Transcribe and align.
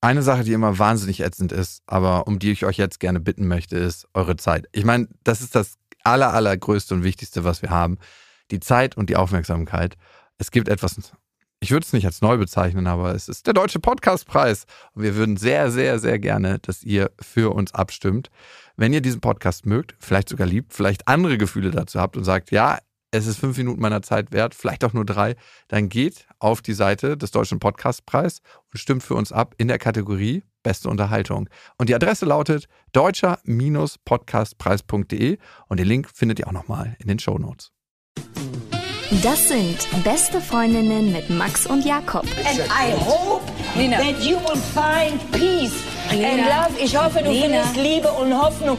Eine 0.00 0.22
Sache, 0.22 0.44
die 0.44 0.52
immer 0.52 0.78
wahnsinnig 0.78 1.20
ätzend 1.20 1.50
ist, 1.50 1.82
aber 1.86 2.28
um 2.28 2.38
die 2.38 2.52
ich 2.52 2.64
euch 2.64 2.76
jetzt 2.76 3.00
gerne 3.00 3.18
bitten 3.18 3.48
möchte, 3.48 3.76
ist 3.76 4.06
eure 4.14 4.36
Zeit. 4.36 4.66
Ich 4.72 4.84
meine, 4.84 5.08
das 5.24 5.40
ist 5.40 5.56
das 5.56 5.74
aller, 6.04 6.32
allergrößte 6.32 6.94
und 6.94 7.02
wichtigste, 7.02 7.42
was 7.42 7.62
wir 7.62 7.70
haben. 7.70 7.98
Die 8.52 8.60
Zeit 8.60 8.96
und 8.96 9.10
die 9.10 9.16
Aufmerksamkeit. 9.16 9.96
Es 10.38 10.52
gibt 10.52 10.68
etwas, 10.68 11.12
ich 11.58 11.72
würde 11.72 11.84
es 11.84 11.92
nicht 11.92 12.06
als 12.06 12.20
neu 12.20 12.36
bezeichnen, 12.36 12.86
aber 12.86 13.12
es 13.12 13.28
ist 13.28 13.48
der 13.48 13.54
Deutsche 13.54 13.80
Podcastpreis. 13.80 14.66
Und 14.92 15.02
wir 15.02 15.16
würden 15.16 15.36
sehr, 15.36 15.72
sehr, 15.72 15.98
sehr 15.98 16.20
gerne, 16.20 16.60
dass 16.60 16.84
ihr 16.84 17.10
für 17.20 17.52
uns 17.52 17.74
abstimmt. 17.74 18.30
Wenn 18.76 18.92
ihr 18.92 19.00
diesen 19.00 19.20
Podcast 19.20 19.66
mögt, 19.66 19.96
vielleicht 19.98 20.28
sogar 20.28 20.46
liebt, 20.46 20.72
vielleicht 20.72 21.08
andere 21.08 21.38
Gefühle 21.38 21.72
dazu 21.72 21.98
habt 21.98 22.16
und 22.16 22.22
sagt, 22.22 22.52
ja, 22.52 22.78
es 23.10 23.26
ist 23.26 23.38
fünf 23.38 23.56
Minuten 23.56 23.80
meiner 23.80 24.02
Zeit 24.02 24.32
wert, 24.32 24.54
vielleicht 24.54 24.84
auch 24.84 24.92
nur 24.92 25.06
drei, 25.06 25.34
dann 25.68 25.88
geht 25.88 26.26
auf 26.38 26.60
die 26.62 26.74
Seite 26.74 27.16
des 27.16 27.30
Deutschen 27.30 27.58
Podcastpreis 27.58 28.42
und 28.72 28.78
stimmt 28.78 29.02
für 29.02 29.14
uns 29.14 29.32
ab 29.32 29.54
in 29.58 29.68
der 29.68 29.78
Kategorie 29.78 30.42
Beste 30.62 30.90
Unterhaltung. 30.90 31.48
Und 31.78 31.88
die 31.88 31.94
Adresse 31.94 32.26
lautet 32.26 32.68
deutscher-podcastpreis.de 32.92 35.38
und 35.68 35.80
den 35.80 35.86
Link 35.86 36.10
findet 36.12 36.40
ihr 36.40 36.48
auch 36.48 36.52
nochmal 36.52 36.96
in 36.98 37.08
den 37.08 37.18
Show 37.18 37.38
Notes. 37.38 37.72
Das 39.22 39.48
sind 39.48 39.88
Beste 40.04 40.42
Freundinnen 40.42 41.12
mit 41.12 41.30
Max 41.30 41.66
und 41.66 41.86
Jakob. 41.86 42.26
And 42.44 42.58
I 42.68 42.92
hope 42.92 43.46
that 43.74 44.20
you 44.20 44.36
will 44.36 44.60
find 44.74 45.18
peace 45.32 45.82
love. 46.16 46.78
Ich 46.82 46.96
hoffe, 46.96 47.22
du 47.22 47.32
findest 47.32 47.76
Liebe 47.76 48.10
und 48.12 48.36
Hoffnung 48.36 48.78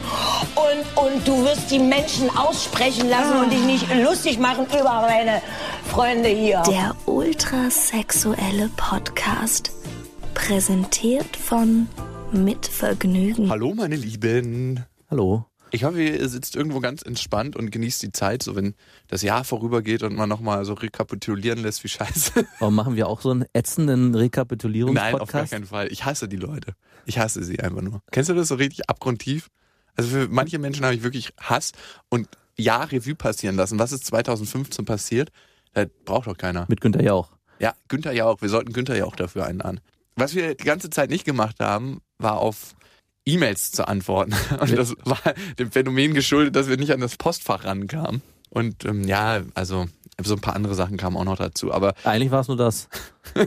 und, 0.54 1.04
und 1.04 1.28
du 1.28 1.44
wirst 1.44 1.70
die 1.70 1.78
Menschen 1.78 2.30
aussprechen 2.36 3.08
lassen 3.08 3.38
und 3.38 3.52
dich 3.52 3.64
nicht 3.64 3.86
lustig 3.94 4.38
machen 4.38 4.66
über 4.66 5.02
meine 5.02 5.42
Freunde 5.90 6.28
hier. 6.28 6.62
Der 6.68 6.94
ultrasexuelle 7.06 8.70
Podcast. 8.76 9.72
Präsentiert 10.34 11.36
von 11.36 11.88
Mit 12.32 12.66
Vergnügen. 12.66 13.50
Hallo, 13.50 13.74
meine 13.74 13.96
Lieben. 13.96 14.84
Hallo. 15.10 15.49
Ich 15.72 15.84
hoffe, 15.84 16.02
ihr 16.02 16.28
sitzt 16.28 16.56
irgendwo 16.56 16.80
ganz 16.80 17.02
entspannt 17.02 17.56
und 17.56 17.70
genießt 17.70 18.02
die 18.02 18.12
Zeit, 18.12 18.42
so 18.42 18.56
wenn 18.56 18.74
das 19.08 19.22
Jahr 19.22 19.44
vorübergeht 19.44 20.02
und 20.02 20.16
man 20.16 20.28
nochmal 20.28 20.64
so 20.64 20.74
rekapitulieren 20.74 21.60
lässt, 21.60 21.84
wie 21.84 21.88
scheiße. 21.88 22.44
Warum 22.58 22.74
machen 22.74 22.96
wir 22.96 23.08
auch 23.08 23.20
so 23.20 23.30
einen 23.30 23.44
ätzenden 23.52 24.14
Rekapitulierungspodcast? 24.14 25.12
Nein, 25.12 25.20
auf 25.20 25.32
gar 25.32 25.46
keinen 25.46 25.66
Fall. 25.66 25.92
Ich 25.92 26.04
hasse 26.04 26.28
die 26.28 26.36
Leute. 26.36 26.74
Ich 27.06 27.18
hasse 27.18 27.42
sie 27.44 27.60
einfach 27.60 27.82
nur. 27.82 28.02
Kennst 28.10 28.30
du 28.30 28.34
das 28.34 28.48
so 28.48 28.56
richtig 28.56 28.88
abgrundtief? 28.88 29.48
Also 29.96 30.10
für 30.10 30.28
manche 30.28 30.58
Menschen 30.58 30.84
habe 30.84 30.94
ich 30.94 31.02
wirklich 31.02 31.32
Hass 31.38 31.72
und 32.08 32.28
ja, 32.56 32.82
Revue 32.82 33.14
passieren 33.14 33.56
lassen. 33.56 33.78
Was 33.78 33.92
ist 33.92 34.06
2015 34.06 34.84
passiert? 34.84 35.30
Das 35.72 35.86
braucht 36.04 36.26
doch 36.26 36.36
keiner. 36.36 36.66
Mit 36.68 36.80
Günther 36.80 37.02
Jauch. 37.02 37.30
Ja, 37.58 37.74
Günther 37.88 38.12
Jauch. 38.12 38.42
Wir 38.42 38.48
sollten 38.48 38.72
Günther 38.72 38.96
Jauch 38.96 39.16
dafür 39.16 39.46
einladen. 39.46 39.80
Was 40.16 40.34
wir 40.34 40.54
die 40.54 40.64
ganze 40.64 40.90
Zeit 40.90 41.10
nicht 41.10 41.24
gemacht 41.24 41.56
haben, 41.60 42.00
war 42.18 42.38
auf 42.38 42.74
E-Mails 43.24 43.72
zu 43.72 43.86
antworten. 43.86 44.34
Und 44.60 44.76
das 44.76 44.94
war 45.04 45.34
dem 45.58 45.70
Phänomen 45.70 46.14
geschuldet, 46.14 46.56
dass 46.56 46.68
wir 46.68 46.76
nicht 46.76 46.92
an 46.92 47.00
das 47.00 47.16
Postfach 47.16 47.64
rankamen. 47.64 48.22
Und 48.50 48.84
ähm, 48.84 49.04
ja, 49.04 49.42
also 49.54 49.86
so 50.22 50.34
ein 50.34 50.40
paar 50.40 50.56
andere 50.56 50.74
Sachen 50.74 50.96
kamen 50.96 51.16
auch 51.16 51.24
noch 51.24 51.36
dazu. 51.36 51.72
Aber 51.72 51.94
Eigentlich 52.04 52.30
war 52.30 52.40
es 52.40 52.48
nur 52.48 52.56
das. 52.56 52.88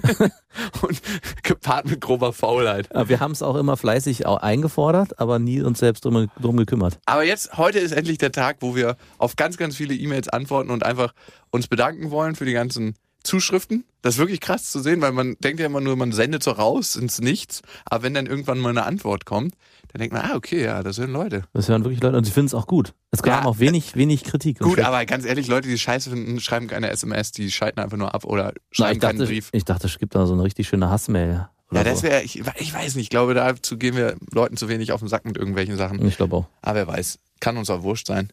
und 0.81 1.01
gepaart 1.43 1.85
mit 1.85 2.01
grober 2.01 2.33
Faulheit. 2.33 2.93
Aber 2.95 3.09
wir 3.09 3.19
haben 3.19 3.31
es 3.31 3.41
auch 3.41 3.55
immer 3.55 3.77
fleißig 3.77 4.25
eingefordert, 4.27 5.19
aber 5.19 5.39
nie 5.39 5.61
uns 5.61 5.79
selbst 5.79 6.05
drum, 6.05 6.29
drum 6.41 6.57
gekümmert. 6.57 6.99
Aber 7.05 7.23
jetzt, 7.23 7.57
heute 7.57 7.79
ist 7.79 7.91
endlich 7.91 8.17
der 8.17 8.31
Tag, 8.31 8.57
wo 8.61 8.75
wir 8.75 8.97
auf 9.17 9.35
ganz, 9.35 9.57
ganz 9.57 9.75
viele 9.75 9.93
E-Mails 9.93 10.29
antworten 10.29 10.69
und 10.69 10.83
einfach 10.83 11.13
uns 11.51 11.67
bedanken 11.67 12.11
wollen 12.11 12.35
für 12.35 12.45
die 12.45 12.53
ganzen 12.53 12.95
Zuschriften. 13.23 13.85
Das 14.01 14.15
ist 14.15 14.19
wirklich 14.19 14.41
krass 14.41 14.71
zu 14.71 14.81
sehen, 14.81 15.01
weil 15.01 15.11
man 15.13 15.35
denkt 15.39 15.59
ja 15.59 15.65
immer 15.65 15.79
nur, 15.81 15.95
man 15.95 16.11
sendet 16.11 16.43
so 16.43 16.51
raus 16.51 16.95
ins 16.95 17.19
Nichts. 17.21 17.61
Aber 17.85 18.03
wenn 18.03 18.13
dann 18.13 18.25
irgendwann 18.25 18.59
mal 18.59 18.69
eine 18.69 18.83
Antwort 18.83 19.25
kommt, 19.25 19.55
dann 19.91 19.99
denkt 19.99 20.13
man, 20.13 20.23
ah, 20.29 20.35
okay, 20.35 20.63
ja, 20.63 20.83
das 20.83 20.97
sind 20.97 21.11
Leute. 21.11 21.43
Das 21.53 21.69
hören 21.69 21.83
wirklich 21.83 22.01
Leute 22.01 22.17
und 22.17 22.23
sie 22.25 22.31
finden 22.31 22.47
es 22.47 22.53
auch 22.53 22.67
gut. 22.67 22.93
Es 23.11 23.21
kam 23.23 23.43
Ja. 23.43 23.45
auch 23.45 23.59
wenig, 23.59 23.95
wenig 23.95 24.23
Kritik. 24.23 24.59
Gut, 24.59 24.79
aber 24.79 25.05
ganz 25.05 25.25
ehrlich, 25.25 25.47
Leute, 25.47 25.67
die 25.69 25.77
Scheiße 25.77 26.09
finden, 26.09 26.39
schreiben 26.39 26.67
keine 26.67 26.89
SMS, 26.89 27.31
die 27.31 27.49
schalten 27.51 27.79
einfach 27.79 27.97
nur 27.97 28.13
ab 28.13 28.25
oder 28.25 28.53
Na, 28.55 28.61
schreiben 28.71 28.93
ich, 28.95 29.01
keinen 29.01 29.19
dachte, 29.19 29.29
Brief. 29.31 29.49
ich 29.51 29.63
dachte, 29.65 29.87
es 29.87 29.97
gibt 29.99 30.15
da 30.15 30.25
so 30.25 30.33
eine 30.33 30.43
richtig 30.43 30.67
schöne 30.67 30.89
Hassmail. 30.89 31.47
Ja, 31.71 31.83
das 31.83 32.03
wäre, 32.03 32.21
ich, 32.21 32.39
ich 32.39 32.73
weiß 32.73 32.95
nicht, 32.95 33.05
ich 33.05 33.09
glaube, 33.09 33.33
dazu 33.33 33.77
gehen 33.77 33.95
wir 33.95 34.15
Leuten 34.31 34.57
zu 34.57 34.69
wenig 34.69 34.91
auf 34.91 34.99
den 34.99 35.07
Sack 35.09 35.25
mit 35.25 35.37
irgendwelchen 35.37 35.75
Sachen. 35.75 36.05
Ich 36.05 36.17
glaube 36.17 36.35
auch. 36.35 36.45
Aber 36.61 36.75
wer 36.75 36.87
weiß, 36.87 37.17
kann 37.39 37.57
uns 37.57 37.69
auch 37.71 37.81
wurscht 37.81 38.05
sein. 38.07 38.29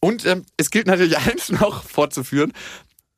Und 0.00 0.26
ähm, 0.26 0.44
es 0.56 0.70
gilt 0.70 0.86
natürlich 0.88 1.16
eins 1.26 1.50
noch 1.50 1.84
fortzuführen. 1.84 2.52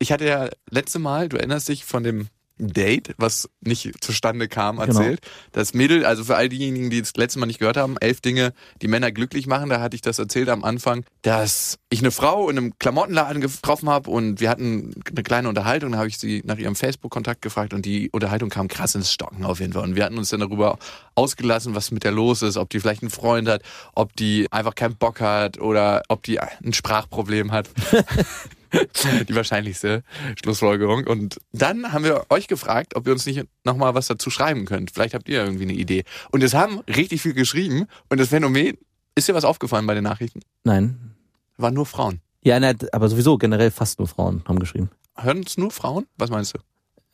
Ich 0.05 0.11
hatte 0.11 0.27
ja 0.27 0.49
letzte 0.69 0.99
Mal, 0.99 1.29
du 1.29 1.37
erinnerst 1.37 1.67
dich 1.67 1.83
von 1.83 2.03
dem 2.03 2.27
Date, 2.59 3.15
was 3.17 3.49
nicht 3.61 3.91
zustande 4.03 4.47
kam, 4.47 4.75
Genau. 4.77 4.85
erzählt. 4.99 5.19
Das 5.51 5.73
Mädel, 5.73 6.05
also 6.05 6.23
für 6.23 6.35
all 6.35 6.47
diejenigen, 6.47 6.91
die 6.91 7.01
das 7.01 7.13
letzte 7.17 7.39
Mal 7.39 7.47
nicht 7.47 7.57
gehört 7.57 7.75
haben, 7.75 7.97
elf 7.97 8.21
Dinge, 8.21 8.53
die 8.83 8.87
Männer 8.87 9.11
glücklich 9.11 9.47
machen, 9.47 9.67
da 9.71 9.81
hatte 9.81 9.95
ich 9.95 10.03
das 10.03 10.19
erzählt 10.19 10.47
am 10.49 10.63
Anfang, 10.63 11.05
dass 11.23 11.79
ich 11.89 12.01
eine 12.01 12.11
Frau 12.11 12.47
in 12.51 12.59
einem 12.59 12.77
Klamottenladen 12.77 13.41
getroffen 13.41 13.89
habe 13.89 14.11
und 14.11 14.41
wir 14.41 14.51
hatten 14.51 14.93
eine 15.09 15.23
kleine 15.23 15.49
Unterhaltung, 15.49 15.93
da 15.93 15.97
habe 15.97 16.07
ich 16.07 16.19
sie 16.19 16.43
nach 16.45 16.59
ihrem 16.59 16.75
Facebook-Kontakt 16.75 17.41
gefragt 17.41 17.73
und 17.73 17.83
die 17.83 18.11
Unterhaltung 18.11 18.49
kam 18.51 18.67
krass 18.67 18.93
ins 18.93 19.11
Stocken 19.11 19.43
auf 19.43 19.59
jeden 19.59 19.73
Fall. 19.73 19.83
Und 19.85 19.95
wir 19.95 20.05
hatten 20.05 20.19
uns 20.19 20.29
dann 20.29 20.41
darüber 20.41 20.77
ausgelassen, 21.15 21.73
was 21.73 21.89
mit 21.89 22.03
der 22.03 22.11
los 22.11 22.43
ist, 22.43 22.57
ob 22.57 22.69
die 22.69 22.79
vielleicht 22.79 23.01
einen 23.01 23.09
Freund 23.09 23.49
hat, 23.49 23.63
ob 23.95 24.15
die 24.15 24.49
einfach 24.51 24.75
keinen 24.75 24.97
Bock 24.97 25.19
hat 25.19 25.59
oder 25.59 26.03
ob 26.09 26.21
die 26.21 26.39
ein 26.39 26.73
Sprachproblem 26.73 27.51
hat. 27.51 27.67
die 29.27 29.35
wahrscheinlichste 29.35 30.03
Schlussfolgerung. 30.41 31.05
Und 31.07 31.39
dann 31.51 31.91
haben 31.91 32.03
wir 32.03 32.25
euch 32.29 32.47
gefragt, 32.47 32.95
ob 32.95 33.07
ihr 33.07 33.13
uns 33.13 33.25
nicht 33.25 33.45
nochmal 33.63 33.95
was 33.95 34.07
dazu 34.07 34.29
schreiben 34.29 34.65
könnt. 34.65 34.91
Vielleicht 34.91 35.13
habt 35.13 35.29
ihr 35.29 35.43
irgendwie 35.43 35.63
eine 35.63 35.73
Idee. 35.73 36.03
Und 36.31 36.43
es 36.43 36.53
haben 36.53 36.79
richtig 36.81 37.21
viel 37.21 37.33
geschrieben. 37.33 37.87
Und 38.09 38.19
das 38.19 38.29
Phänomen, 38.29 38.77
ist 39.15 39.27
dir 39.27 39.33
was 39.33 39.45
aufgefallen 39.45 39.87
bei 39.87 39.93
den 39.93 40.03
Nachrichten? 40.03 40.41
Nein. 40.63 41.15
Waren 41.57 41.73
nur 41.73 41.85
Frauen. 41.85 42.21
Ja, 42.43 42.59
nein, 42.59 42.77
aber 42.91 43.09
sowieso 43.09 43.37
generell 43.37 43.71
fast 43.71 43.97
nur 43.97 44.07
Frauen 44.07 44.43
haben 44.45 44.59
geschrieben. 44.59 44.89
Hören 45.15 45.43
es 45.45 45.57
nur 45.57 45.71
Frauen? 45.71 46.05
Was 46.17 46.29
meinst 46.29 46.53
du? 46.53 46.59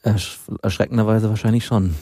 Ersch 0.03 0.39
erschreckenderweise 0.63 1.29
wahrscheinlich 1.29 1.63
schon. 1.65 1.93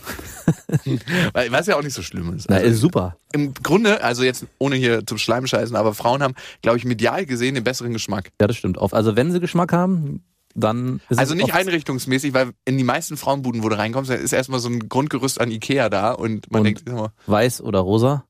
Weil, 1.34 1.52
was 1.52 1.68
ja 1.68 1.78
auch 1.78 1.84
nicht 1.84 1.94
so 1.94 2.02
schlimm 2.02 2.34
ist. 2.34 2.50
Na, 2.50 2.56
Also, 2.58 2.68
ist 2.68 2.80
super. 2.80 3.18
Im 3.34 3.54
Grunde, 3.54 4.02
also 4.04 4.24
jetzt 4.24 4.46
ohne 4.58 4.76
hier 4.78 5.06
zum 5.06 5.18
Schleim 5.18 5.46
scheißen, 5.46 5.76
aber 5.76 5.94
Frauen 5.94 6.24
haben, 6.24 6.34
glaube 6.62 6.78
ich, 6.78 6.86
medial 6.86 7.26
gesehen 7.26 7.56
den 7.56 7.64
besseren 7.64 7.92
Geschmack. 7.94 8.30
Ja, 8.40 8.48
das 8.48 8.56
stimmt. 8.56 8.78
Also 8.80 9.16
wenn 9.16 9.32
sie 9.32 9.40
Geschmack 9.42 9.74
haben, 9.74 10.24
dann 10.56 11.02
ist 11.10 11.20
Also 11.20 11.36
nicht 11.36 11.54
einrichtungsmäßig, 11.54 12.34
weil 12.34 12.52
in 12.66 12.78
die 12.78 12.84
meisten 12.84 13.18
Frauenbuden, 13.18 13.64
wo 13.64 13.70
du 13.70 13.78
reinkommst, 13.78 14.10
ist 14.12 14.34
erstmal 14.34 14.60
so 14.60 14.70
ein 14.70 14.88
Grundgerüst 14.90 15.40
an 15.42 15.52
Ikea 15.52 15.90
da 15.90 16.12
und 16.12 16.50
man 16.52 16.62
Und 16.62 16.66
denkt 16.66 16.88
immer, 16.88 17.12
weiß 17.28 17.62
oder 17.62 17.80
rosa. 17.80 18.24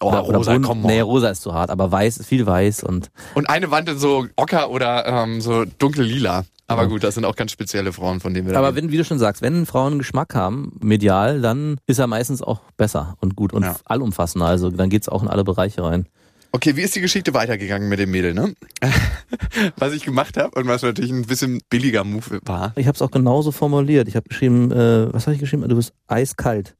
oh, 0.00 0.08
oder, 0.08 0.26
oder 0.26 0.38
rosa, 0.38 0.52
bunt. 0.52 0.66
komm 0.66 0.82
Nee, 0.82 1.00
rosa 1.00 1.30
ist 1.30 1.42
zu 1.42 1.54
hart, 1.54 1.70
aber 1.70 1.90
weiß 1.90 2.18
ist 2.18 2.26
viel 2.26 2.44
weiß 2.44 2.82
und 2.82 3.10
Und 3.34 3.48
eine 3.48 3.70
Wand 3.70 3.88
in 3.88 3.98
so 3.98 4.26
ocker 4.36 4.70
oder 4.70 5.06
ähm, 5.06 5.40
so 5.40 5.64
dunkel 5.64 6.04
lila. 6.04 6.44
Aber 6.68 6.88
gut, 6.88 7.04
das 7.04 7.14
sind 7.14 7.24
auch 7.24 7.36
ganz 7.36 7.52
spezielle 7.52 7.92
Frauen, 7.92 8.18
von 8.20 8.34
denen 8.34 8.48
wir 8.48 8.56
aber 8.56 8.74
wenn, 8.74 8.90
wie 8.90 8.96
du 8.96 9.04
schon 9.04 9.18
sagst, 9.20 9.40
wenn 9.42 9.66
Frauen 9.66 9.98
Geschmack 9.98 10.34
haben, 10.34 10.76
medial, 10.80 11.40
dann 11.40 11.78
ist 11.86 11.98
er 11.98 12.06
meistens 12.08 12.42
auch 12.42 12.60
besser 12.76 13.16
und 13.20 13.36
gut 13.36 13.52
und 13.52 13.62
Ja. 13.62 13.76
allumfassender. 13.84 14.46
Also 14.46 14.70
dann 14.70 14.90
geht's 14.90 15.08
auch 15.08 15.22
in 15.22 15.28
alle 15.28 15.44
Bereiche 15.44 15.84
rein. 15.84 16.06
Okay, 16.52 16.74
wie 16.74 16.82
ist 16.82 16.96
die 16.96 17.00
Geschichte 17.00 17.34
weitergegangen 17.34 17.88
mit 17.88 17.98
dem 17.98 18.10
Mädel, 18.10 18.32
ne? 18.34 18.54
was 19.76 19.92
ich 19.92 20.04
gemacht 20.04 20.36
habe 20.36 20.58
und 20.58 20.66
was 20.66 20.82
natürlich 20.82 21.10
ein 21.12 21.26
bisschen 21.26 21.60
billiger 21.68 22.02
Move 22.02 22.40
war. 22.44 22.72
Ich 22.76 22.86
habe 22.86 22.94
es 22.96 23.02
auch 23.02 23.10
genauso 23.10 23.52
formuliert. 23.52 24.08
Ich 24.08 24.16
habe 24.16 24.28
geschrieben, 24.28 24.72
äh, 24.72 25.12
was 25.12 25.26
habe 25.26 25.34
ich 25.34 25.40
geschrieben? 25.40 25.68
Du 25.68 25.76
bist 25.76 25.92
eiskalt, 26.08 26.74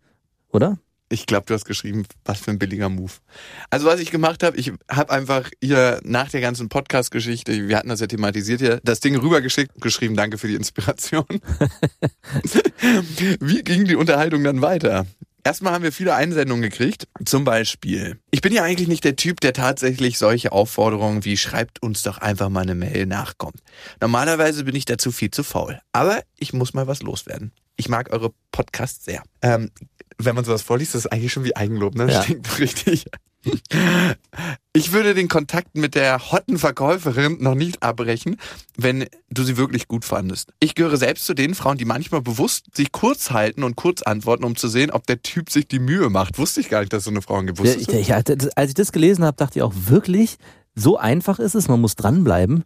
oder? 0.51 0.79
Ich 1.09 1.27
glaube, 1.27 1.47
du 1.47 1.55
hast 1.55 1.65
geschrieben, 1.65 2.05
was 2.25 2.41
für 2.41 2.51
ein 2.51 2.59
billiger 2.59 2.89
Move. 2.89 3.13
Also 3.71 3.87
was 3.87 4.01
ich 4.01 4.11
gemacht 4.11 4.43
habe, 4.43 4.57
ich 4.57 4.73
habe 4.91 5.11
einfach 5.13 5.51
ihr 5.61 6.01
nach 6.03 6.31
der 6.31 6.41
ganzen 6.41 6.69
Podcast-Geschichte, 6.69 7.69
wir 7.69 7.77
hatten 7.77 7.89
das 7.89 8.01
ja 8.01 8.09
thematisiert 8.09 8.61
hier, 8.61 8.81
das 8.83 8.99
Ding 9.01 9.17
rübergeschickt, 9.17 9.81
geschrieben, 9.81 10.17
danke 10.17 10.37
für 10.37 10.49
die 10.49 10.57
Inspiration. 10.57 11.27
Wie 13.41 13.63
ging 13.63 13.85
die 13.85 13.95
Unterhaltung 13.95 14.43
dann 14.43 14.63
weiter? 14.63 15.07
Erstmal 15.47 15.75
haben 15.75 15.85
wir 15.85 15.93
viele 15.93 16.17
Einsendungen 16.17 16.63
gekriegt. 16.63 17.07
Zum 17.25 17.45
Beispiel, 17.45 18.19
ich 18.33 18.41
bin 18.41 18.53
ja 18.53 18.65
eigentlich 18.65 18.89
nicht 18.89 19.05
der 19.05 19.15
Typ, 19.15 19.39
der 19.41 19.53
tatsächlich 19.53 20.19
solche 20.19 20.51
Aufforderungen 20.51 21.25
wie 21.25 21.37
schreibt 21.37 21.81
uns 21.81 22.03
doch 22.03 22.19
einfach 22.19 22.49
mal 22.49 22.63
eine 22.63 22.75
Mail 22.75 23.07
nachkommt. 23.07 23.61
Normalerweise 24.01 24.65
bin 24.65 24.75
ich 24.75 24.87
dazu 24.87 25.13
viel 25.13 25.31
zu 25.31 25.45
faul. 25.45 25.79
Aber 25.93 26.21
ich 26.37 26.53
muss 26.53 26.75
mal 26.75 26.89
was 26.89 27.01
loswerden. 27.03 27.53
Ich 27.77 27.89
mag 27.89 28.13
eure 28.13 28.33
Podcasts 28.53 29.05
sehr. 29.05 29.23
Ähm, 29.43 29.71
wenn 30.19 30.35
man 30.35 30.45
sowas 30.45 30.63
vorliest, 30.63 30.95
das 30.95 31.05
ist 31.05 31.13
eigentlich 31.13 31.33
schon 31.33 31.45
wie 31.45 31.55
Eigenlob, 31.57 31.95
ne? 31.95 32.11
Ja. 32.11 32.23
Stinkt 32.23 32.59
richtig. 32.59 33.05
Ich 34.73 34.93
würde 34.93 35.15
den 35.15 35.29
Kontakt 35.29 35.77
mit 35.77 35.95
der 35.95 36.33
hotten 36.33 36.59
Verkäuferin 36.59 37.39
noch 37.41 37.55
nicht 37.55 37.83
abbrechen, 37.83 38.39
wenn 38.77 39.07
du 39.31 39.45
sie 39.45 39.57
wirklich 39.57 39.87
gut 39.87 40.05
fandest. 40.05 40.53
Ich 40.59 40.75
gehöre 40.75 40.97
selbst 40.97 41.27
zu 41.27 41.35
den 41.35 41.55
Frauen, 41.55 41.79
die 41.79 41.85
manchmal 41.85 42.23
bewusst 42.23 42.75
sich 42.75 42.91
kurz 42.93 43.31
halten 43.31 43.63
und 43.63 43.77
kurz 43.77 44.03
antworten, 44.03 44.43
um 44.45 44.57
zu 44.57 44.67
sehen, 44.69 44.91
ob 44.91 45.07
der 45.07 45.23
Typ 45.23 45.51
sich 45.51 45.69
die 45.69 45.79
Mühe 45.79 46.11
macht. 46.11 46.39
Wusste 46.39 46.61
ich 46.61 46.69
gar 46.69 46.81
nicht, 46.81 46.93
dass 46.93 47.05
so 47.05 47.11
eine 47.11 47.23
Frau. 47.23 47.41
Ja, 47.41 47.65
ich, 47.65 47.87
du? 47.87 48.01
ja, 48.01 48.21
das- 48.23 48.49
als 48.57 48.71
ich 48.71 48.75
das 48.75 48.91
gelesen 48.91 49.25
habe, 49.25 49.37
dachte 49.37 49.59
ich 49.59 49.63
auch 49.63 49.75
wirklich, 49.77 50.39
so 50.75 50.97
einfach 50.99 51.39
ist 51.39 51.55
es, 51.55 51.69
man 51.69 51.81
muss 51.81 51.95
dranbleiben. 51.95 52.65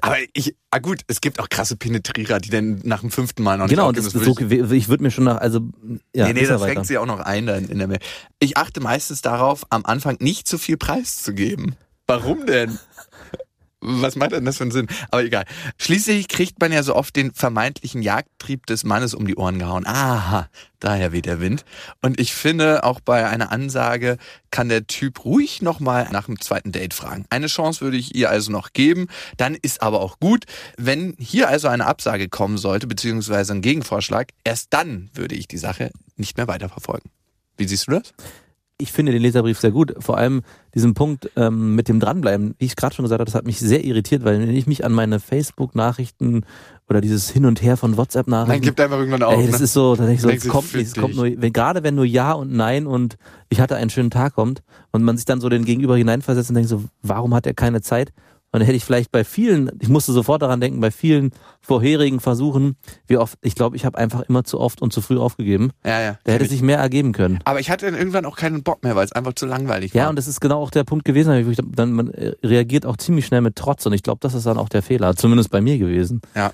Aber 0.00 0.16
ich, 0.32 0.54
ah 0.70 0.78
gut, 0.78 1.02
es 1.06 1.20
gibt 1.20 1.40
auch 1.40 1.48
krasse 1.48 1.76
Penetrierer, 1.76 2.40
die 2.40 2.50
dann 2.50 2.80
nach 2.84 3.00
dem 3.00 3.10
fünften 3.10 3.42
Mal 3.42 3.58
noch 3.58 3.68
Genau, 3.68 3.90
nicht 3.92 4.04
das 4.04 4.12
so, 4.12 4.38
ich 4.72 4.88
würde 4.88 5.02
mir 5.02 5.10
schon 5.10 5.24
nach, 5.24 5.38
also 5.38 5.60
ja, 6.14 6.26
nee, 6.26 6.34
nee, 6.34 6.46
das 6.46 6.62
fängt 6.62 6.86
sie 6.86 6.98
auch 6.98 7.06
noch 7.06 7.20
ein 7.20 7.46
dann 7.46 7.66
in 7.66 7.78
der 7.78 7.88
Mail. 7.88 7.98
Ich 8.38 8.56
achte 8.56 8.80
meistens 8.80 9.22
darauf, 9.22 9.64
am 9.70 9.84
Anfang 9.84 10.16
nicht 10.20 10.48
zu 10.48 10.58
viel 10.58 10.76
Preis 10.76 11.22
zu 11.22 11.34
geben. 11.34 11.76
Warum 12.06 12.46
denn? 12.46 12.78
Was 13.80 14.16
meint 14.16 14.32
denn 14.32 14.44
das 14.46 14.56
für 14.56 14.64
einen 14.64 14.70
Sinn? 14.70 14.88
Aber 15.10 15.22
egal. 15.22 15.44
Schließlich 15.78 16.28
kriegt 16.28 16.60
man 16.60 16.72
ja 16.72 16.82
so 16.82 16.94
oft 16.94 17.14
den 17.14 17.32
vermeintlichen 17.32 18.00
Jagdtrieb 18.00 18.66
des 18.66 18.84
Mannes 18.84 19.12
um 19.12 19.26
die 19.26 19.36
Ohren 19.36 19.58
gehauen. 19.58 19.86
Aha, 19.86 20.48
daher 20.80 21.12
weht 21.12 21.26
der 21.26 21.40
Wind. 21.40 21.64
Und 22.00 22.18
ich 22.18 22.32
finde, 22.32 22.84
auch 22.84 23.00
bei 23.00 23.28
einer 23.28 23.52
Ansage 23.52 24.16
kann 24.50 24.70
der 24.70 24.86
Typ 24.86 25.24
ruhig 25.26 25.60
nochmal 25.60 26.08
nach 26.10 26.24
dem 26.24 26.40
zweiten 26.40 26.72
Date 26.72 26.94
fragen. 26.94 27.26
Eine 27.28 27.48
Chance 27.48 27.82
würde 27.82 27.98
ich 27.98 28.14
ihr 28.14 28.30
also 28.30 28.50
noch 28.50 28.72
geben. 28.72 29.08
Dann 29.36 29.54
ist 29.54 29.82
aber 29.82 30.00
auch 30.00 30.18
gut, 30.20 30.46
wenn 30.78 31.14
hier 31.18 31.48
also 31.48 31.68
eine 31.68 31.86
Absage 31.86 32.30
kommen 32.30 32.56
sollte, 32.56 32.86
beziehungsweise 32.86 33.52
ein 33.52 33.60
Gegenvorschlag, 33.62 34.28
erst 34.42 34.72
dann 34.72 35.10
würde 35.12 35.34
ich 35.34 35.48
die 35.48 35.58
Sache 35.58 35.90
nicht 36.16 36.38
mehr 36.38 36.48
weiterverfolgen. 36.48 37.10
Wie 37.58 37.68
siehst 37.68 37.88
du 37.88 37.92
das? 37.92 38.14
Ich 38.78 38.92
finde 38.92 39.12
den 39.12 39.22
Leserbrief 39.22 39.58
sehr 39.58 39.70
gut. 39.70 39.94
Vor 39.98 40.18
allem 40.18 40.42
diesen 40.74 40.94
Punkt 40.94 41.30
ähm, 41.36 41.74
mit 41.74 41.88
dem 41.88 41.98
Dranbleiben, 41.98 42.54
wie 42.58 42.66
ich 42.66 42.76
gerade 42.76 42.94
schon 42.94 43.04
gesagt 43.04 43.20
habe, 43.20 43.24
das 43.24 43.34
hat 43.34 43.46
mich 43.46 43.58
sehr 43.58 43.84
irritiert, 43.84 44.24
weil 44.24 44.38
wenn 44.40 44.50
ich 44.50 44.66
mich 44.66 44.84
an 44.84 44.92
meine 44.92 45.18
Facebook-Nachrichten 45.18 46.44
oder 46.88 47.00
dieses 47.00 47.30
Hin 47.30 47.46
und 47.46 47.62
Her 47.62 47.76
von 47.76 47.92
Dann 47.92 47.98
WhatsApp-Nachrichten. 47.98 48.62
gibt 48.62 48.80
einfach 48.80 48.98
irgendwann 48.98 49.22
auf. 49.22 49.38
Ey, 49.38 49.46
das 49.46 49.60
ne? 49.60 49.64
ist 49.64 49.72
so, 49.72 49.96
da 49.96 50.04
denke 50.04 50.14
ich 50.14 50.20
so, 50.20 50.28
es 50.28 50.48
kommt 50.48 50.74
nicht, 50.74 50.88
es 50.88 50.94
kommt 50.94 51.16
nur, 51.16 51.24
wenn, 51.24 51.52
gerade 51.52 51.82
wenn 51.82 51.94
nur 51.94 52.04
Ja 52.04 52.32
und 52.32 52.52
Nein 52.52 52.86
und 52.86 53.16
ich 53.48 53.60
hatte 53.60 53.76
einen 53.76 53.90
schönen 53.90 54.10
Tag 54.10 54.34
kommt 54.34 54.62
und 54.92 55.02
man 55.02 55.16
sich 55.16 55.24
dann 55.24 55.40
so 55.40 55.48
den 55.48 55.64
Gegenüber 55.64 55.96
hineinversetzt 55.96 56.50
und 56.50 56.56
denkt 56.56 56.68
so, 56.68 56.84
warum 57.02 57.34
hat 57.34 57.46
er 57.46 57.54
keine 57.54 57.80
Zeit? 57.80 58.12
Und 58.52 58.60
dann 58.60 58.66
hätte 58.66 58.76
ich 58.76 58.84
vielleicht 58.84 59.12
bei 59.12 59.24
vielen, 59.24 59.70
ich 59.80 59.88
musste 59.88 60.12
sofort 60.12 60.40
daran 60.40 60.60
denken, 60.60 60.80
bei 60.80 60.90
vielen 60.90 61.30
vorherigen 61.60 62.20
Versuchen, 62.20 62.76
wie 63.06 63.18
oft, 63.18 63.36
ich 63.42 63.54
glaube, 63.54 63.76
ich 63.76 63.84
habe 63.84 63.98
einfach 63.98 64.22
immer 64.22 64.44
zu 64.44 64.60
oft 64.60 64.80
und 64.80 64.92
zu 64.92 65.00
früh 65.02 65.18
aufgegeben. 65.18 65.72
Ja, 65.84 66.00
ja. 66.00 66.18
Da 66.24 66.32
hätte 66.32 66.46
sich 66.46 66.62
mehr 66.62 66.78
ergeben 66.78 67.12
können. 67.12 67.40
Aber 67.44 67.60
ich 67.60 67.70
hatte 67.70 67.86
dann 67.86 67.94
irgendwann 67.96 68.24
auch 68.24 68.36
keinen 68.36 68.62
Bock 68.62 68.82
mehr, 68.82 68.96
weil 68.96 69.04
es 69.04 69.12
einfach 69.12 69.34
zu 69.34 69.46
langweilig 69.46 69.92
Ja, 69.92 70.04
war. 70.04 70.10
und 70.10 70.16
das 70.16 70.26
ist 70.28 70.40
genau 70.40 70.62
auch 70.62 70.70
der 70.70 70.84
Punkt 70.84 71.04
gewesen, 71.04 71.44
wo 71.46 71.50
ich, 71.50 71.58
dann, 71.66 71.92
man 71.92 72.08
äh, 72.14 72.34
reagiert 72.42 72.86
auch 72.86 72.96
ziemlich 72.96 73.26
schnell 73.26 73.40
mit 73.42 73.56
Trotz 73.56 73.84
und 73.84 73.92
ich 73.92 74.02
glaube, 74.02 74.20
das 74.22 74.32
ist 74.32 74.46
dann 74.46 74.58
auch 74.58 74.68
der 74.68 74.82
Fehler, 74.82 75.16
zumindest 75.16 75.50
bei 75.50 75.60
mir 75.60 75.76
gewesen. 75.76 76.20
Ja. 76.34 76.52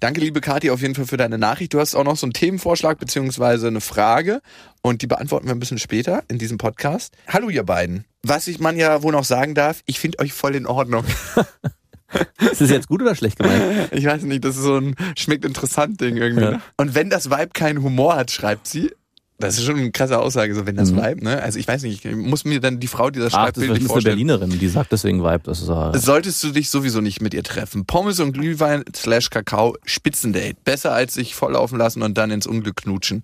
Danke, 0.00 0.20
liebe 0.20 0.40
Kathi, 0.40 0.70
auf 0.70 0.80
jeden 0.80 0.94
Fall 0.94 1.06
für 1.06 1.16
deine 1.16 1.38
Nachricht. 1.38 1.74
Du 1.74 1.80
hast 1.80 1.94
auch 1.94 2.04
noch 2.04 2.16
so 2.16 2.26
einen 2.26 2.32
Themenvorschlag 2.32 2.98
beziehungsweise 2.98 3.68
eine 3.68 3.80
Frage 3.80 4.40
und 4.82 5.02
die 5.02 5.06
beantworten 5.06 5.46
wir 5.46 5.54
ein 5.54 5.60
bisschen 5.60 5.78
später 5.78 6.22
in 6.28 6.38
diesem 6.38 6.58
Podcast. 6.58 7.14
Hallo, 7.26 7.48
ihr 7.48 7.64
beiden. 7.64 8.04
Was 8.22 8.48
ich 8.48 8.58
man 8.58 8.76
ja 8.76 9.02
wohl 9.02 9.12
noch 9.12 9.24
sagen 9.24 9.54
darf, 9.54 9.82
ich 9.86 10.00
finde 10.00 10.18
euch 10.20 10.32
voll 10.32 10.54
in 10.54 10.66
Ordnung. 10.66 11.04
Ist 12.40 12.60
das 12.60 12.70
jetzt 12.70 12.88
gut 12.88 13.02
oder 13.02 13.14
schlecht 13.14 13.38
gemeint? 13.38 13.92
Ich 13.92 14.06
weiß 14.06 14.22
nicht, 14.22 14.42
das 14.42 14.56
ist 14.56 14.62
so 14.62 14.78
ein 14.78 14.94
schmeckt 15.16 15.44
interessant 15.44 16.00
Ding 16.00 16.16
irgendwie. 16.16 16.44
Ja. 16.44 16.50
Ne? 16.52 16.60
Und 16.78 16.94
wenn 16.94 17.10
das 17.10 17.30
Vibe 17.30 17.50
keinen 17.52 17.82
Humor 17.82 18.16
hat, 18.16 18.30
schreibt 18.30 18.66
sie. 18.66 18.92
Das 19.40 19.56
ist 19.56 19.64
schon 19.64 19.76
eine 19.76 19.92
krasse 19.92 20.18
Aussage, 20.18 20.52
so 20.52 20.66
wenn 20.66 20.74
das 20.74 20.90
Mhm. 20.90 20.96
Vibe, 20.96 21.24
ne? 21.24 21.40
Also 21.40 21.60
ich 21.60 21.68
weiß 21.68 21.82
nicht, 21.84 22.04
ich 22.04 22.16
muss 22.16 22.44
mir 22.44 22.58
dann 22.60 22.80
die 22.80 22.88
Frau, 22.88 23.08
die 23.08 23.20
das 23.20 23.32
schreibt, 23.32 23.56
das 23.56 23.62
ist 23.62 23.68
bildlich 23.68 23.82
eine 23.82 23.88
vorstellen. 23.88 24.16
Berlinerin, 24.16 24.58
die 24.58 24.68
sagt 24.68 24.90
deswegen 24.90 25.22
Vibe. 25.22 25.42
Das 25.44 25.60
ist 25.62 25.68
äh, 25.68 25.96
Solltest 25.96 26.42
du 26.42 26.50
dich 26.50 26.70
sowieso 26.70 27.00
nicht 27.00 27.20
mit 27.22 27.34
ihr 27.34 27.44
treffen. 27.44 27.84
Pommes 27.86 28.18
und 28.18 28.32
Glühwein 28.32 28.82
slash 28.96 29.30
Kakao, 29.30 29.76
Spitzendate. 29.84 30.56
Besser 30.64 30.92
als 30.92 31.14
sich 31.14 31.36
volllaufen 31.36 31.78
lassen 31.78 32.02
und 32.02 32.18
dann 32.18 32.32
ins 32.32 32.48
Unglück 32.48 32.78
knutschen. 32.78 33.22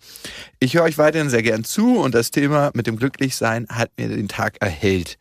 Ich 0.60 0.74
höre 0.74 0.84
euch 0.84 0.98
weiterhin 0.98 1.30
sehr 1.30 1.42
gern 1.42 1.64
zu 1.64 1.98
und 1.98 2.14
das 2.14 2.30
Thema 2.30 2.70
mit 2.74 2.86
dem 2.86 2.96
Glücklichsein 2.96 3.66
hat 3.68 3.90
mir 3.96 4.08
den 4.08 4.28
Tag 4.28 4.58
erhellt. 4.60 5.18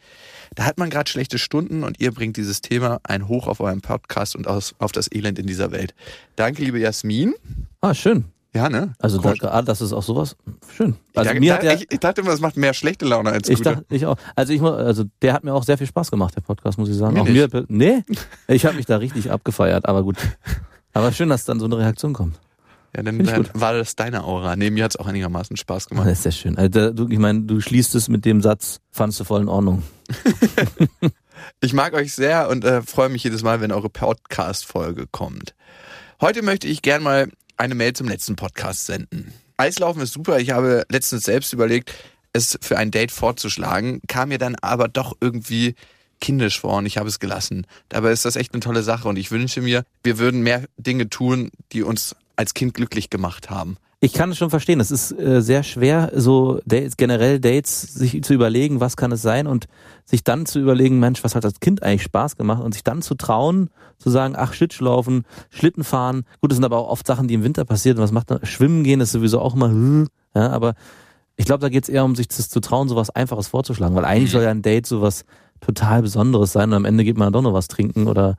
Da 0.54 0.66
hat 0.66 0.78
man 0.78 0.92
gerade 0.92 1.10
schlechte 1.10 1.40
Stunden 1.40 1.84
und 1.84 2.00
ihr 2.00 2.12
bringt 2.12 2.38
dieses 2.38 2.62
Thema 2.62 3.00
ein 3.02 3.28
Hoch 3.28 3.48
auf 3.48 3.60
eurem 3.62 3.82
Podcast 3.82 4.36
und 4.36 4.48
aus, 4.48 4.76
auf 4.78 4.92
das 4.92 5.12
Elend 5.12 5.40
in 5.40 5.48
dieser 5.48 5.72
Welt. 5.72 5.96
Danke, 6.36 6.62
liebe 6.62 6.78
Jasmin. 6.78 7.34
ah, 7.82 7.96
schön. 7.96 8.26
Ja, 8.56 8.70
ne? 8.70 8.94
Also 9.00 9.20
Komisch. 9.20 9.40
da, 9.40 9.62
das 9.64 9.82
ist 9.82 9.94
auch 9.94 10.04
sowas. 10.04 10.36
Schön. 10.76 10.96
Also 11.16 11.32
ich, 11.32 11.40
mir 11.40 11.54
dachte, 11.54 11.70
hat 11.70 11.80
der, 11.80 11.82
ich, 11.82 11.92
ich 11.92 12.00
dachte 12.00 12.22
immer, 12.22 12.30
das 12.32 12.40
macht 12.40 12.56
mehr 12.56 12.74
schlechte 12.74 13.06
Laune 13.06 13.32
als 13.32 13.50
ich 13.50 13.58
gute. 13.58 13.72
dachte, 13.72 13.86
ich 13.90 14.06
auch. 14.06 14.18
Also 14.36 14.54
ich 14.54 14.62
muss, 14.62 14.74
also 14.74 15.06
der 15.24 15.34
hat 15.34 15.44
mir 15.44 15.54
auch 15.54 15.64
sehr 15.64 15.78
viel 15.78 15.88
Spaß 15.88 16.12
gemacht, 16.12 16.36
der 16.36 16.42
Podcast, 16.42 16.78
muss 16.78 16.90
ich 16.90 16.96
sagen. 16.96 17.16
Mir 17.16 17.22
auch 17.22 17.28
nicht. 17.28 17.54
mir, 17.54 17.66
nee, 17.68 18.04
ich 18.48 18.66
habe 18.66 18.76
mich 18.76 18.86
da 18.86 18.98
richtig 18.98 19.32
abgefeiert, 19.32 19.88
aber 19.88 20.04
gut. 20.04 20.18
Aber 20.94 21.12
schön, 21.12 21.30
dass 21.30 21.46
dann 21.46 21.60
so 21.60 21.66
eine 21.66 21.78
Reaktion 21.80 22.14
kommt. 22.14 22.40
ja, 22.96 23.02
dann, 23.02 23.20
ich 23.20 23.28
dann 23.28 23.50
war 23.56 23.74
das 23.74 23.96
deine 23.96 24.24
Aura. 24.24 24.56
Nee, 24.56 24.70
mir 24.70 24.84
hat's 24.84 24.98
auch 24.98 25.08
einigermaßen 25.08 25.58
Spaß 25.58 25.90
gemacht. 25.90 26.06
Das 26.06 26.20
ist 26.20 26.24
sehr 26.24 26.32
schön. 26.32 26.56
Also 26.56 26.92
du, 26.92 27.10
ich 27.10 27.18
meine, 27.18 27.42
du 27.42 27.60
schließt 27.60 27.96
es 27.96 28.08
mit 28.10 28.24
dem 28.26 28.42
Satz, 28.42 28.80
fandst 28.92 29.20
du 29.20 29.24
voll 29.24 29.42
in 29.42 29.50
Ordnung. 29.50 29.82
Ich 31.62 31.74
mag 31.74 31.94
euch 31.94 32.14
sehr 32.14 32.50
und 32.50 32.64
äh, 32.64 32.82
freue 32.82 33.10
mich 33.10 33.24
jedes 33.24 33.44
Mal, 33.44 33.60
wenn 33.60 33.72
eure 33.72 33.90
Podcast-Folge 33.90 35.08
kommt. 35.12 35.56
Heute 36.22 36.42
möchte 36.42 36.68
ich 36.68 36.82
gern 36.82 37.04
mal 37.04 37.30
eine 37.58 37.76
Mail 37.76 37.94
zum 37.94 38.08
letzten 38.08 38.36
Podcast 38.36 38.86
senden. 38.86 39.34
Eislaufen 39.58 40.02
ist 40.02 40.14
super. 40.14 40.40
Ich 40.40 40.52
habe 40.52 40.86
letztens 40.90 41.24
selbst 41.24 41.54
überlegt, 41.54 41.94
es 42.34 42.58
für 42.62 42.78
ein 42.78 42.92
Date 42.92 43.12
vorzuschlagen, 43.12 44.02
kam 44.08 44.30
mir 44.30 44.40
dann 44.40 44.56
aber 44.56 44.88
doch 44.88 45.16
irgendwie 45.22 45.76
kindisch 46.20 46.60
vor 46.60 46.78
und 46.78 46.86
ich 46.86 46.98
habe 46.98 47.10
es 47.10 47.20
gelassen. 47.20 47.68
Dabei 47.90 48.12
ist 48.12 48.26
das 48.26 48.36
echt 48.36 48.54
eine 48.54 48.62
tolle 48.62 48.82
Sache 48.82 49.08
und 49.08 49.18
ich 49.18 49.30
wünsche 49.30 49.62
mir, 49.62 49.84
wir 50.04 50.18
würden 50.18 50.42
mehr 50.42 50.66
Dinge 50.78 51.10
tun, 51.10 51.52
die 51.72 51.84
uns 51.84 52.16
als 52.36 52.54
Kind 52.54 52.74
glücklich 52.74 53.10
gemacht 53.10 53.50
haben. 53.50 53.78
Ich 54.04 54.12
kann 54.12 54.32
es 54.32 54.38
schon 54.38 54.50
verstehen. 54.50 54.82
Es 54.82 54.92
ist 54.92 55.18
äh, 55.18 55.42
sehr 55.42 55.64
schwer, 55.64 56.12
so 56.14 56.60
Dates, 56.66 56.98
generell 56.98 57.40
Dates 57.40 57.84
sich 57.84 58.22
zu 58.22 58.34
überlegen, 58.34 58.82
was 58.82 58.98
kann 58.98 59.14
es 59.14 59.22
sein 59.22 59.48
und 59.48 59.68
sich 60.04 60.26
dann 60.26 60.46
zu 60.46 60.60
überlegen, 60.60 61.00
Mensch, 61.00 61.24
was 61.24 61.36
hat 61.36 61.46
als 61.46 61.62
Kind 61.62 61.84
eigentlich 61.84 62.04
Spaß 62.04 62.36
gemacht 62.36 62.62
und 62.62 62.74
sich 62.74 62.84
dann 62.84 63.02
zu 63.02 63.16
trauen, 63.16 63.70
zu 64.00 64.10
sagen, 64.10 64.34
ach, 64.38 64.52
Schlittschuhlaufen, 64.52 65.24
Schlitten 65.50 65.86
fahren. 65.86 66.26
Gut, 66.42 66.52
das 66.52 66.58
sind 66.58 66.66
aber 66.66 66.80
auch 66.80 66.90
oft 66.90 67.08
Sachen, 67.08 67.30
die 67.30 67.34
im 67.34 67.46
Winter 67.46 67.64
passieren. 67.64 67.98
Was 68.00 68.12
macht 68.12 68.30
man? 68.30 68.46
Schwimmen 68.46 68.84
gehen 68.84 69.00
ist 69.00 69.14
sowieso 69.14 69.40
auch 69.40 69.56
immer, 69.56 69.70
hm, 69.70 70.10
ja, 70.36 70.50
aber 70.50 70.74
ich 71.38 71.46
glaube, 71.46 71.62
da 71.62 71.70
geht 71.70 71.84
es 71.84 71.90
eher 71.90 72.04
um 72.04 72.18
sich 72.18 72.28
das 72.28 72.50
zu 72.50 72.60
trauen, 72.60 72.90
sowas 72.90 73.10
Einfaches 73.10 73.48
vorzuschlagen, 73.48 73.96
weil 73.96 74.04
eigentlich 74.04 74.32
soll 74.32 74.44
ja 74.44 74.52
ein 74.52 74.64
Date 74.64 74.86
sowas 74.86 75.24
total 75.62 76.02
Besonderes 76.02 76.52
sein 76.52 76.72
und 76.72 76.76
am 76.76 76.84
Ende 76.84 77.06
geht 77.06 77.18
man 77.18 77.32
doch 77.32 77.42
noch 77.42 77.54
was 77.54 77.70
trinken 77.70 78.08
oder 78.08 78.36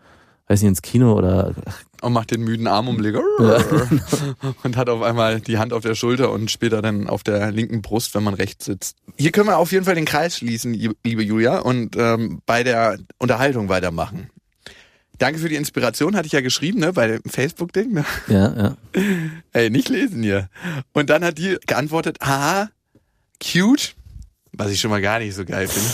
weiß 0.49 0.61
nicht, 0.61 0.69
ins 0.69 0.82
Kino 0.82 1.14
oder 1.14 1.55
und 2.02 2.12
macht 2.12 2.31
den 2.31 2.43
müden 2.43 2.67
Arm 2.67 2.88
umlegen 2.88 3.23
und 4.62 4.76
hat 4.76 4.91
auf 4.91 5.00
einmal 5.00 5.41
die 5.41 5.56
Hand 5.56 5.73
auf 5.73 5.82
der 5.82 5.94
Schulter 5.94 6.31
und 6.31 6.50
später 6.50 6.82
dann 6.82 7.08
auf 7.08 7.23
der 7.23 7.50
linken 7.50 7.81
Brust, 7.81 8.14
wenn 8.14 8.23
man 8.23 8.35
rechts 8.35 8.67
sitzt. 8.67 8.96
Hier 9.17 9.32
können 9.32 9.49
wir 9.49 9.56
auf 9.56 9.73
jeden 9.73 9.87
Fall 9.87 9.94
den 9.94 10.05
Kreis 10.05 10.37
schließen, 10.37 10.75
liebe 10.75 11.23
Julia, 11.23 11.61
und 11.61 11.96
ähm, 11.96 12.43
bei 12.44 12.62
der 12.62 12.99
Unterhaltung 13.19 13.70
weitermachen. 13.70 14.29
Danke 15.17 15.38
für 15.38 15.49
die 15.49 15.55
Inspiration, 15.55 16.17
hatte 16.17 16.26
ich 16.26 16.32
ja 16.32 16.41
geschrieben, 16.41 16.81
ne, 16.81 16.93
bei 16.93 17.06
dem 17.06 17.23
Facebook-Ding. 17.23 17.93
Ne? 17.93 18.05
ja, 18.29 18.55
ja. 18.55 18.76
Ey, 19.52 19.70
nicht 19.70 19.88
lesen 19.88 20.23
hier. 20.23 20.50
Und 20.93 21.08
dann 21.08 21.25
hat 21.25 21.38
die 21.38 21.56
geantwortet, 21.67 22.19
haha, 22.20 22.69
cute, 23.40 23.94
was 24.52 24.70
ich 24.70 24.81
schon 24.81 24.90
mal 24.90 25.00
gar 25.00 25.20
nicht 25.20 25.35
so 25.35 25.44
geil 25.44 25.68
finde. 25.68 25.88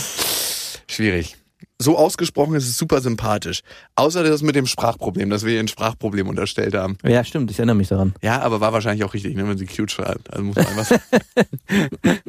Schwierig. 0.87 1.37
So 1.81 1.97
ausgesprochen 1.97 2.53
ist 2.53 2.67
es 2.67 2.77
super 2.77 3.01
sympathisch. 3.01 3.61
Außer 3.95 4.23
das 4.23 4.43
mit 4.43 4.55
dem 4.55 4.67
Sprachproblem, 4.67 5.31
dass 5.31 5.43
wir 5.43 5.53
ihr 5.53 5.59
ein 5.59 5.67
Sprachproblem 5.67 6.29
unterstellt 6.29 6.75
haben. 6.75 6.99
Ja, 7.03 7.23
stimmt, 7.23 7.49
ich 7.49 7.57
erinnere 7.57 7.75
mich 7.75 7.87
daran. 7.87 8.13
Ja, 8.21 8.39
aber 8.41 8.61
war 8.61 8.71
wahrscheinlich 8.71 9.03
auch 9.03 9.15
richtig, 9.15 9.35
ne, 9.35 9.47
wenn 9.47 9.57
sie 9.57 9.65
cute 9.65 9.89
schreibt. 9.89 10.31
Also 10.31 10.43
muss 10.43 10.57
man 10.57 10.67
einfach. 10.67 10.99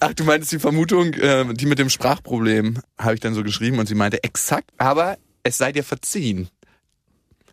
Ach, 0.00 0.14
du 0.14 0.22
meintest 0.22 0.52
die 0.52 0.60
Vermutung, 0.60 1.14
äh, 1.14 1.52
die 1.52 1.66
mit 1.66 1.80
dem 1.80 1.90
Sprachproblem, 1.90 2.78
habe 2.96 3.14
ich 3.14 3.20
dann 3.20 3.34
so 3.34 3.42
geschrieben 3.42 3.80
und 3.80 3.88
sie 3.88 3.96
meinte 3.96 4.22
exakt, 4.22 4.70
aber 4.78 5.18
es 5.42 5.58
sei 5.58 5.72
dir 5.72 5.82
verziehen. 5.82 6.48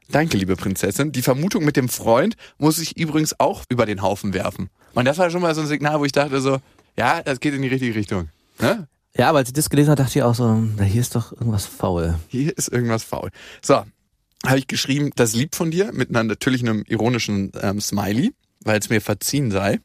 Danke, 0.10 0.38
liebe 0.38 0.56
Prinzessin. 0.56 1.12
Die 1.12 1.24
Vermutung 1.24 1.66
mit 1.66 1.78
dem 1.78 1.90
Freund 1.90 2.36
muss 2.60 2.78
ich 2.78 2.96
übrigens 2.96 3.40
auch 3.40 3.64
über 3.70 3.88
den 3.88 4.04
Haufen 4.04 4.36
werfen. 4.36 4.70
Und 4.94 5.06
das 5.06 5.18
war 5.18 5.32
schon 5.32 5.42
mal 5.42 5.56
so 5.56 5.62
ein 5.62 5.68
Signal, 5.68 6.00
wo 6.00 6.06
ich 6.06 6.12
dachte 6.12 6.42
so, 6.42 6.60
ja, 6.96 7.24
das 7.24 7.40
geht 7.40 7.56
in 7.56 7.64
die 7.64 7.70
richtige 7.70 7.96
Richtung. 7.96 8.30
Ne? 8.60 8.88
Ja, 9.18 9.30
aber 9.30 9.40
als 9.40 9.50
ich 9.50 9.54
das 9.54 9.70
gelesen 9.70 9.92
habe, 9.92 10.04
dachte 10.04 10.20
ich 10.20 10.24
auch 10.24 10.36
so, 10.36 10.54
na, 10.78 10.84
hier 10.84 11.02
ist 11.02 11.16
doch 11.16 11.32
irgendwas 11.32 11.66
faul. 11.66 12.16
Hier 12.28 12.58
ist 12.58 12.68
irgendwas 12.68 13.04
faul. 13.04 13.30
So, 13.62 13.84
habe 14.46 14.58
ich 14.58 14.68
geschrieben, 14.68 15.12
das 15.16 15.34
lieb 15.34 15.56
von 15.56 15.72
dir, 15.72 15.92
mit 15.94 16.10
einer 16.10 16.24
natürlich 16.24 16.62
einem 16.62 16.84
ironischen 16.88 17.52
ähm, 17.62 17.80
Smiley, 17.80 18.34
weil 18.64 18.80
es 18.80 18.90
mir 18.90 19.02
verziehen 19.02 19.52
sei. 19.52 19.80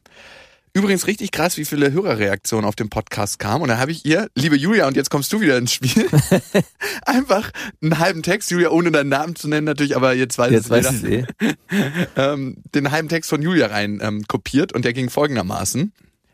Übrigens 0.73 1.05
richtig 1.07 1.31
krass, 1.31 1.57
wie 1.57 1.65
viele 1.65 1.91
Hörerreaktionen 1.91 2.65
auf 2.65 2.75
dem 2.75 2.89
Podcast 2.89 3.39
kamen. 3.39 3.63
Und 3.63 3.67
da 3.67 3.77
habe 3.77 3.91
ich 3.91 4.05
ihr, 4.05 4.29
liebe 4.35 4.55
Julia, 4.55 4.87
und 4.87 4.95
jetzt 4.95 5.09
kommst 5.09 5.31
du 5.33 5.41
wieder 5.41 5.57
ins 5.57 5.73
Spiel, 5.73 6.07
einfach 7.05 7.51
einen 7.81 7.99
halben 7.99 8.23
Text, 8.23 8.51
Julia, 8.51 8.69
ohne 8.69 8.91
deinen 8.91 9.09
Namen 9.09 9.35
zu 9.35 9.49
nennen 9.49 9.65
natürlich, 9.65 9.97
aber 9.97 10.13
jetzt 10.13 10.37
weiß 10.37 10.51
Jetzt 10.51 10.65
es 10.65 10.69
weiß 10.69 11.01
jeder, 11.01 11.27
ich 11.39 11.41
eh. 11.41 11.55
ähm, 12.15 12.57
den 12.73 12.91
halben 12.91 13.09
Text 13.09 13.29
von 13.29 13.41
Julia 13.41 13.67
rein 13.67 13.99
ähm, 14.01 14.23
kopiert 14.27 14.71
und 14.73 14.85
der 14.85 14.93
ging 14.93 15.09
folgendermaßen. 15.09 15.91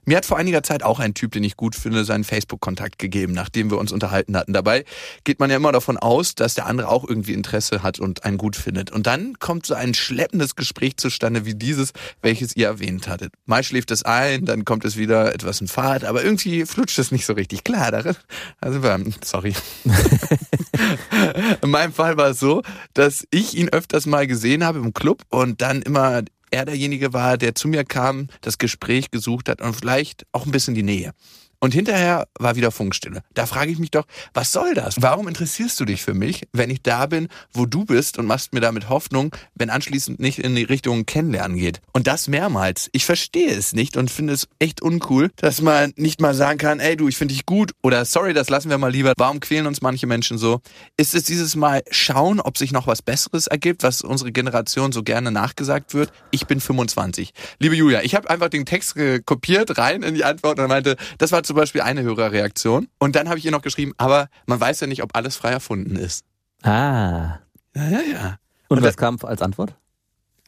Mir 0.07 0.15
hat 0.15 0.25
vor 0.25 0.37
einiger 0.37 0.63
Zeit 0.63 0.83
auch 0.83 0.99
ein 1.01 1.13
Typ, 1.13 1.33
den 1.33 1.43
ich 1.43 1.57
gut 1.57 1.75
finde, 1.75 2.05
seinen 2.05 2.23
Facebook-Kontakt 2.23 2.97
gegeben, 2.97 3.33
nachdem 3.33 3.69
wir 3.69 3.77
uns 3.77 3.91
unterhalten 3.91 4.37
hatten. 4.37 4.53
Dabei 4.53 4.85
geht 5.25 5.41
man 5.41 5.49
ja 5.49 5.57
immer 5.57 5.73
davon 5.73 5.97
aus, 5.97 6.33
dass 6.33 6.53
der 6.53 6.65
andere 6.65 6.87
auch 6.87 7.03
irgendwie 7.05 7.33
Interesse 7.33 7.83
hat 7.83 7.99
und 7.99 8.23
einen 8.23 8.37
gut 8.37 8.55
findet. 8.55 8.89
Und 8.89 9.05
dann 9.05 9.37
kommt 9.39 9.65
so 9.65 9.73
ein 9.73 9.93
schleppendes 9.93 10.55
Gespräch 10.55 10.95
zustande 10.95 11.45
wie 11.45 11.55
dieses, 11.55 11.91
welches 12.21 12.55
ihr 12.55 12.67
erwähnt 12.67 13.09
hattet. 13.09 13.33
Mal 13.45 13.63
schläft 13.63 13.91
es 13.91 14.03
ein, 14.03 14.45
dann 14.45 14.63
kommt 14.63 14.85
es 14.85 14.95
wieder 14.95 15.35
etwas 15.35 15.59
in 15.59 15.67
Fahrt, 15.67 16.05
aber 16.05 16.23
irgendwie 16.23 16.65
flutscht 16.65 16.99
es 16.99 17.11
nicht 17.11 17.25
so 17.25 17.33
richtig 17.33 17.65
klar 17.65 17.91
darin. 17.91 18.15
Also, 18.61 18.79
sorry. 19.25 19.55
in 21.61 21.69
meinem 21.69 21.91
Fall 21.91 22.15
war 22.15 22.29
es 22.29 22.39
so, 22.39 22.61
dass 22.93 23.27
ich 23.29 23.57
ihn 23.57 23.67
öfters 23.67 24.05
mal 24.05 24.25
gesehen 24.25 24.63
habe 24.63 24.79
im 24.79 24.93
Club 24.93 25.23
und 25.27 25.61
dann 25.61 25.81
immer 25.81 26.21
er 26.51 26.65
derjenige 26.65 27.13
war, 27.13 27.37
der 27.37 27.55
zu 27.55 27.67
mir 27.67 27.83
kam, 27.83 28.27
das 28.41 28.57
Gespräch 28.57 29.11
gesucht 29.11 29.49
hat 29.49 29.61
und 29.61 29.75
vielleicht 29.75 30.25
auch 30.31 30.45
ein 30.45 30.51
bisschen 30.51 30.75
die 30.75 30.83
Nähe. 30.83 31.13
Und 31.59 31.73
hinterher 31.73 32.27
war 32.37 32.55
wieder 32.55 32.71
Funkstille. 32.71 33.23
Da 33.33 33.47
frage 33.47 33.71
ich 33.71 33.79
mich 33.79 33.89
doch, 33.89 34.05
was 34.33 34.51
soll 34.51 34.75
das? 34.75 35.01
Warum 35.01 35.27
interessierst 35.27 35.79
du 35.79 35.85
dich 35.85 36.03
für 36.03 36.13
mich, 36.13 36.47
wenn 36.53 36.69
ich 36.69 36.83
da 36.83 37.07
bin, 37.07 37.29
wo 37.51 37.65
du 37.65 37.83
bist 37.83 38.19
und 38.19 38.27
machst 38.27 38.53
mir 38.53 38.59
damit 38.59 38.89
Hoffnung, 38.89 39.35
wenn 39.55 39.71
anschließend 39.71 40.19
nicht 40.19 40.37
in 40.37 40.55
die 40.55 40.63
Richtung 40.63 41.07
Kennenlernen 41.07 41.57
geht? 41.57 41.81
Und 41.93 42.05
das 42.05 42.27
mehrmals. 42.27 42.89
Ich 42.91 43.05
verstehe 43.05 43.49
es 43.49 43.73
nicht 43.73 43.97
und 43.97 44.11
finde 44.11 44.33
es 44.33 44.47
echt 44.59 44.83
uncool, 44.83 45.31
dass 45.37 45.61
man 45.61 45.93
nicht 45.95 46.21
mal 46.21 46.35
sagen 46.35 46.59
kann, 46.59 46.79
ey 46.79 46.95
du, 46.95 47.07
ich 47.07 47.17
finde 47.17 47.33
dich 47.33 47.47
gut 47.47 47.71
oder 47.81 48.05
sorry, 48.05 48.33
das 48.33 48.49
lassen 48.49 48.69
wir 48.69 48.77
mal 48.77 48.91
lieber. 48.91 49.13
Warum 49.17 49.39
quälen 49.39 49.65
uns 49.65 49.81
manche 49.81 50.05
Menschen 50.05 50.37
so? 50.37 50.61
Ist 50.95 51.15
es 51.15 51.23
dieses 51.23 51.55
Mal 51.55 51.81
schauen, 51.89 52.39
ob 52.39 52.59
sich 52.59 52.71
noch 52.71 52.85
was 52.85 53.01
Besseres 53.01 53.47
ergibt, 53.47 53.81
was 53.81 54.01
unsere 54.03 54.31
Generation 54.31 54.91
so 54.91 55.01
gerne 55.01 55.31
nachgesagt 55.31 55.95
wird? 55.95 56.11
Ich 56.29 56.45
bin 56.45 56.61
25. 56.61 57.33
Liebe 57.57 57.75
Julia, 57.75 58.03
ich 58.03 58.13
habe 58.13 58.29
einfach 58.29 58.49
den 58.49 58.67
Text 58.67 58.95
kopiert 59.25 59.79
rein 59.79 60.03
in 60.03 60.13
die 60.13 60.23
Antwort 60.23 60.59
und 60.59 60.67
meinte, 60.67 60.97
das 61.17 61.31
war 61.31 61.43
zum 61.47 61.55
Beispiel 61.55 61.81
eine 61.81 62.03
Hörerreaktion. 62.03 62.87
Und 62.99 63.15
dann 63.15 63.29
habe 63.29 63.39
ich 63.39 63.45
ihr 63.45 63.51
noch 63.51 63.61
geschrieben, 63.61 63.93
aber 63.97 64.29
man 64.45 64.59
weiß 64.59 64.79
ja 64.81 64.87
nicht, 64.87 65.03
ob 65.03 65.15
alles 65.15 65.35
frei 65.35 65.51
erfunden 65.51 65.95
ist. 65.95 66.25
Ah. 66.63 67.39
Ja, 67.75 67.89
ja, 67.89 68.01
ja. 68.01 68.37
Und, 68.67 68.79
Und 68.79 68.83
was 68.83 68.97
kam 68.97 69.17
als 69.23 69.41
Antwort? 69.41 69.75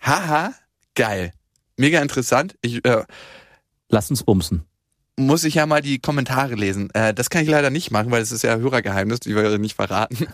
Haha, 0.01 0.53
geil. 0.95 1.31
Mega 1.77 2.01
interessant. 2.01 2.55
Ich, 2.61 2.83
äh, 2.85 3.03
Lass 3.89 4.09
uns 4.09 4.23
bumsen. 4.23 4.65
Muss 5.17 5.43
ich 5.43 5.55
ja 5.55 5.65
mal 5.65 5.81
die 5.81 5.99
Kommentare 5.99 6.55
lesen. 6.55 6.89
Äh, 6.93 7.13
das 7.13 7.29
kann 7.29 7.43
ich 7.43 7.49
leider 7.49 7.71
nicht 7.71 7.91
machen, 7.91 8.11
weil 8.11 8.21
es 8.21 8.31
ist 8.31 8.43
ja 8.43 8.55
Hörergeheimnis, 8.57 9.19
die 9.19 9.35
wir 9.35 9.57
nicht 9.57 9.75
verraten. 9.75 10.27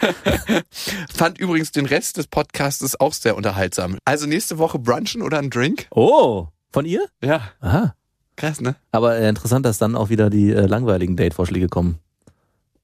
Fand 1.14 1.38
übrigens 1.38 1.72
den 1.72 1.86
Rest 1.86 2.16
des 2.16 2.26
Podcasts 2.26 2.98
auch 2.98 3.12
sehr 3.12 3.36
unterhaltsam. 3.36 3.98
Also 4.04 4.26
nächste 4.26 4.58
Woche 4.58 4.78
brunchen 4.78 5.22
oder 5.22 5.38
ein 5.38 5.50
Drink? 5.50 5.86
Oh, 5.90 6.48
von 6.72 6.86
ihr? 6.86 7.06
Ja. 7.22 7.52
Aha. 7.60 7.94
Krass, 8.40 8.62
ne? 8.62 8.74
Aber 8.90 9.16
äh, 9.16 9.28
interessant, 9.28 9.66
dass 9.66 9.76
dann 9.76 9.94
auch 9.94 10.08
wieder 10.08 10.30
die 10.30 10.50
äh, 10.50 10.64
langweiligen 10.64 11.14
Date-Vorschläge 11.14 11.68
kommen. 11.68 11.98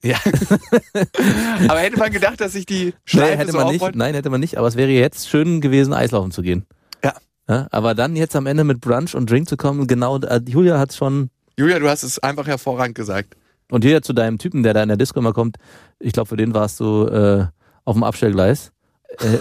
Ja. 0.03 0.19
aber 1.69 1.81
hätte 1.81 1.99
man 1.99 2.13
gedacht, 2.13 2.43
dass 2.43 2.55
ich 2.55 2.67
die 2.67 2.93
Schleife 3.07 3.31
nein, 3.31 3.39
hätte 3.39 3.53
so 3.53 3.59
man 3.59 3.73
nicht. 3.73 3.95
Nein, 3.95 4.15
hätte 4.15 4.29
man 4.29 4.41
nicht. 4.41 4.59
Aber 4.59 4.69
es 4.69 4.77
wäre 4.77 4.91
jetzt 4.91 5.31
schön 5.31 5.63
gewesen, 5.63 5.95
Eislaufen 5.95 6.31
zu 6.31 6.43
gehen. 6.43 6.67
Ja. 7.03 7.15
ja. 7.49 7.69
Aber 7.71 7.95
dann 7.95 8.17
jetzt 8.17 8.37
am 8.37 8.47
Ende 8.47 8.65
mit 8.65 8.83
Brunch 8.83 9.15
und 9.15 9.31
Drink 9.31 9.49
zu 9.49 9.57
kommen, 9.57 9.87
genau, 9.87 10.19
äh, 10.19 10.43
Julia 10.47 10.79
hat 10.79 10.93
schon. 10.93 11.31
Julia, 11.59 11.79
du 11.79 11.89
hast 11.89 12.03
es 12.03 12.19
einfach 12.19 12.47
hervorragend 12.47 12.95
gesagt. 12.95 13.35
Und 13.71 13.83
Julia 13.83 14.03
zu 14.03 14.13
deinem 14.13 14.37
Typen, 14.37 14.63
der 14.63 14.75
da 14.75 14.83
in 14.83 14.89
der 14.89 14.99
Disco 14.99 15.21
immer 15.21 15.33
kommt, 15.33 15.57
ich 15.99 16.13
glaube, 16.13 16.29
für 16.29 16.37
den 16.37 16.53
warst 16.53 16.79
du 16.81 17.07
äh, 17.07 17.47
auf 17.87 17.95
dem 17.95 18.05
Abstellgleis. 18.05 18.73
Äh, 19.21 19.39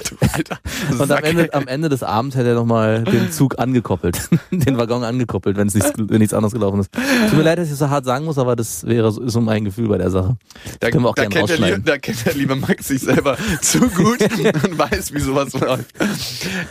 und 1.02 1.12
am 1.12 1.24
Ende, 1.24 1.54
am 1.54 1.68
Ende 1.68 1.90
des 1.90 2.04
Abends 2.04 2.36
hätte 2.36 2.50
er 2.50 2.56
nochmal 2.56 3.04
den 3.04 3.32
Zug 3.32 3.60
angekoppelt, 3.60 4.30
den 4.52 4.78
Waggon 4.78 5.04
angekoppelt, 5.04 5.58
wenn 5.58 5.68
es 5.68 5.74
nichts, 5.74 5.94
nichts 5.98 6.34
anderes 6.34 6.54
gelaufen 6.54 6.80
ist. 6.80 6.92
Tut 6.92 7.38
mir 7.38 7.44
leid, 7.44 7.60
dass 7.60 7.70
ich 7.70 7.76
so 7.76 7.90
hart 7.90 8.06
sagen 8.06 8.26
muss, 8.26 8.38
aber 8.38 8.56
das 8.56 8.86
wäre 8.86 9.12
so, 9.12 9.28
so 9.28 9.42
mein 9.42 9.66
Gefühl 9.66 9.88
bei 9.88 9.98
der 9.98 10.12
Sache. 10.12 10.38
Da, 10.80 10.90
Können 10.90 11.04
wir 11.04 11.10
auch 11.10 11.16
da, 11.16 11.26
kennt 11.26 11.50
der, 11.50 11.78
da 11.80 11.98
kennt 11.98 12.26
der 12.26 12.34
liebe 12.34 12.56
Max 12.56 12.88
sich 12.88 13.02
selber 13.02 13.38
zu 13.62 13.80
gut 13.90 14.22
und 14.22 14.78
weiß, 14.78 15.14
wie 15.14 15.20
sowas 15.20 15.54
läuft. 15.54 15.94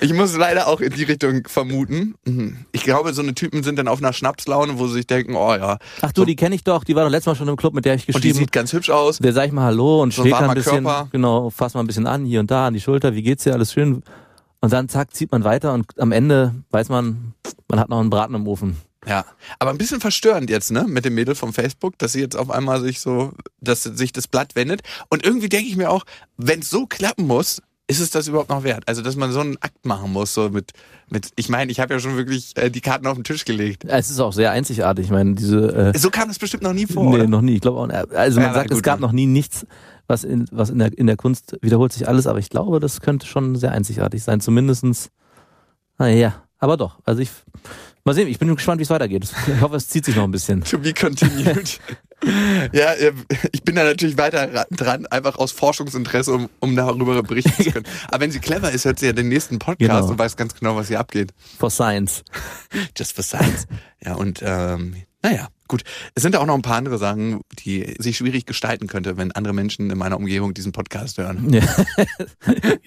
Ich 0.00 0.12
muss 0.12 0.36
leider 0.36 0.66
auch 0.68 0.80
in 0.80 0.92
die 0.92 1.04
Richtung 1.04 1.46
vermuten. 1.46 2.14
Ich 2.72 2.82
glaube, 2.82 3.12
so 3.12 3.22
eine 3.22 3.34
Typen 3.34 3.62
sind 3.62 3.78
dann 3.78 3.88
auf 3.88 3.98
einer 3.98 4.12
Schnapslaune, 4.12 4.78
wo 4.78 4.86
sie 4.86 4.94
sich 4.94 5.06
denken, 5.06 5.34
oh 5.36 5.54
ja. 5.54 5.78
Ach 6.02 6.12
du, 6.12 6.22
so. 6.22 6.24
die 6.24 6.36
kenne 6.36 6.54
ich 6.54 6.64
doch, 6.64 6.84
die 6.84 6.94
war 6.94 7.04
doch 7.04 7.10
letztes 7.10 7.26
Mal 7.26 7.34
schon 7.36 7.48
im 7.48 7.56
Club, 7.56 7.74
mit 7.74 7.84
der 7.84 7.94
ich 7.94 8.06
geschrieben. 8.06 8.16
Und 8.16 8.24
die 8.24 8.38
sieht 8.38 8.52
ganz 8.52 8.72
hübsch 8.72 8.90
aus. 8.90 9.18
Der 9.18 9.32
sag 9.32 9.46
ich 9.46 9.52
mal 9.52 9.64
Hallo 9.64 10.02
und 10.02 10.12
so 10.12 10.22
schlägt 10.22 10.36
ein 10.36 10.54
bisschen, 10.54 10.84
Körper. 10.84 11.08
genau, 11.12 11.50
fass 11.50 11.74
mal 11.74 11.80
ein 11.80 11.86
bisschen 11.86 12.06
an, 12.06 12.24
hier 12.24 12.40
und 12.40 12.50
da, 12.50 12.66
an 12.66 12.74
die 12.74 12.80
Schulter, 12.80 12.93
wie 13.02 13.22
geht's 13.22 13.44
dir, 13.44 13.52
alles 13.52 13.72
schön. 13.72 14.02
Und 14.60 14.72
dann 14.72 14.88
zack, 14.88 15.14
zieht 15.14 15.30
man 15.30 15.44
weiter 15.44 15.74
und 15.74 15.98
am 15.98 16.12
Ende 16.12 16.54
weiß 16.70 16.88
man, 16.88 17.34
man 17.68 17.80
hat 17.80 17.88
noch 17.88 18.00
einen 18.00 18.10
Braten 18.10 18.34
im 18.34 18.46
Ofen. 18.46 18.76
Ja, 19.06 19.26
aber 19.58 19.70
ein 19.70 19.78
bisschen 19.78 20.00
verstörend 20.00 20.48
jetzt, 20.48 20.70
ne, 20.70 20.84
mit 20.88 21.04
dem 21.04 21.14
Mädel 21.14 21.34
vom 21.34 21.52
Facebook, 21.52 21.98
dass 21.98 22.12
sie 22.12 22.20
jetzt 22.20 22.36
auf 22.36 22.50
einmal 22.50 22.80
sich 22.80 23.00
so, 23.00 23.32
dass 23.60 23.82
sich 23.82 24.12
das 24.12 24.26
Blatt 24.26 24.56
wendet. 24.56 24.80
Und 25.10 25.24
irgendwie 25.24 25.50
denke 25.50 25.68
ich 25.68 25.76
mir 25.76 25.90
auch, 25.90 26.04
wenn 26.38 26.60
es 26.60 26.70
so 26.70 26.86
klappen 26.86 27.26
muss, 27.26 27.60
ist 27.86 28.00
es 28.00 28.10
das 28.10 28.28
überhaupt 28.28 28.48
noch 28.48 28.64
wert? 28.64 28.82
Also, 28.86 29.02
dass 29.02 29.14
man 29.14 29.30
so 29.30 29.40
einen 29.40 29.58
Akt 29.60 29.84
machen 29.84 30.10
muss, 30.10 30.32
so 30.32 30.48
mit, 30.48 30.70
mit 31.10 31.28
ich 31.36 31.50
meine, 31.50 31.70
ich 31.70 31.80
habe 31.80 31.92
ja 31.92 32.00
schon 32.00 32.16
wirklich 32.16 32.56
äh, 32.56 32.70
die 32.70 32.80
Karten 32.80 33.06
auf 33.06 33.14
den 33.14 33.24
Tisch 33.24 33.44
gelegt. 33.44 33.84
Es 33.84 34.08
ist 34.08 34.20
auch 34.20 34.32
sehr 34.32 34.52
einzigartig. 34.52 35.06
Ich 35.06 35.10
meine, 35.10 35.34
diese. 35.34 35.92
Äh, 35.94 35.98
so 35.98 36.08
kam 36.08 36.30
es 36.30 36.38
bestimmt 36.38 36.62
noch 36.62 36.72
nie 36.72 36.86
vor. 36.86 37.10
Nee, 37.10 37.16
oder? 37.16 37.28
noch 37.28 37.42
nie. 37.42 37.56
Ich 37.56 37.60
glaube 37.60 37.78
auch. 37.78 38.14
Also 38.16 38.40
man 38.40 38.48
ja, 38.48 38.54
sagt, 38.54 38.70
gut, 38.70 38.78
es 38.78 38.82
gab 38.82 39.00
noch 39.00 39.12
nie 39.12 39.26
nichts, 39.26 39.66
was 40.06 40.24
in, 40.24 40.46
was 40.50 40.70
in 40.70 40.78
der, 40.78 40.96
in 40.96 41.06
der 41.06 41.16
Kunst 41.16 41.56
wiederholt 41.62 41.92
sich 41.92 42.08
alles, 42.08 42.26
aber 42.26 42.38
ich 42.38 42.50
glaube, 42.50 42.80
das 42.80 43.00
könnte 43.00 43.26
schon 43.26 43.56
sehr 43.56 43.72
einzigartig 43.72 44.22
sein. 44.22 44.40
Zumindestens, 44.40 45.10
naja, 45.98 46.42
aber 46.58 46.76
doch. 46.76 46.98
Also 47.04 47.20
ich, 47.20 47.30
mal 48.04 48.14
sehen, 48.14 48.28
ich 48.28 48.38
bin 48.38 48.54
gespannt, 48.54 48.78
wie 48.78 48.84
es 48.84 48.90
weitergeht. 48.90 49.24
Ich 49.46 49.60
hoffe, 49.60 49.76
es 49.76 49.88
zieht 49.88 50.04
sich 50.04 50.16
noch 50.16 50.24
ein 50.24 50.30
bisschen. 50.30 50.62
To 50.64 50.78
be 50.78 50.94
continued. 50.94 51.78
ja, 52.72 52.94
ich 53.52 53.62
bin 53.62 53.74
da 53.74 53.84
natürlich 53.84 54.16
weiter 54.16 54.66
dran, 54.70 55.06
einfach 55.06 55.36
aus 55.36 55.52
Forschungsinteresse, 55.52 56.32
um, 56.32 56.48
um 56.60 56.76
darüber 56.76 57.22
berichten 57.22 57.62
zu 57.62 57.70
können. 57.70 57.86
Aber 58.08 58.20
wenn 58.20 58.30
sie 58.30 58.40
clever 58.40 58.70
ist, 58.70 58.84
hört 58.84 58.98
sie 58.98 59.06
ja 59.06 59.12
den 59.12 59.28
nächsten 59.28 59.58
Podcast 59.58 59.78
genau. 59.78 60.06
und 60.06 60.18
weiß 60.18 60.36
ganz 60.36 60.54
genau, 60.54 60.76
was 60.76 60.88
hier 60.88 61.00
abgeht. 61.00 61.32
For 61.58 61.70
Science. 61.70 62.22
Just 62.96 63.14
for 63.14 63.24
Science. 63.24 63.66
Ja, 64.02 64.14
und 64.14 64.40
ähm, 64.42 64.96
naja, 65.22 65.48
gut. 65.68 65.82
Es 66.14 66.22
sind 66.22 66.36
auch 66.36 66.46
noch 66.46 66.54
ein 66.54 66.62
paar 66.62 66.76
andere 66.76 66.98
Sachen, 66.98 67.40
die 67.64 67.94
sich 67.98 68.16
schwierig 68.16 68.46
gestalten 68.46 68.86
könnte, 68.86 69.16
wenn 69.16 69.32
andere 69.32 69.54
Menschen 69.54 69.90
in 69.90 69.98
meiner 69.98 70.16
Umgebung 70.16 70.54
diesen 70.54 70.72
Podcast 70.72 71.18
hören. 71.18 71.52
Ja, 71.52 71.62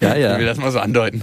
ja. 0.00 0.16
ja. 0.16 0.32
Ich 0.34 0.38
will 0.38 0.46
das 0.46 0.58
mal 0.58 0.72
so 0.72 0.78
andeuten. 0.78 1.22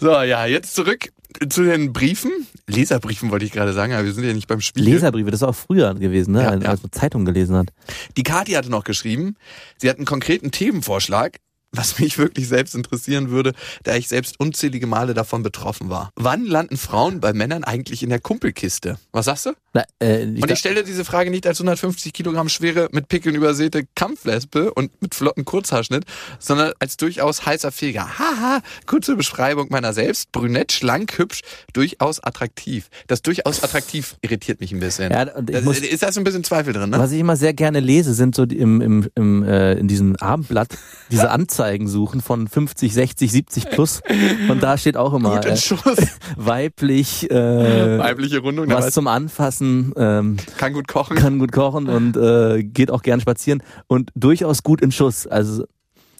So, 0.00 0.10
ja, 0.22 0.46
jetzt 0.46 0.74
zurück 0.74 1.10
zu 1.48 1.64
den 1.64 1.92
Briefen. 1.92 2.30
Leserbriefen 2.66 3.30
wollte 3.30 3.44
ich 3.44 3.52
gerade 3.52 3.72
sagen, 3.72 3.92
aber 3.92 4.04
wir 4.04 4.12
sind 4.12 4.24
ja 4.24 4.32
nicht 4.32 4.48
beim 4.48 4.60
Spiel. 4.60 4.84
Leserbriefe, 4.84 5.30
das 5.30 5.40
ist 5.42 5.48
auch 5.48 5.54
früher 5.54 5.94
gewesen, 5.94 6.32
ne? 6.32 6.42
Ja, 6.42 6.68
als 6.68 6.82
man 6.82 6.92
Zeitung 6.92 7.24
gelesen 7.24 7.56
hat. 7.56 7.68
Die 8.16 8.22
Kati 8.22 8.52
hatte 8.52 8.70
noch 8.70 8.84
geschrieben, 8.84 9.36
sie 9.78 9.88
hat 9.88 9.96
einen 9.96 10.06
konkreten 10.06 10.50
Themenvorschlag 10.50 11.38
was 11.76 11.98
mich 11.98 12.18
wirklich 12.18 12.48
selbst 12.48 12.74
interessieren 12.74 13.30
würde, 13.30 13.52
da 13.84 13.94
ich 13.94 14.08
selbst 14.08 14.38
unzählige 14.40 14.86
Male 14.86 15.14
davon 15.14 15.42
betroffen 15.42 15.90
war. 15.90 16.10
Wann 16.16 16.46
landen 16.46 16.76
Frauen 16.76 17.20
bei 17.20 17.32
Männern 17.32 17.64
eigentlich 17.64 18.02
in 18.02 18.10
der 18.10 18.20
Kumpelkiste? 18.20 18.98
Was 19.12 19.26
sagst 19.26 19.46
du? 19.46 19.52
Na, 19.72 19.84
äh, 20.02 20.24
ich 20.24 20.42
und 20.42 20.50
ich 20.50 20.58
stelle 20.58 20.84
diese 20.84 21.04
Frage 21.04 21.30
nicht 21.30 21.46
als 21.46 21.58
150 21.58 22.12
Kilogramm 22.12 22.48
schwere, 22.48 22.88
mit 22.92 23.08
Pickeln 23.08 23.34
übersäte 23.34 23.84
Kampflesbe 23.94 24.72
und 24.72 24.90
mit 25.02 25.14
flotten 25.14 25.44
Kurzhaarschnitt, 25.44 26.04
sondern 26.38 26.72
als 26.78 26.96
durchaus 26.96 27.44
heißer 27.44 27.72
Feger. 27.72 28.18
Haha, 28.18 28.62
kurze 28.86 29.16
Beschreibung 29.16 29.68
meiner 29.70 29.92
selbst. 29.92 30.32
Brünett, 30.32 30.72
schlank, 30.72 31.18
hübsch, 31.18 31.42
durchaus 31.72 32.20
attraktiv. 32.20 32.88
Das 33.06 33.22
durchaus 33.22 33.62
attraktiv 33.62 34.16
irritiert 34.22 34.60
mich 34.60 34.72
ein 34.72 34.80
bisschen. 34.80 35.12
Ja, 35.12 35.34
und 35.34 35.50
ich 35.50 35.62
muss, 35.62 35.78
ist 35.78 36.02
da 36.02 36.10
so 36.10 36.20
ein 36.20 36.24
bisschen 36.24 36.44
Zweifel 36.44 36.72
drin, 36.72 36.90
ne? 36.90 36.98
Was 36.98 37.12
ich 37.12 37.20
immer 37.20 37.36
sehr 37.36 37.52
gerne 37.52 37.80
lese, 37.80 38.14
sind 38.14 38.34
so 38.34 38.44
im, 38.44 38.80
im, 38.80 39.08
im, 39.14 39.42
äh, 39.42 39.74
in 39.74 39.88
diesem 39.88 40.16
Abendblatt 40.16 40.68
diese 41.10 41.30
Anzeigen 41.30 41.65
suchen 41.86 42.20
von 42.20 42.48
50, 42.48 42.92
60, 42.92 43.32
70 43.32 43.70
plus. 43.70 44.02
Und 44.48 44.62
da 44.62 44.78
steht 44.78 44.96
auch 44.96 45.14
immer 45.14 45.44
äh, 45.44 45.56
weiblich, 46.36 47.30
äh, 47.30 47.98
weibliche 47.98 48.38
Rundung, 48.38 48.68
was 48.70 48.92
zum 48.92 49.06
Anfassen. 49.06 49.92
Ähm, 49.96 50.36
kann 50.56 50.72
gut 50.72 50.88
kochen. 50.88 51.16
Kann 51.16 51.38
gut 51.38 51.52
kochen 51.52 51.88
und 51.88 52.16
äh, 52.16 52.62
geht 52.62 52.90
auch 52.90 53.02
gern 53.02 53.20
spazieren 53.20 53.62
und 53.86 54.10
durchaus 54.14 54.62
gut 54.62 54.80
in 54.80 54.92
Schuss. 54.92 55.26
Also 55.26 55.64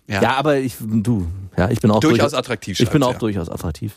ja. 0.08 0.22
ja, 0.22 0.34
aber 0.36 0.58
ich, 0.58 0.76
du, 0.80 1.26
ja, 1.56 1.70
ich 1.70 1.80
bin 1.80 1.90
auch 1.90 2.00
durchaus 2.00 2.32
durch, 2.32 2.38
attraktiv. 2.38 2.78
Ich 2.80 2.90
bin 2.90 3.02
auch 3.02 3.12
ja. 3.12 3.18
durchaus 3.18 3.48
attraktiv. 3.48 3.94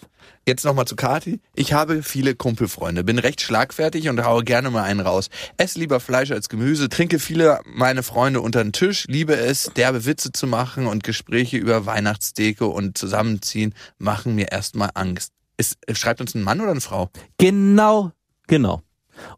Jetzt 0.48 0.66
nochmal 0.66 0.86
zu 0.86 0.96
Kati. 0.96 1.40
Ich 1.54 1.74
habe 1.74 2.02
viele 2.02 2.34
Kumpelfreunde, 2.34 3.04
bin 3.04 3.20
recht 3.20 3.42
schlagfertig 3.42 4.10
und 4.10 4.24
haue 4.24 4.44
gerne 4.44 4.72
mal 4.72 4.84
einen 4.84 5.02
raus. 5.02 5.30
Esse 5.58 5.80
lieber 5.80 6.00
Fleisch 6.00 6.32
als 6.32 6.50
Gemüse, 6.50 6.90
trinke 6.90 7.20
viele 7.20 7.60
meine 7.66 8.02
Freunde 8.02 8.42
unter 8.42 8.64
den 8.64 8.72
Tisch, 8.72 9.06
liebe 9.08 9.36
es, 9.36 9.72
derbe 9.76 10.06
Witze 10.06 10.32
zu 10.32 10.48
machen 10.48 10.88
und 10.88 11.04
Gespräche 11.04 11.58
über 11.58 11.86
Weihnachtsdeko 11.86 12.66
und 12.68 12.98
Zusammenziehen 12.98 13.76
machen 13.98 14.36
mir 14.36 14.52
erstmal 14.52 14.90
Angst. 14.94 15.34
Ist, 15.58 15.78
schreibt 15.92 16.22
uns 16.22 16.34
ein 16.36 16.42
Mann 16.42 16.62
oder 16.62 16.72
eine 16.72 16.82
Frau? 16.82 17.10
Genau, 17.38 18.12
genau. 18.48 18.82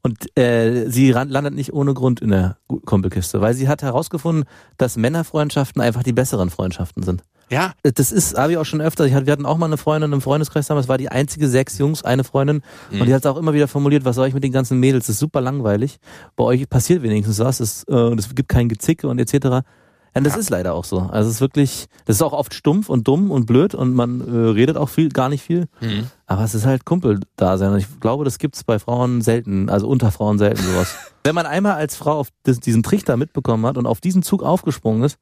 Und 0.02 0.38
äh, 0.38 0.90
sie 0.90 1.12
landet 1.12 1.54
nicht 1.54 1.74
ohne 1.74 1.94
Grund 1.94 2.22
in 2.22 2.30
der 2.30 2.58
Kumpelkiste, 2.86 3.42
weil 3.42 3.54
sie 3.54 3.68
hat 3.68 3.82
herausgefunden, 3.82 4.46
dass 4.78 4.98
Männerfreundschaften 4.98 5.82
einfach 5.82 6.04
die 6.04 6.14
besseren 6.14 6.50
Freundschaften 6.50 7.04
sind. 7.04 7.24
Ja. 7.52 7.74
Das 7.84 8.12
ist, 8.12 8.38
habe 8.38 8.54
ich 8.54 8.58
auch 8.58 8.66
schon 8.66 8.82
öfter. 8.82 9.06
Ich 9.06 9.14
hatte, 9.14 9.26
wir 9.26 9.34
hatten 9.34 9.46
auch 9.46 9.58
mal 9.58 9.66
eine 9.66 9.78
Freundin 9.78 10.14
im 10.14 10.22
Freundeskreis 10.22 10.68
damals, 10.68 10.88
war 10.88 10.98
die 10.98 11.10
einzige 11.10 11.50
sechs 11.50 11.78
Jungs, 11.78 12.04
eine 12.04 12.24
Freundin. 12.24 12.62
Und 12.92 13.06
die 13.06 13.14
hat 13.14 13.26
es 13.26 13.26
auch 13.26 13.38
immer 13.38 13.54
wieder 13.54 13.68
formuliert, 13.68 14.06
was 14.06 14.16
soll 14.16 14.28
ich 14.28 14.34
mit 14.34 14.44
den 14.44 14.54
ganzen 14.54 14.80
Mädels? 14.80 15.08
Das 15.08 15.16
ist 15.16 15.20
super 15.20 15.42
langweilig. 15.42 16.00
Bei 16.38 16.46
euch 16.46 16.68
passiert 16.70 17.04
wenigstens 17.04 17.40
was. 17.40 17.60
Es, 17.60 17.84
äh, 17.90 17.94
und 17.94 18.20
es 18.20 18.34
gibt 18.34 18.48
kein 18.48 18.70
Gezicke 18.70 19.08
und 19.10 19.20
etc. 19.20 19.68
Und 20.14 20.26
das 20.26 20.36
ist 20.36 20.50
leider 20.50 20.74
auch 20.74 20.84
so. 20.84 21.00
Also 21.00 21.30
es 21.30 21.36
ist 21.36 21.42
wirklich, 21.42 21.88
das 22.06 22.18
ist 22.18 22.22
auch 22.22 22.34
oft 22.34 22.54
stumpf 22.54 22.90
und 22.90 23.08
dumm 23.08 23.32
und 23.32 23.46
blöd 23.46 23.74
und 23.74 23.94
man 23.94 24.20
äh, 24.22 24.50
redet 24.50 24.76
auch 24.76 24.90
viel, 24.90 25.10
gar 25.10 25.30
nicht 25.30 25.42
viel. 25.42 25.68
Mhm. 25.80 26.08
Aber 26.28 26.44
es 26.44 26.54
ist 26.54 26.66
halt 26.66 26.84
Kumpel-Dasein. 26.84 27.72
Und 27.72 27.80
ich 27.80 28.00
glaube, 28.02 28.26
das 28.26 28.38
gibt's 28.38 28.64
bei 28.64 28.78
Frauen 28.78 29.22
selten, 29.22 29.70
also 29.70 29.88
unter 29.88 30.12
Frauen 30.12 30.38
selten 30.38 30.62
sowas. 30.64 30.96
Wenn 31.24 31.36
man 31.36 31.46
einmal 31.46 31.74
als 31.74 31.96
Frau 31.96 32.20
auf 32.20 32.28
diesen 32.46 32.84
Trichter 32.84 33.16
mitbekommen 33.16 33.66
hat 33.66 33.78
und 33.78 33.86
auf 33.86 34.02
diesen 34.02 34.22
Zug 34.22 34.44
aufgesprungen 34.44 35.04
ist, 35.04 35.18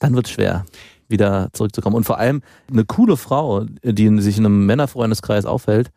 dann 0.00 0.14
wird's 0.14 0.30
schwer, 0.30 0.66
wieder 1.08 1.48
zurückzukommen. 1.52 1.96
Und 1.96 2.04
vor 2.04 2.18
allem 2.18 2.42
eine 2.70 2.84
coole 2.84 3.16
Frau, 3.16 3.64
die 3.82 4.20
sich 4.20 4.36
in 4.36 4.44
einem 4.44 4.66
Männerfreundeskreis 4.66 5.46
aufhält, 5.46 5.90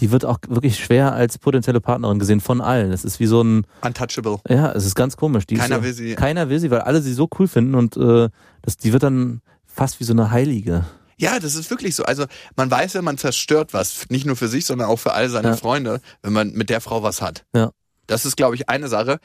die 0.00 0.10
wird 0.10 0.24
auch 0.24 0.38
wirklich 0.48 0.78
schwer 0.78 1.12
als 1.12 1.38
potenzielle 1.38 1.80
Partnerin 1.80 2.18
gesehen 2.18 2.40
von 2.40 2.60
allen. 2.60 2.92
Es 2.92 3.04
ist 3.04 3.20
wie 3.20 3.26
so 3.26 3.42
ein, 3.42 3.66
Untouchable. 3.82 4.38
ja, 4.48 4.72
es 4.72 4.84
ist 4.84 4.94
ganz 4.94 5.16
komisch. 5.16 5.46
Die 5.46 5.54
Keiner 5.56 5.76
so, 5.76 5.82
will 5.84 5.92
sie. 5.94 6.14
Keiner 6.14 6.48
will 6.48 6.58
sie, 6.60 6.70
weil 6.70 6.80
alle 6.80 7.00
sie 7.00 7.12
so 7.14 7.28
cool 7.38 7.48
finden 7.48 7.74
und 7.74 7.96
äh, 7.96 8.28
das, 8.62 8.76
die 8.76 8.92
wird 8.92 9.02
dann 9.02 9.40
fast 9.64 10.00
wie 10.00 10.04
so 10.04 10.12
eine 10.12 10.30
Heilige. 10.30 10.84
Ja, 11.18 11.38
das 11.40 11.54
ist 11.54 11.70
wirklich 11.70 11.94
so. 11.96 12.04
Also 12.04 12.26
man 12.56 12.70
weiß 12.70 12.92
ja, 12.92 13.00
man 13.02 13.16
zerstört 13.16 13.72
was. 13.72 14.10
Nicht 14.10 14.26
nur 14.26 14.36
für 14.36 14.48
sich, 14.48 14.66
sondern 14.66 14.88
auch 14.88 14.98
für 14.98 15.12
all 15.14 15.30
seine 15.30 15.48
Ja. 15.48 15.56
Freunde, 15.56 16.00
wenn 16.22 16.32
man 16.34 16.52
mit 16.52 16.68
der 16.68 16.82
Frau 16.82 17.02
was 17.02 17.22
hat. 17.22 17.44
Ja. 17.54 17.70
Das 18.06 18.26
ist, 18.26 18.36
glaube 18.36 18.54
ich, 18.54 18.68
eine 18.68 18.88
Sache. 18.88 19.18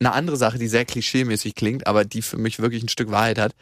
Eine 0.00 0.12
andere 0.12 0.36
Sache, 0.38 0.58
die 0.58 0.68
sehr 0.68 0.84
klischeemäßig 0.86 1.54
klingt, 1.54 1.86
aber 1.86 2.04
die 2.06 2.22
für 2.22 2.38
mich 2.38 2.60
wirklich 2.60 2.82
ein 2.82 2.88
Stück 2.88 3.10
Wahrheit 3.10 3.38
hat. 3.38 3.52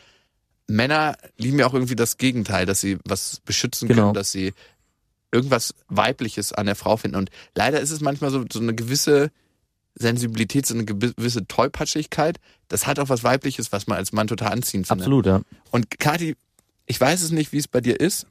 Männer 0.69 1.17
lieben 1.39 1.59
ja 1.59 1.67
auch 1.67 1.75
irgendwie 1.75 1.97
das 1.97 2.19
Gegenteil, 2.19 2.67
dass 2.67 2.81
sie 2.81 2.99
was 3.05 3.41
beschützen 3.45 3.89
Genau. 3.89 4.03
können, 4.03 4.15
dass 4.15 4.33
sie 4.33 4.53
irgendwas 5.33 5.75
Weibliches 5.89 6.53
an 6.53 6.67
der 6.67 6.77
Frau 6.77 6.97
finden. 6.97 7.17
Und 7.17 7.31
leider 7.55 7.81
ist 7.81 7.91
es 7.91 8.01
manchmal 8.01 8.31
so, 8.31 8.45
so 8.51 8.61
eine 8.61 8.75
gewisse 8.75 9.31
Sensibilität, 9.95 10.67
so 10.67 10.75
eine 10.75 10.85
gewisse 10.85 11.47
Tollpatschigkeit. 11.47 12.39
Das 12.69 12.87
hat 12.87 12.99
auch 12.99 13.09
was 13.09 13.25
Weibliches, 13.25 13.73
was 13.73 13.87
man 13.87 13.99
als 13.99 14.13
Mann 14.13 14.27
total 14.27 14.53
anziehen 14.53 14.85
findet. 14.85 15.07
Absolut, 15.07 15.27
ja. 15.27 15.41
Und 15.71 15.99
Kathi, 15.99 16.37
ich 16.87 17.01
weiß 17.01 17.23
es 17.23 17.31
nicht, 17.31 17.53
wie 17.53 17.59
es 17.59 17.69
bei 17.69 17.81
dir 17.81 17.99
ist. 17.99 18.27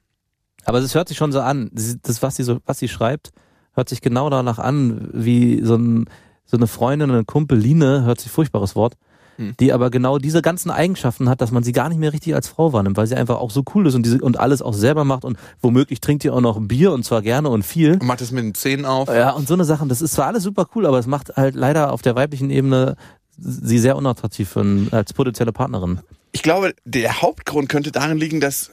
Aber 0.64 0.80
es 0.80 0.96
hört 0.96 1.10
sich 1.10 1.18
schon 1.18 1.32
so 1.32 1.42
an. 1.42 1.70
Das, 1.74 2.22
was 2.22 2.36
sie 2.36 2.44
so, 2.44 2.60
was 2.66 2.80
sie 2.80 2.88
schreibt, 2.88 3.32
hört 3.74 3.90
sich 3.90 4.02
genau 4.02 4.30
danach 4.30 4.60
an, 4.60 5.10
wie 5.14 5.62
so, 5.64 5.76
ein, 5.76 6.10
so 6.46 6.58
eine 6.58 6.68
Freundin, 6.68 7.12
eine 7.12 7.24
Kumpeline, 7.24 8.04
hört 8.04 8.20
sich 8.20 8.32
furchtbares 8.32 8.76
Wort, 8.76 8.96
Hm. 9.38 9.56
die 9.60 9.74
aber 9.74 9.90
genau 9.90 10.18
diese 10.18 10.42
ganzen 10.42 10.72
Eigenschaften 10.72 11.30
hat, 11.30 11.42
dass 11.42 11.52
man 11.52 11.64
sie 11.64 11.72
gar 11.72 11.90
nicht 11.90 11.98
mehr 11.98 12.14
richtig 12.14 12.36
als 12.36 12.48
Frau 12.48 12.72
wahrnimmt, 12.74 12.98
weil 12.98 13.08
sie 13.08 13.16
einfach 13.16 13.38
auch 13.38 13.52
so 13.52 13.64
cool 13.74 13.86
ist 13.88 13.96
und 13.96 14.04
diese 14.04 14.20
und 14.20 14.40
alles 14.40 14.62
auch 14.62 14.74
selber 14.74 15.04
macht 15.04 15.26
und 15.26 15.38
womöglich 15.62 16.00
trinkt 16.00 16.24
ihr 16.24 16.34
auch 16.34 16.42
noch 16.42 16.60
Bier 16.62 16.92
und 16.94 17.04
zwar 17.04 17.22
gerne 17.22 17.50
und 17.50 17.64
viel. 17.64 17.94
Und 17.94 18.06
macht 18.06 18.22
es 18.22 18.32
mit 18.32 18.44
den 18.44 18.56
Zähnen 18.56 18.86
auf. 18.86 19.10
Ja, 19.10 19.32
und 19.32 19.48
so 19.48 19.54
eine 19.54 19.66
Sachen, 19.66 19.90
das 19.90 20.02
ist 20.02 20.14
zwar 20.14 20.28
alles 20.28 20.44
super 20.44 20.68
cool, 20.76 20.86
aber 20.86 21.00
es 21.00 21.08
macht 21.08 21.36
halt 21.36 21.56
leider 21.56 21.92
auf 21.92 22.02
der 22.02 22.16
weiblichen 22.16 22.50
Ebene 22.50 22.96
sie 23.38 23.80
sehr 23.80 23.96
unattraktiv 23.98 24.50
für 24.50 24.88
als 24.92 25.14
potenzielle 25.14 25.52
Partnerin. 25.52 26.00
Ich 26.32 26.42
glaube, 26.42 26.74
der 26.86 27.22
Hauptgrund 27.22 27.70
könnte 27.70 27.92
darin 27.92 28.18
liegen, 28.18 28.40
dass 28.40 28.72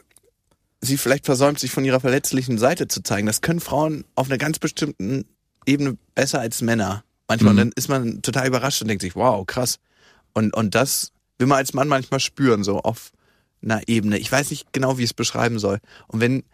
sie 0.80 0.96
vielleicht 0.96 1.26
versäumt, 1.26 1.58
sich 1.58 1.70
von 1.70 1.84
ihrer 1.84 2.00
verletzlichen 2.00 2.58
Seite 2.58 2.88
zu 2.88 3.02
zeigen. 3.02 3.26
Das 3.26 3.40
können 3.40 3.60
Frauen 3.60 4.04
auf 4.14 4.28
einer 4.28 4.38
ganz 4.38 4.58
bestimmten 4.58 5.26
Ebene 5.64 5.96
besser 6.14 6.40
als 6.40 6.60
Männer. 6.60 7.04
Manchmal. 7.28 7.54
Mhm. 7.54 7.58
Dann 7.58 7.72
ist 7.76 7.88
man 7.88 8.22
total 8.22 8.48
überrascht 8.48 8.82
und 8.82 8.88
denkt 8.88 9.02
sich, 9.02 9.14
wow, 9.14 9.46
krass. 9.46 9.78
Und, 10.34 10.54
und 10.54 10.74
das 10.74 11.12
will 11.38 11.46
man 11.46 11.58
als 11.58 11.74
Mann 11.74 11.88
manchmal 11.88 12.20
spüren, 12.20 12.64
so 12.64 12.80
auf 12.80 13.12
einer 13.62 13.82
Ebene. 13.88 14.18
Ich 14.18 14.30
weiß 14.30 14.50
nicht 14.50 14.72
genau, 14.72 14.98
wie 14.98 15.02
ich 15.02 15.10
es 15.10 15.14
beschreiben 15.14 15.58
soll. 15.58 15.78
Und 16.08 16.20
wenn 16.20 16.44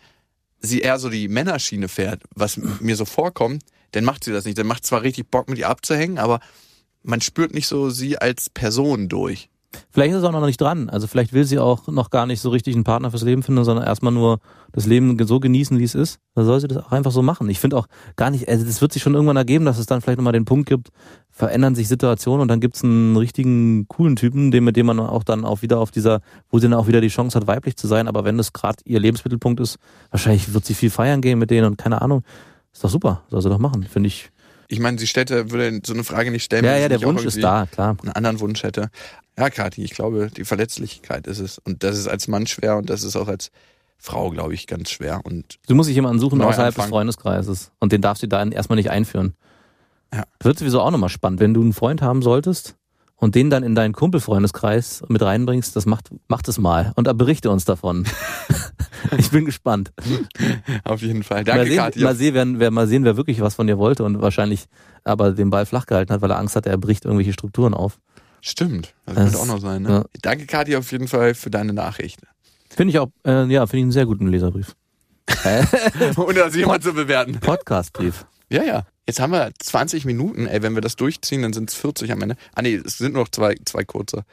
sie 0.60 0.80
eher 0.80 0.98
so 0.98 1.08
die 1.08 1.28
Männerschiene 1.28 1.88
fährt, 1.88 2.22
was 2.34 2.56
mir 2.56 2.96
so 2.96 3.04
vorkommt, 3.04 3.64
dann 3.92 4.04
macht 4.04 4.24
sie 4.24 4.32
das 4.32 4.44
nicht. 4.44 4.58
Dann 4.58 4.66
macht 4.66 4.84
zwar 4.84 5.02
richtig 5.02 5.30
Bock, 5.30 5.48
mit 5.48 5.58
ihr 5.58 5.68
abzuhängen, 5.68 6.18
aber 6.18 6.40
man 7.02 7.20
spürt 7.20 7.54
nicht 7.54 7.66
so 7.66 7.90
sie 7.90 8.18
als 8.18 8.50
Person 8.50 9.08
durch. 9.08 9.48
Vielleicht 9.90 10.12
ist 10.12 10.18
es 10.18 10.24
auch 10.24 10.32
noch 10.32 10.44
nicht 10.44 10.60
dran. 10.60 10.88
Also 10.88 11.06
vielleicht 11.06 11.32
will 11.32 11.44
sie 11.44 11.58
auch 11.58 11.88
noch 11.88 12.10
gar 12.10 12.26
nicht 12.26 12.40
so 12.40 12.48
richtig 12.48 12.74
einen 12.74 12.84
Partner 12.84 13.10
fürs 13.10 13.22
Leben 13.22 13.42
finden, 13.42 13.64
sondern 13.64 13.84
erstmal 13.84 14.12
nur 14.12 14.38
das 14.72 14.86
Leben 14.86 15.16
so 15.26 15.40
genießen, 15.40 15.78
wie 15.78 15.84
es 15.84 15.94
ist. 15.94 16.20
Da 16.34 16.44
soll 16.44 16.60
sie 16.60 16.68
das 16.68 16.78
auch 16.78 16.92
einfach 16.92 17.10
so 17.10 17.22
machen. 17.22 17.48
Ich 17.50 17.60
finde 17.60 17.76
auch 17.76 17.86
gar 18.16 18.30
nicht, 18.30 18.48
also 18.48 18.64
das 18.64 18.80
wird 18.80 18.92
sich 18.92 19.02
schon 19.02 19.14
irgendwann 19.14 19.36
ergeben, 19.36 19.64
dass 19.64 19.78
es 19.78 19.86
dann 19.86 20.00
vielleicht 20.00 20.18
nochmal 20.18 20.32
den 20.32 20.46
Punkt 20.46 20.68
gibt, 20.68 20.88
verändern 21.30 21.74
sich 21.74 21.86
Situationen 21.86 22.40
und 22.42 22.48
dann 22.48 22.60
gibt's 22.60 22.82
einen 22.82 23.16
richtigen 23.16 23.86
coolen 23.88 24.16
Typen, 24.16 24.50
den, 24.50 24.64
mit 24.64 24.76
dem 24.76 24.86
man 24.86 25.00
auch 25.00 25.22
dann 25.22 25.44
auch 25.44 25.60
wieder 25.62 25.78
auf 25.80 25.90
dieser, 25.90 26.20
wo 26.50 26.58
sie 26.58 26.68
dann 26.68 26.78
auch 26.78 26.86
wieder 26.86 27.00
die 27.00 27.08
Chance 27.08 27.38
hat, 27.38 27.46
weiblich 27.46 27.76
zu 27.76 27.86
sein. 27.86 28.08
Aber 28.08 28.24
wenn 28.24 28.38
das 28.38 28.52
gerade 28.52 28.78
ihr 28.84 29.00
Lebensmittelpunkt 29.00 29.60
ist, 29.60 29.78
wahrscheinlich 30.10 30.54
wird 30.54 30.64
sie 30.64 30.74
viel 30.74 30.90
feiern 30.90 31.20
gehen 31.20 31.38
mit 31.38 31.50
denen 31.50 31.66
und 31.66 31.76
keine 31.76 32.00
Ahnung. 32.00 32.22
Ist 32.72 32.84
doch 32.84 32.90
super, 32.90 33.22
soll 33.28 33.42
sie 33.42 33.48
doch 33.48 33.58
machen, 33.58 33.82
finde 33.82 34.06
ich. 34.06 34.30
Ich 34.68 34.80
meine, 34.80 34.98
sie 34.98 35.06
stellte, 35.06 35.50
würde 35.50 35.80
so 35.84 35.94
eine 35.94 36.04
Frage 36.04 36.30
nicht 36.30 36.44
stellen. 36.44 36.64
Ja, 36.64 36.76
ja, 36.76 36.88
der 36.88 37.02
Wunsch 37.02 37.24
ist 37.24 37.42
da, 37.42 37.66
klar. 37.70 37.96
Einen 38.02 38.12
anderen 38.12 38.40
Wunsch 38.40 38.62
hätte. 38.62 38.90
Ja, 39.38 39.50
Kathi, 39.50 39.82
ich 39.82 39.92
glaube, 39.92 40.30
die 40.36 40.44
Verletzlichkeit 40.44 41.26
ist 41.26 41.38
es. 41.38 41.58
Und 41.58 41.82
das 41.82 41.96
ist 41.98 42.06
als 42.06 42.28
Mann 42.28 42.46
schwer 42.46 42.76
und 42.76 42.90
das 42.90 43.02
ist 43.02 43.16
auch 43.16 43.28
als 43.28 43.50
Frau, 43.96 44.30
glaube 44.30 44.54
ich, 44.54 44.66
ganz 44.66 44.90
schwer. 44.90 45.20
Und 45.24 45.58
Du 45.66 45.74
musst 45.74 45.88
dich 45.88 45.96
jemanden 45.96 46.20
suchen 46.20 46.40
außerhalb 46.40 46.74
des 46.74 46.76
anfangen. 46.76 46.90
Freundeskreises. 46.90 47.72
Und 47.78 47.92
den 47.92 48.02
darfst 48.02 48.22
du 48.22 48.28
dann 48.28 48.52
erstmal 48.52 48.76
nicht 48.76 48.90
einführen. 48.90 49.34
Ja. 50.12 50.24
Wird 50.40 50.58
sowieso 50.58 50.80
auch 50.80 50.90
nochmal 50.90 51.08
spannend, 51.08 51.40
wenn 51.40 51.54
du 51.54 51.60
einen 51.62 51.72
Freund 51.72 52.02
haben 52.02 52.22
solltest 52.22 52.77
und 53.20 53.34
den 53.34 53.50
dann 53.50 53.64
in 53.64 53.74
deinen 53.74 53.92
Kumpelfreundeskreis 53.92 55.02
mit 55.08 55.22
reinbringst, 55.22 55.74
das 55.74 55.86
macht, 55.86 56.10
macht 56.28 56.46
es 56.48 56.58
mal. 56.58 56.92
Und 56.94 57.06
da 57.08 57.12
berichte 57.12 57.50
uns 57.50 57.64
davon. 57.64 58.04
ich 59.18 59.30
bin 59.30 59.44
gespannt. 59.44 59.92
auf 60.84 61.02
jeden 61.02 61.24
Fall. 61.24 61.38
mal, 61.38 61.44
Danke, 61.44 61.66
sehen, 61.66 61.76
Kathi. 61.78 62.00
mal, 62.00 62.14
sehen, 62.14 62.34
wer, 62.34 62.46
wer, 62.60 62.70
mal 62.70 62.86
sehen, 62.86 63.04
wer 63.04 63.16
wirklich 63.16 63.40
was 63.40 63.54
von 63.56 63.66
dir 63.66 63.76
wollte 63.76 64.04
und 64.04 64.22
wahrscheinlich 64.22 64.66
aber 65.02 65.32
den 65.32 65.50
Ball 65.50 65.66
flach 65.66 65.86
gehalten 65.86 66.12
hat, 66.12 66.22
weil 66.22 66.30
er 66.30 66.38
Angst 66.38 66.54
hatte, 66.54 66.70
er 66.70 66.78
bricht 66.78 67.04
irgendwelche 67.04 67.32
Strukturen 67.32 67.74
auf. 67.74 67.98
Stimmt. 68.40 68.94
Das, 69.04 69.16
Das- 69.16 69.24
könnte 69.24 69.38
auch 69.40 69.46
noch 69.46 69.60
sein. 69.60 69.82
Ne? 69.82 69.88
ja. 69.90 70.04
Danke, 70.22 70.46
Kathi, 70.46 70.76
auf 70.76 70.90
jeden 70.92 71.08
Fall 71.08 71.34
für 71.34 71.50
deine 71.50 71.72
Nachricht. 71.72 72.20
Finde 72.70 72.92
ich 72.92 72.98
auch, 73.00 73.08
äh, 73.26 73.46
ja, 73.46 73.66
finde 73.66 73.78
ich 73.78 73.82
einen 73.82 73.92
sehr 73.92 74.06
guten 74.06 74.28
Leserbrief. 74.28 74.76
Ohne 76.16 76.34
das 76.34 76.54
jemand 76.54 76.84
zu 76.84 76.92
bewerten. 76.92 77.40
Podcastbrief. 77.40 78.26
Ja, 78.50 78.62
ja. 78.62 78.84
Jetzt 79.08 79.20
haben 79.20 79.32
wir 79.32 79.50
20 79.58 80.04
Minuten. 80.04 80.46
Ey, 80.46 80.62
wenn 80.62 80.74
wir 80.74 80.82
das 80.82 80.94
durchziehen, 80.94 81.40
dann 81.40 81.54
sind 81.54 81.70
es 81.70 81.76
40 81.76 82.12
am 82.12 82.20
Ende. 82.20 82.36
Ah 82.54 82.60
nee, 82.60 82.74
es 82.74 82.98
sind 82.98 83.14
nur 83.14 83.22
noch 83.22 83.30
zwei, 83.30 83.54
zwei 83.64 83.82
kurze. 83.82 84.24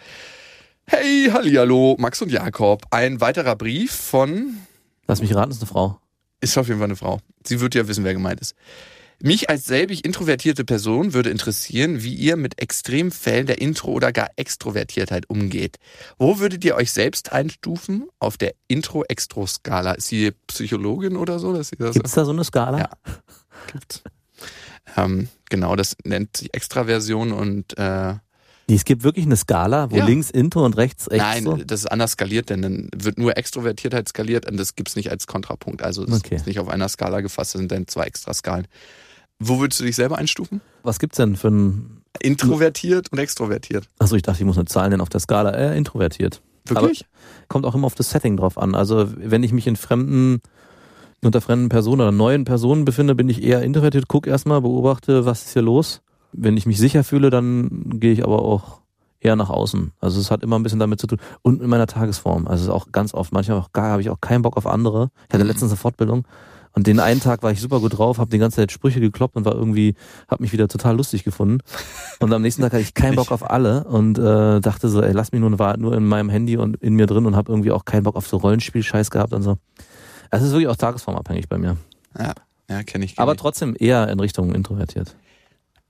Hey, 0.85 1.29
hallihallo, 1.31 1.95
Max 1.97 2.21
und 2.21 2.29
Jakob. 2.29 2.83
Ein 2.91 3.21
weiterer 3.21 3.55
Brief 3.55 3.93
von 3.93 4.57
Lass 5.07 5.21
mich 5.21 5.33
raten, 5.33 5.51
ist 5.51 5.61
eine 5.61 5.69
Frau. 5.69 6.01
Ist 6.41 6.57
auf 6.57 6.67
jeden 6.67 6.79
Fall 6.81 6.89
eine 6.89 6.97
Frau. 6.97 7.21
Sie 7.45 7.61
wird 7.61 7.73
ja 7.73 7.87
wissen, 7.87 8.03
wer 8.03 8.11
gemeint 8.11 8.41
ist. 8.41 8.53
Mich 9.21 9.49
als 9.49 9.63
selbig 9.63 10.03
introvertierte 10.03 10.65
Person 10.65 11.13
würde 11.13 11.29
interessieren, 11.29 12.03
wie 12.03 12.13
ihr 12.13 12.35
mit 12.35 12.61
Extremfällen 12.61 13.47
der 13.47 13.61
Intro- 13.61 13.93
oder 13.93 14.11
gar 14.11 14.29
Extrovertiertheit 14.35 15.29
umgeht. 15.29 15.77
Wo 16.17 16.39
würdet 16.39 16.65
ihr 16.65 16.75
euch 16.75 16.91
selbst 16.91 17.31
einstufen 17.31 18.09
auf 18.19 18.37
der 18.37 18.55
Intro-Extro-Skala? 18.67 19.93
Ist 19.93 20.09
sie 20.09 20.31
Psychologin 20.47 21.15
oder 21.15 21.39
so? 21.39 21.53
Dass 21.53 21.69
sie 21.69 21.77
das 21.77 21.93
Gibt 21.93 22.07
es 22.07 22.11
da 22.11 22.25
so 22.25 22.31
eine 22.31 22.43
Skala? 22.43 22.77
Ja. 22.77 22.89
gibt? 23.71 24.03
Ähm, 24.97 25.29
genau, 25.49 25.75
das 25.75 25.95
nennt 26.03 26.37
sich 26.37 26.53
Extraversion 26.53 27.31
und 27.31 27.77
äh, 27.77 28.15
Nee, 28.67 28.75
es 28.75 28.85
gibt 28.85 29.03
wirklich 29.03 29.25
eine 29.25 29.35
Skala, 29.37 29.91
wo 29.91 29.97
Ja. 29.97 30.05
links 30.05 30.31
Intro 30.31 30.65
und 30.65 30.75
rechts 30.75 31.05
Extro. 31.07 31.51
nein, 31.55 31.63
das 31.67 31.81
ist 31.81 31.85
anders 31.85 32.13
skaliert, 32.13 32.49
denn 32.49 32.63
dann 32.63 32.89
wird 32.95 33.19
nur 33.19 33.37
Extrovertiertheit 33.37 34.09
skaliert 34.09 34.49
und 34.49 34.57
das 34.57 34.73
gibt's 34.75 34.95
nicht 34.95 35.11
als 35.11 35.27
Kontrapunkt. 35.27 35.83
Also 35.83 36.03
das 36.03 36.19
Okay. 36.21 36.35
ist 36.35 36.47
nicht 36.47 36.57
auf 36.59 36.67
einer 36.67 36.89
Skala 36.89 37.21
gefasst, 37.21 37.53
das 37.53 37.59
sind 37.59 37.71
dann 37.71 37.87
zwei 37.87 38.05
extra 38.05 38.33
Skalen. 38.33 38.67
Wo 39.37 39.59
würdest 39.59 39.81
du 39.81 39.83
dich 39.83 39.95
selber 39.95 40.17
einstufen? 40.17 40.61
Was 40.81 40.97
gibt's 40.97 41.17
denn 41.17 41.35
für 41.35 41.49
ein. 41.49 42.01
Introvertiert 42.21 43.11
und 43.11 43.19
extrovertiert. 43.19 43.87
Achso, 43.99 44.15
ich 44.15 44.21
dachte, 44.23 44.39
ich 44.39 44.45
muss 44.45 44.57
eine 44.57 44.65
Zahl 44.65 44.89
nennen 44.89 45.01
auf 45.01 45.09
der 45.09 45.19
Skala. 45.19 45.51
Äh, 45.51 45.77
introvertiert. 45.77 46.41
Wirklich? 46.67 47.05
Kommt 47.49 47.65
auch 47.65 47.75
immer 47.75 47.85
auf 47.85 47.93
das 47.95 48.09
Setting 48.09 48.37
drauf 48.37 48.57
an. 48.57 48.73
Also, 48.73 49.11
wenn 49.17 49.43
ich 49.43 49.51
mich 49.51 49.67
in 49.67 49.75
fremden, 49.75 50.41
unter 51.23 51.41
fremden 51.41 51.69
Personen 51.69 52.01
oder 52.01 52.11
neuen 52.11 52.45
Personen 52.45 52.85
befinde, 52.85 53.15
bin 53.15 53.29
ich 53.29 53.43
eher 53.43 53.61
introvertiert, 53.61 54.07
guck 54.07 54.27
erstmal, 54.27 54.61
beobachte, 54.61 55.25
was 55.25 55.45
ist 55.45 55.53
hier 55.53 55.61
los. 55.61 56.01
Wenn 56.31 56.57
ich 56.57 56.65
mich 56.65 56.77
sicher 56.77 57.03
fühle, 57.03 57.29
dann 57.29 57.99
gehe 57.99 58.11
ich 58.11 58.23
aber 58.23 58.41
auch 58.41 58.81
eher 59.19 59.35
nach 59.35 59.49
außen. 59.49 59.91
Also 59.99 60.19
es 60.19 60.29
hat 60.29 60.43
immer 60.43 60.59
ein 60.59 60.63
bisschen 60.63 60.79
damit 60.79 60.99
zu 60.99 61.07
tun. 61.07 61.19
Und 61.41 61.61
in 61.61 61.69
meiner 61.69 61.87
Tagesform. 61.87 62.47
Also 62.47 62.63
es 62.63 62.67
ist 62.67 62.73
auch 62.73 62.91
ganz 62.91 63.13
oft, 63.13 63.31
manchmal 63.31 63.57
auch 63.57 63.71
gar, 63.71 63.91
habe 63.91 64.01
ich 64.01 64.09
auch 64.09 64.21
keinen 64.21 64.41
Bock 64.41 64.57
auf 64.57 64.67
andere. 64.67 65.09
Ich 65.27 65.33
hatte 65.33 65.45
letztens 65.45 65.71
eine 65.71 65.77
Fortbildung 65.77 66.25
und 66.75 66.87
den 66.87 66.99
einen 66.99 67.21
Tag 67.21 67.41
war 67.41 67.51
ich 67.51 67.61
super 67.61 67.79
gut 67.79 67.97
drauf, 67.97 68.17
habe 68.17 68.29
die 68.29 68.37
ganze 68.37 68.57
Zeit 68.57 68.71
Sprüche 68.71 68.99
gekloppt 68.99 69.37
und 69.37 69.45
war 69.45 69.55
irgendwie, 69.55 69.95
habe 70.27 70.43
mich 70.43 70.51
wieder 70.51 70.67
total 70.67 70.97
lustig 70.97 71.23
gefunden. 71.23 71.59
Und 72.19 72.33
am 72.33 72.41
nächsten 72.41 72.61
Tag 72.61 72.73
hatte 72.73 72.81
ich 72.81 72.93
keinen 72.93 73.15
Bock 73.15 73.31
auf 73.31 73.49
alle 73.49 73.85
und 73.85 74.19
äh, 74.19 74.59
dachte 74.59 74.89
so, 74.89 75.01
ey, 75.01 75.13
lass 75.13 75.31
mich 75.31 75.39
nur, 75.39 75.57
war 75.57 75.77
nur 75.77 75.95
in 75.95 76.05
meinem 76.05 76.29
Handy 76.29 76.57
und 76.57 76.75
in 76.77 76.95
mir 76.95 77.07
drin 77.07 77.25
und 77.25 77.35
habe 77.35 77.51
irgendwie 77.51 77.71
auch 77.71 77.85
keinen 77.85 78.03
Bock 78.03 78.17
auf 78.17 78.27
so 78.27 78.37
Rollenspiel-Scheiß 78.37 79.09
gehabt 79.09 79.33
und 79.33 79.41
so. 79.41 79.57
Es 80.31 80.41
ist 80.41 80.51
wirklich 80.51 80.67
auch 80.67 80.75
tagesformabhängig 80.75 81.47
bei 81.49 81.57
mir. 81.57 81.77
Ja, 82.17 82.33
ja 82.69 82.83
kenne 82.83 83.05
ich. 83.05 83.15
Kenn 83.15 83.23
Aber 83.23 83.33
ich. 83.33 83.39
trotzdem 83.39 83.75
eher 83.77 84.07
in 84.09 84.19
Richtung 84.19 84.53
introvertiert. 84.53 85.15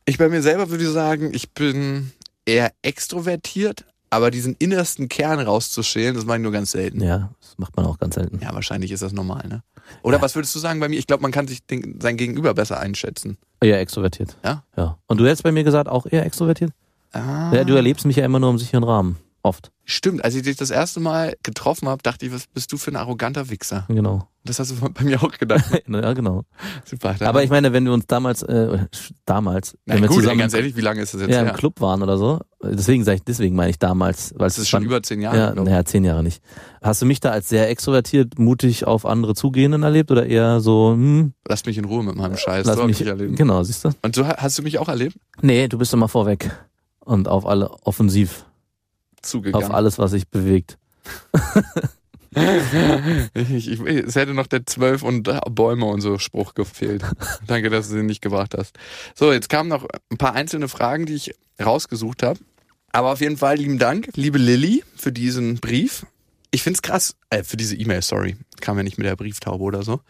ich 0.06 0.18
bei 0.18 0.30
mir 0.30 0.42
selber 0.42 0.70
würde 0.70 0.90
sagen, 0.90 1.32
ich 1.34 1.52
bin 1.54 2.12
eher 2.46 2.72
extrovertiert, 2.82 3.86
Aber 4.12 4.32
diesen 4.32 4.56
innersten 4.60 5.10
Kern 5.10 5.40
rauszuschälen, 5.40 6.16
das 6.16 6.26
mache 6.26 6.38
ich 6.38 6.44
nur 6.44 6.52
ganz 6.52 6.72
selten. 6.72 7.02
Ja, 7.02 7.32
das 7.42 7.58
macht 7.58 7.76
man 7.76 7.86
auch 7.86 7.98
ganz 7.98 8.16
selten. 8.16 8.40
Ja, 8.42 8.54
wahrscheinlich 8.54 8.92
ist 8.92 9.02
das 9.04 9.12
normal, 9.12 9.48
ne? 9.48 9.62
Oder 10.04 10.22
was 10.22 10.36
würdest 10.36 10.56
du 10.56 10.60
sagen 10.60 10.80
bei 10.80 10.88
mir? 10.90 10.98
Ich 10.98 11.06
glaube, 11.08 11.22
man 11.22 11.32
kann 11.32 11.48
sich 11.48 11.66
den, 11.66 12.00
sein 12.02 12.18
Gegenüber 12.18 12.54
besser 12.54 12.80
einschätzen. 12.80 13.38
Eher 13.62 13.80
extrovertiert. 13.80 14.38
Ja? 14.44 14.64
Ja. 14.78 14.98
Und 15.08 15.20
du 15.20 15.26
hättest 15.26 15.44
bei 15.44 15.52
mir 15.52 15.64
gesagt, 15.64 15.90
auch 15.90 16.06
eher 16.06 16.26
extrovertiert? 16.26 16.72
Ah. 17.12 17.52
Ja, 17.54 17.64
du 17.64 17.76
erlebst 17.76 18.06
mich 18.06 18.16
ja 18.16 18.26
immer 18.26 18.40
nur 18.40 18.50
im 18.50 18.58
sicheren 18.58 18.84
Rahmen. 18.84 19.18
Oft. 19.46 19.72
Stimmt, 19.84 20.24
als 20.26 20.34
ich 20.34 20.42
dich 20.42 20.56
das 20.56 20.72
erste 20.72 21.00
Mal 21.00 21.36
getroffen 21.44 21.88
habe, 21.88 22.02
dachte 22.02 22.26
ich, 22.26 22.34
was 22.34 22.48
bist 22.48 22.72
du 22.74 22.78
für 22.78 22.90
ein 22.90 22.96
arroganter 22.96 23.52
Wichser? 23.52 23.86
Genau. 23.90 24.28
Das 24.44 24.58
hast 24.58 24.72
du 24.72 24.90
bei 24.90 25.04
mir 25.04 25.22
auch 25.22 25.32
gedacht. 25.38 25.66
ja, 25.88 26.14
genau. 26.14 26.46
Super. 26.84 27.16
Aber 27.20 27.44
ich 27.44 27.52
meine, 27.52 27.72
wenn 27.72 27.86
wir 27.86 27.94
uns 27.94 28.08
damals, 28.08 28.42
äh, 28.42 28.80
damals, 29.26 29.78
Na 29.86 29.94
wenn 29.94 30.02
wir 30.02 30.08
gut, 30.08 30.18
ey, 30.18 30.22
zusammen 30.24 30.40
ganz 30.40 30.54
ehrlich, 30.56 30.76
wie 30.76 30.82
lange 30.82 31.02
ist 31.04 31.14
das 31.14 31.22
jetzt 31.22 31.30
ja, 31.30 31.42
her? 31.44 31.52
im 31.52 31.56
Club 31.56 31.80
waren 31.80 32.02
oder 32.02 32.18
so, 32.18 32.40
deswegen 32.64 33.04
sage 33.04 33.18
ich, 33.18 33.24
deswegen 33.24 33.56
meine 33.56 33.70
ich 33.70 33.78
damals, 33.78 34.34
weil 34.36 34.48
Das 34.48 34.58
ist 34.58 34.68
schon 34.70 34.84
über 34.84 35.04
zehn 35.04 35.22
Jahre. 35.22 35.38
ja, 35.38 35.54
naja, 35.54 35.86
zehn 35.86 36.04
Jahre 36.04 36.24
nicht. 36.24 36.42
Hast 36.82 37.04
du 37.04 37.06
mich 37.06 37.20
da 37.20 37.30
als 37.30 37.48
sehr 37.50 37.70
extrovertiert, 37.70 38.40
mutig 38.40 38.86
auf 38.88 39.06
andere 39.06 39.36
zugehenden 39.36 39.84
erlebt 39.84 40.10
oder 40.10 40.26
eher 40.26 40.60
so, 40.60 40.94
hm, 40.94 41.34
Lass 41.48 41.64
mich 41.68 41.78
in 41.78 41.86
Ruhe 41.86 42.04
mit 42.04 42.16
meinem 42.16 42.38
Scheiß. 42.38 42.66
lass 42.66 42.78
so 42.78 42.86
mich, 42.86 43.00
ich 43.02 43.06
erlebt. 43.08 43.36
genau, 43.36 43.62
siehst 43.62 43.86
du? 43.86 43.90
Und 44.02 44.16
so 44.16 44.26
ha- 44.26 44.38
hast 44.38 44.58
du 44.58 44.64
mich 44.64 44.80
auch 44.80 44.88
erlebt? 44.90 45.16
Nee, 45.42 45.68
du 45.68 45.78
bist 45.78 45.94
immer 45.94 46.08
vorweg 46.08 46.50
und 47.02 47.28
auf 47.28 47.46
alle 47.46 47.70
offensiv, 47.84 48.46
Zugegangen. 49.26 49.68
auf 49.68 49.74
alles, 49.74 49.98
was 50.00 50.12
sich 50.12 50.28
bewegt. 50.30 50.78
Ich, 53.34 53.70
ich, 53.70 53.80
es 53.80 54.16
hätte 54.16 54.34
noch 54.34 54.48
der 54.48 54.66
Zwölf 54.66 55.04
und 55.04 55.24
Bäume 55.24 55.86
und 55.86 56.02
so 56.02 56.20
Spruch 56.20 56.54
gefehlt. 56.54 57.02
Danke, 57.48 57.70
dass 57.70 57.90
du 57.90 57.96
den 57.96 58.08
nicht 58.08 58.22
gebracht 58.22 58.56
hast. 58.58 58.78
So, 59.14 59.32
jetzt 59.32 59.48
kamen 59.48 59.70
noch 59.70 59.88
ein 60.12 60.18
paar 60.18 60.34
einzelne 60.34 60.68
Fragen, 60.68 61.06
die 61.06 61.14
ich 61.14 61.34
rausgesucht 61.64 62.24
habe. 62.24 62.40
Aber 62.92 63.14
auf 63.14 63.22
jeden 63.22 63.38
Fall 63.38 63.58
lieben 63.58 63.80
Dank, 63.80 64.10
liebe 64.16 64.38
Lilly, 64.38 64.84
für 64.96 65.12
diesen 65.12 65.56
Brief. 65.58 66.06
Ich 66.52 66.64
find's 66.64 66.82
krass, 66.82 67.16
äh, 67.30 67.44
für 67.44 67.58
diese 67.58 67.76
E-Mail, 67.76 68.02
sorry. 68.02 68.38
Kam 68.62 68.78
ja 68.78 68.84
nicht 68.84 68.98
mit 68.98 69.08
der 69.08 69.16
Brieftaube 69.16 69.64
oder 69.64 69.84
so. 69.84 70.02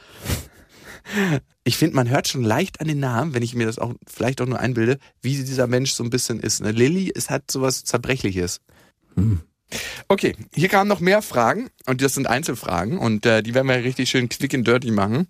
Ich 1.64 1.78
finde, 1.78 1.96
man 1.96 2.10
hört 2.10 2.28
schon 2.28 2.44
leicht 2.44 2.82
an 2.82 2.88
den 2.88 3.00
Namen, 3.00 3.36
wenn 3.36 3.44
ich 3.44 3.54
mir 3.54 3.68
das 3.68 3.78
auch 3.78 3.94
vielleicht 4.08 4.42
auch 4.42 4.48
nur 4.48 4.60
einbilde, 4.60 4.98
wie 5.22 5.36
dieser 5.36 5.68
Mensch 5.68 5.92
so 5.92 6.04
ein 6.04 6.10
bisschen 6.10 6.40
ist. 6.40 6.64
Ne? 6.64 6.72
Lilly 6.72 7.10
ist 7.10 7.30
hat 7.30 7.52
sowas 7.52 7.84
Zerbrechliches. 7.84 8.60
Hm. 9.16 9.42
Okay, 10.08 10.36
hier 10.54 10.70
kamen 10.70 10.88
noch 10.88 11.00
mehr 11.00 11.22
Fragen 11.22 11.70
und 11.88 12.02
das 12.02 12.14
sind 12.14 12.28
Einzelfragen 12.28 12.98
und 12.98 13.26
äh, 13.26 13.42
die 13.42 13.54
werden 13.54 13.68
wir 13.68 13.84
richtig 13.84 14.10
schön 14.10 14.30
quick 14.30 14.54
and 14.54 14.68
dirty 14.68 14.92
machen. 14.92 15.28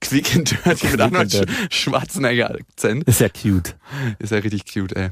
Quick 0.00 0.34
and 0.36 0.50
dirty 0.64 0.88
mit 0.88 1.00
Arnold 1.00 1.34
and 1.34 1.48
dirty. 1.48 1.52
Sch 1.70 1.82
Schwarzenegger 1.84 2.50
Akzent. 2.50 3.04
Ist 3.04 3.20
ja 3.20 3.28
cute. 3.28 3.76
Ist 4.18 4.32
ja 4.32 4.38
richtig 4.38 4.64
cute, 4.72 4.92
ey. 4.96 5.10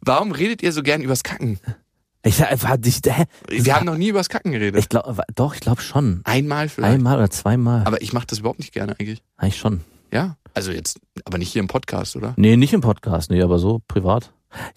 Warum 0.00 0.32
redet 0.32 0.62
ihr 0.62 0.72
so 0.72 0.82
gern 0.82 1.02
übers 1.02 1.22
Kacken? 1.22 1.60
Ich 2.24 2.42
hatte 2.42 2.78
dich, 2.80 3.00
hä? 3.06 3.24
Wir 3.48 3.76
haben 3.76 3.86
noch 3.86 3.96
nie 3.96 4.08
übers 4.08 4.28
Kacken 4.28 4.52
geredet. 4.52 4.80
Ich 4.80 4.88
glaube, 4.88 5.22
doch, 5.34 5.54
ich 5.54 5.60
glaube 5.60 5.80
schon. 5.80 6.20
Einmal 6.24 6.68
vielleicht. 6.68 6.94
Einmal 6.94 7.16
oder 7.16 7.30
zweimal. 7.30 7.86
Aber 7.86 8.02
ich 8.02 8.12
mache 8.12 8.26
das 8.26 8.40
überhaupt 8.40 8.58
nicht 8.58 8.72
gerne 8.72 8.98
eigentlich. 8.98 9.22
Eigentlich 9.36 9.56
schon. 9.56 9.82
Ja? 10.12 10.36
Also 10.54 10.72
jetzt, 10.72 10.98
aber 11.24 11.38
nicht 11.38 11.52
hier 11.52 11.60
im 11.60 11.68
Podcast, 11.68 12.16
oder? 12.16 12.34
Nee, 12.36 12.56
nicht 12.56 12.72
im 12.72 12.80
Podcast, 12.80 13.30
nee, 13.30 13.40
aber 13.40 13.58
so 13.58 13.80
privat. 13.86 14.32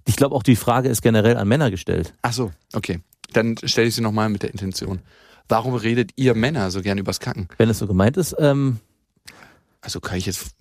Ich 0.06 0.16
glaube 0.16 0.36
auch 0.36 0.44
die 0.44 0.56
Frage 0.56 0.90
ist 0.90 1.02
generell 1.02 1.38
an 1.38 1.48
Männer 1.48 1.72
gestellt. 1.72 2.14
Ach 2.22 2.34
so, 2.34 2.52
okay. 2.74 3.00
Dann 3.34 3.56
stelle 3.64 3.88
ich 3.88 3.96
sie 3.96 4.02
nochmal 4.02 4.30
mit 4.30 4.44
der 4.44 4.52
Intention. 4.52 5.00
Warum 5.48 5.74
redet 5.76 6.12
ihr 6.16 6.36
Männer 6.36 6.72
so 6.72 6.82
gern 6.82 6.98
übers 6.98 7.20
Kacken? 7.20 7.48
Wenn 7.58 7.70
es 7.70 7.80
so 7.80 7.88
gemeint 7.88 8.18
ist, 8.18 8.36
ähm, 8.40 8.80
Also 9.82 10.00
kann 10.00 10.18
ich 10.18 10.26
jetzt. 10.26 10.52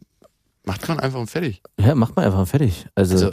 Macht 0.65 0.87
man 0.89 1.01
einfach 1.01 1.19
und 1.19 1.31
fertig. 1.31 1.63
ja, 1.81 1.95
macht 1.95 2.17
man 2.17 2.25
einfach 2.27 2.47
fertig. 2.47 2.87
Also, 2.95 3.15
Also, 3.15 3.33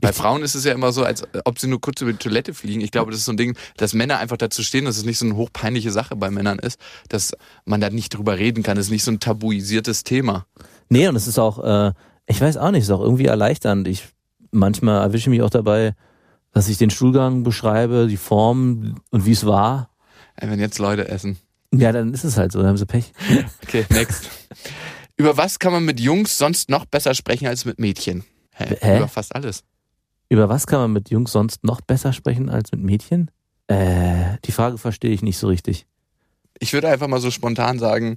bei 0.00 0.12
Frauen 0.14 0.42
ist 0.42 0.54
es 0.54 0.64
ja 0.64 0.72
immer 0.72 0.92
so, 0.92 1.04
als 1.04 1.24
ob 1.44 1.58
sie 1.58 1.66
nur 1.66 1.80
kurz 1.80 2.00
über 2.00 2.12
die 2.12 2.18
Toilette 2.18 2.54
fliegen. 2.54 2.80
Ich 2.80 2.90
glaube, 2.90 3.10
das 3.10 3.20
ist 3.20 3.26
so 3.26 3.32
ein 3.32 3.36
Ding, 3.36 3.54
dass 3.76 3.92
Männer 3.92 4.18
einfach 4.18 4.38
dazu 4.38 4.62
stehen, 4.62 4.86
dass 4.86 4.96
es 4.96 5.04
nicht 5.04 5.18
so 5.18 5.26
eine 5.26 5.36
hochpeinliche 5.36 5.90
Sache 5.90 6.16
bei 6.16 6.30
Männern 6.30 6.58
ist, 6.58 6.80
dass 7.10 7.32
man 7.66 7.80
da 7.82 7.90
nicht 7.90 8.16
drüber 8.16 8.38
reden 8.38 8.62
kann. 8.62 8.76
Das 8.76 8.86
ist 8.86 8.90
nicht 8.92 9.04
so 9.04 9.10
ein 9.10 9.20
tabuisiertes 9.20 10.04
Thema. 10.04 10.46
nee, 10.88 11.06
und 11.06 11.16
es 11.16 11.26
ist 11.26 11.38
auch, 11.38 11.62
äh, 11.62 11.92
ich 12.26 12.40
weiß 12.40 12.56
auch 12.56 12.70
nicht, 12.70 12.82
es 12.82 12.88
ist 12.88 12.92
auch 12.94 13.02
irgendwie 13.02 13.26
erleichternd. 13.26 13.88
Ich 13.88 14.08
manchmal 14.50 15.02
erwische 15.02 15.24
ich 15.24 15.28
mich 15.28 15.42
auch 15.42 15.50
dabei, 15.50 15.94
dass 16.52 16.68
ich 16.68 16.78
den 16.78 16.90
Stuhlgang 16.90 17.42
beschreibe, 17.42 18.06
die 18.08 18.16
Form 18.16 18.96
und 19.10 19.26
wie 19.26 19.32
es 19.32 19.46
war. 19.46 19.90
Ey, 20.36 20.50
wenn 20.50 20.60
jetzt 20.60 20.78
Leute 20.78 21.08
essen. 21.08 21.38
Ja, 21.72 21.92
dann 21.92 22.12
ist 22.12 22.24
es 22.24 22.36
halt 22.36 22.52
so, 22.52 22.58
dann 22.58 22.68
haben 22.68 22.76
sie 22.76 22.86
Pech. 22.86 23.12
Okay, 23.62 23.86
next. 23.90 24.28
über 25.16 25.36
was 25.36 25.58
kann 25.58 25.72
man 25.72 25.84
mit 25.84 26.00
Jungs 26.00 26.36
sonst 26.36 26.68
noch 26.68 26.84
besser 26.84 27.14
sprechen 27.14 27.46
als 27.46 27.64
mit 27.64 27.78
Mädchen? 27.78 28.24
Hä? 28.52 28.76
Hä? 28.80 28.96
Über 28.98 29.08
fast 29.08 29.34
alles. 29.34 29.62
Über 30.28 30.48
was 30.48 30.66
kann 30.66 30.80
man 30.80 30.92
mit 30.92 31.10
Jungs 31.10 31.32
sonst 31.32 31.62
noch 31.64 31.80
besser 31.80 32.12
sprechen 32.12 32.48
als 32.48 32.72
mit 32.72 32.80
Mädchen? 32.80 33.30
Äh, 33.68 34.38
die 34.44 34.52
Frage 34.52 34.78
verstehe 34.78 35.12
ich 35.12 35.22
nicht 35.22 35.38
so 35.38 35.46
richtig. 35.46 35.86
Ich 36.58 36.72
würde 36.72 36.88
einfach 36.88 37.06
mal 37.06 37.20
so 37.20 37.30
spontan 37.30 37.78
sagen, 37.78 38.16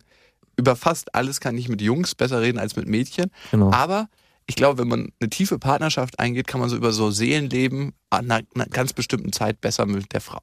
über 0.58 0.76
fast 0.76 1.14
alles 1.14 1.40
kann 1.40 1.58
ich 1.58 1.70
mit 1.70 1.82
Jungs 1.82 2.16
besser 2.16 2.42
reden 2.42 2.58
als 2.60 2.76
mit 2.76 2.88
Mädchen. 2.88 3.32
Genau. 3.52 3.72
Aber 3.72 4.10
ich 4.46 4.56
glaube, 4.56 4.80
wenn 4.80 4.88
man 4.88 5.10
eine 5.20 5.30
tiefe 5.30 5.60
Partnerschaft 5.60 6.20
eingeht, 6.20 6.48
kann 6.48 6.60
man 6.60 6.70
so 6.70 6.76
über 6.76 6.92
so 6.92 7.12
Seelenleben 7.12 7.94
an 8.10 8.30
einer, 8.30 8.46
einer 8.56 8.66
ganz 8.66 8.94
bestimmten 8.94 9.32
Zeit 9.32 9.62
besser 9.62 9.86
mit 9.86 10.14
der 10.14 10.22
Frau 10.22 10.40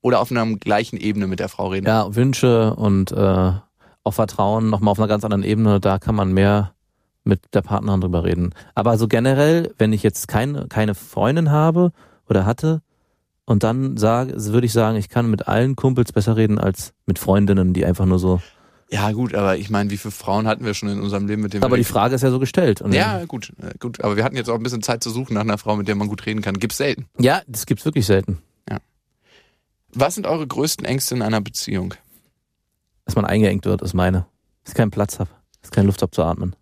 oder 0.00 0.20
auf 0.20 0.30
einer 0.30 0.46
gleichen 0.56 0.96
Ebene 0.96 1.26
mit 1.26 1.40
der 1.40 1.48
Frau 1.48 1.68
reden. 1.68 1.86
Ja, 1.86 2.14
Wünsche 2.14 2.74
und 2.74 3.12
äh, 3.12 3.52
auch 4.04 4.14
Vertrauen 4.14 4.70
nochmal 4.70 4.92
auf 4.92 4.98
einer 4.98 5.08
ganz 5.08 5.24
anderen 5.24 5.42
Ebene, 5.42 5.80
da 5.80 5.98
kann 5.98 6.14
man 6.14 6.32
mehr 6.32 6.74
mit 7.24 7.54
der 7.54 7.62
Partnerin 7.62 8.00
drüber 8.00 8.24
reden. 8.24 8.54
Aber 8.74 8.96
so 8.96 9.06
generell, 9.06 9.74
wenn 9.78 9.92
ich 9.92 10.02
jetzt 10.02 10.28
keine, 10.28 10.66
keine 10.68 10.94
Freundin 10.94 11.50
habe 11.50 11.92
oder 12.28 12.46
hatte 12.46 12.82
und 13.44 13.62
dann 13.64 13.96
sage, 13.96 14.32
würde 14.36 14.66
ich 14.66 14.72
sagen, 14.72 14.96
ich 14.96 15.08
kann 15.08 15.30
mit 15.30 15.46
allen 15.46 15.76
Kumpels 15.76 16.12
besser 16.12 16.36
reden 16.36 16.58
als 16.58 16.94
mit 17.06 17.18
Freundinnen, 17.18 17.74
die 17.74 17.84
einfach 17.84 18.06
nur 18.06 18.18
so. 18.18 18.40
Ja, 18.90 19.12
gut, 19.12 19.34
aber 19.34 19.58
ich 19.58 19.68
meine, 19.68 19.90
wie 19.90 19.98
viele 19.98 20.12
Frauen 20.12 20.46
hatten 20.46 20.64
wir 20.64 20.72
schon 20.72 20.88
in 20.88 21.00
unserem 21.00 21.26
Leben, 21.26 21.42
mit 21.42 21.52
denen 21.52 21.62
Aber 21.62 21.76
die 21.76 21.84
Frage 21.84 22.14
ist 22.14 22.22
ja 22.22 22.30
so 22.30 22.38
gestellt. 22.38 22.80
Und 22.80 22.94
Ja, 22.94 23.24
gut, 23.26 23.52
äh, 23.60 23.76
gut. 23.78 24.02
Aber 24.02 24.16
wir 24.16 24.24
hatten 24.24 24.36
jetzt 24.36 24.48
auch 24.48 24.54
ein 24.54 24.62
bisschen 24.62 24.82
Zeit 24.82 25.02
zu 25.02 25.10
suchen 25.10 25.34
nach 25.34 25.42
einer 25.42 25.58
Frau, 25.58 25.76
mit 25.76 25.88
der 25.88 25.94
man 25.94 26.08
gut 26.08 26.24
reden 26.24 26.40
kann. 26.40 26.58
Gibt's 26.58 26.78
selten. 26.78 27.06
ja, 27.18 27.42
das 27.46 27.66
gibt's 27.66 27.84
wirklich 27.84 28.06
selten. 28.06 28.38
Was 29.94 30.14
sind 30.14 30.26
eure 30.26 30.46
größten 30.46 30.84
Ängste 30.84 31.14
in 31.14 31.22
einer 31.22 31.40
Beziehung? 31.40 31.94
Dass 33.06 33.16
man 33.16 33.24
eingeengt 33.24 33.64
wird, 33.64 33.80
ist 33.80 33.94
meine. 33.94 34.26
Dass 34.62 34.72
ich 34.72 34.76
keinen 34.76 34.90
Platz 34.90 35.18
habe. 35.18 35.30
Dass 35.62 35.70
ich 35.70 35.74
keine 35.74 35.86
Luft 35.86 36.02
habe 36.02 36.10
zu 36.12 36.22
atmen. 36.22 36.54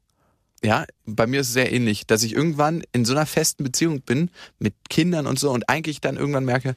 Ja, 0.62 0.84
bei 1.04 1.26
mir 1.26 1.40
ist 1.40 1.48
es 1.48 1.52
sehr 1.52 1.72
ähnlich, 1.72 2.06
dass 2.06 2.22
ich 2.22 2.32
irgendwann 2.32 2.82
in 2.92 3.04
so 3.04 3.12
einer 3.14 3.26
festen 3.26 3.64
Beziehung 3.64 4.00
bin 4.00 4.30
mit 4.58 4.74
Kindern 4.88 5.26
und 5.26 5.38
so 5.38 5.50
und 5.50 5.68
eigentlich 5.68 6.00
dann 6.00 6.16
irgendwann 6.16 6.44
merke, 6.44 6.76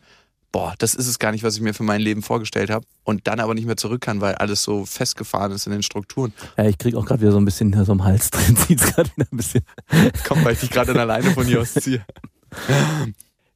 boah, 0.52 0.74
das 0.78 0.96
ist 0.96 1.08
es 1.08 1.20
gar 1.20 1.32
nicht, 1.32 1.44
was 1.44 1.56
ich 1.56 1.62
mir 1.62 1.74
für 1.74 1.84
mein 1.84 2.02
Leben 2.02 2.22
vorgestellt 2.22 2.70
habe 2.70 2.86
und 3.04 3.28
dann 3.28 3.40
aber 3.40 3.54
nicht 3.54 3.66
mehr 3.66 3.78
zurück 3.78 4.02
kann, 4.02 4.22
weil 4.22 4.36
alles 4.36 4.64
so 4.64 4.86
festgefahren 4.86 5.52
ist 5.52 5.66
in 5.66 5.72
den 5.72 5.84
Strukturen. 5.84 6.34
Ja, 6.58 6.66
ich 6.66 6.78
krieg 6.78 6.96
auch 6.96 7.06
gerade 7.06 7.22
wieder 7.22 7.32
so 7.32 7.40
ein 7.40 7.46
bisschen 7.46 7.74
hier 7.74 7.86
so 7.86 7.92
am 7.92 8.04
Hals 8.04 8.32
drin. 8.32 8.56
Zieht's 8.68 8.86
gerade 8.86 9.10
wieder 9.16 9.28
ein 9.32 9.38
bisschen. 9.38 9.62
Komm, 10.28 10.44
weil 10.44 10.54
ich 10.54 10.60
dich 10.60 10.70
gerade 10.70 11.00
alleine 11.00 11.32
von 11.32 11.46
hier 11.46 11.62
aus 11.62 11.74
ziehe. 11.74 12.06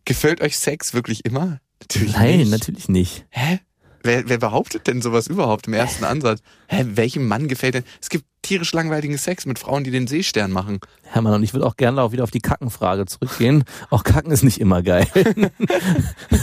Gefällt 0.05 0.41
euch 0.41 0.57
Sex 0.57 0.93
wirklich 0.93 1.25
immer? 1.25 1.59
Natürlich 1.81 2.13
Nein, 2.13 2.37
nicht. 2.39 2.51
natürlich 2.51 2.89
nicht. 2.89 3.25
Hä? 3.29 3.59
Wer, 4.03 4.27
wer 4.27 4.37
behauptet 4.37 4.87
denn 4.87 5.01
sowas 5.01 5.27
überhaupt 5.27 5.67
im 5.67 5.73
ersten 5.73 6.03
Ansatz? 6.03 6.41
Hä, 6.67 6.85
welchem 6.95 7.27
Mann 7.27 7.47
gefällt 7.47 7.75
denn? 7.75 7.85
Es 8.01 8.09
gibt 8.09 8.25
tierisch 8.43 8.71
langweiligen 8.73 9.17
Sex 9.17 9.47
mit 9.47 9.57
Frauen, 9.57 9.83
die 9.83 9.89
den 9.91 10.05
Seestern 10.05 10.51
machen. 10.51 10.79
Hermann, 11.03 11.33
und 11.33 11.43
ich 11.43 11.53
würde 11.53 11.65
auch 11.65 11.75
gerne 11.75 12.01
auch 12.01 12.11
wieder 12.11 12.23
auf 12.23 12.31
die 12.31 12.41
Kackenfrage 12.41 13.05
zurückgehen. 13.05 13.63
Auch 13.89 14.03
Kacken 14.03 14.31
ist 14.31 14.43
nicht 14.43 14.59
immer 14.61 14.83
geil. 14.83 15.07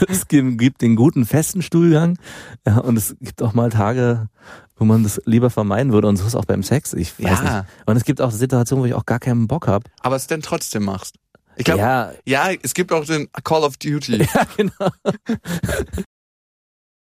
es 0.08 0.26
gibt 0.26 0.82
den 0.82 0.96
guten 0.96 1.24
festen 1.26 1.62
Stuhlgang 1.62 2.18
ja, 2.66 2.78
und 2.78 2.96
es 2.96 3.14
gibt 3.20 3.42
auch 3.42 3.52
mal 3.54 3.70
Tage, 3.70 4.28
wo 4.76 4.84
man 4.84 5.02
das 5.04 5.20
lieber 5.26 5.50
vermeiden 5.50 5.92
würde 5.92 6.08
und 6.08 6.16
so 6.16 6.26
ist 6.26 6.34
auch 6.34 6.44
beim 6.46 6.62
Sex. 6.62 6.92
Ich 6.94 7.18
weiß 7.18 7.40
Ja. 7.42 7.42
nicht. 7.60 7.68
Und 7.86 7.96
es 7.96 8.04
gibt 8.04 8.20
auch 8.20 8.30
Situationen, 8.32 8.82
wo 8.82 8.86
ich 8.86 8.94
auch 8.94 9.06
gar 9.06 9.18
keinen 9.20 9.46
Bock 9.46 9.68
habe. 9.68 9.84
Aber 10.00 10.16
es 10.16 10.26
dann 10.26 10.42
trotzdem 10.42 10.84
machst. 10.84 11.16
Ich 11.56 11.64
glaube, 11.64 11.80
ja. 11.80 12.12
Ja, 12.24 12.50
es 12.62 12.72
gibt 12.74 12.90
auch 12.92 13.04
den 13.04 13.28
Call 13.44 13.62
of 13.62 13.76
Duty. 13.76 14.16
ja, 14.34 14.46
genau. 14.56 14.88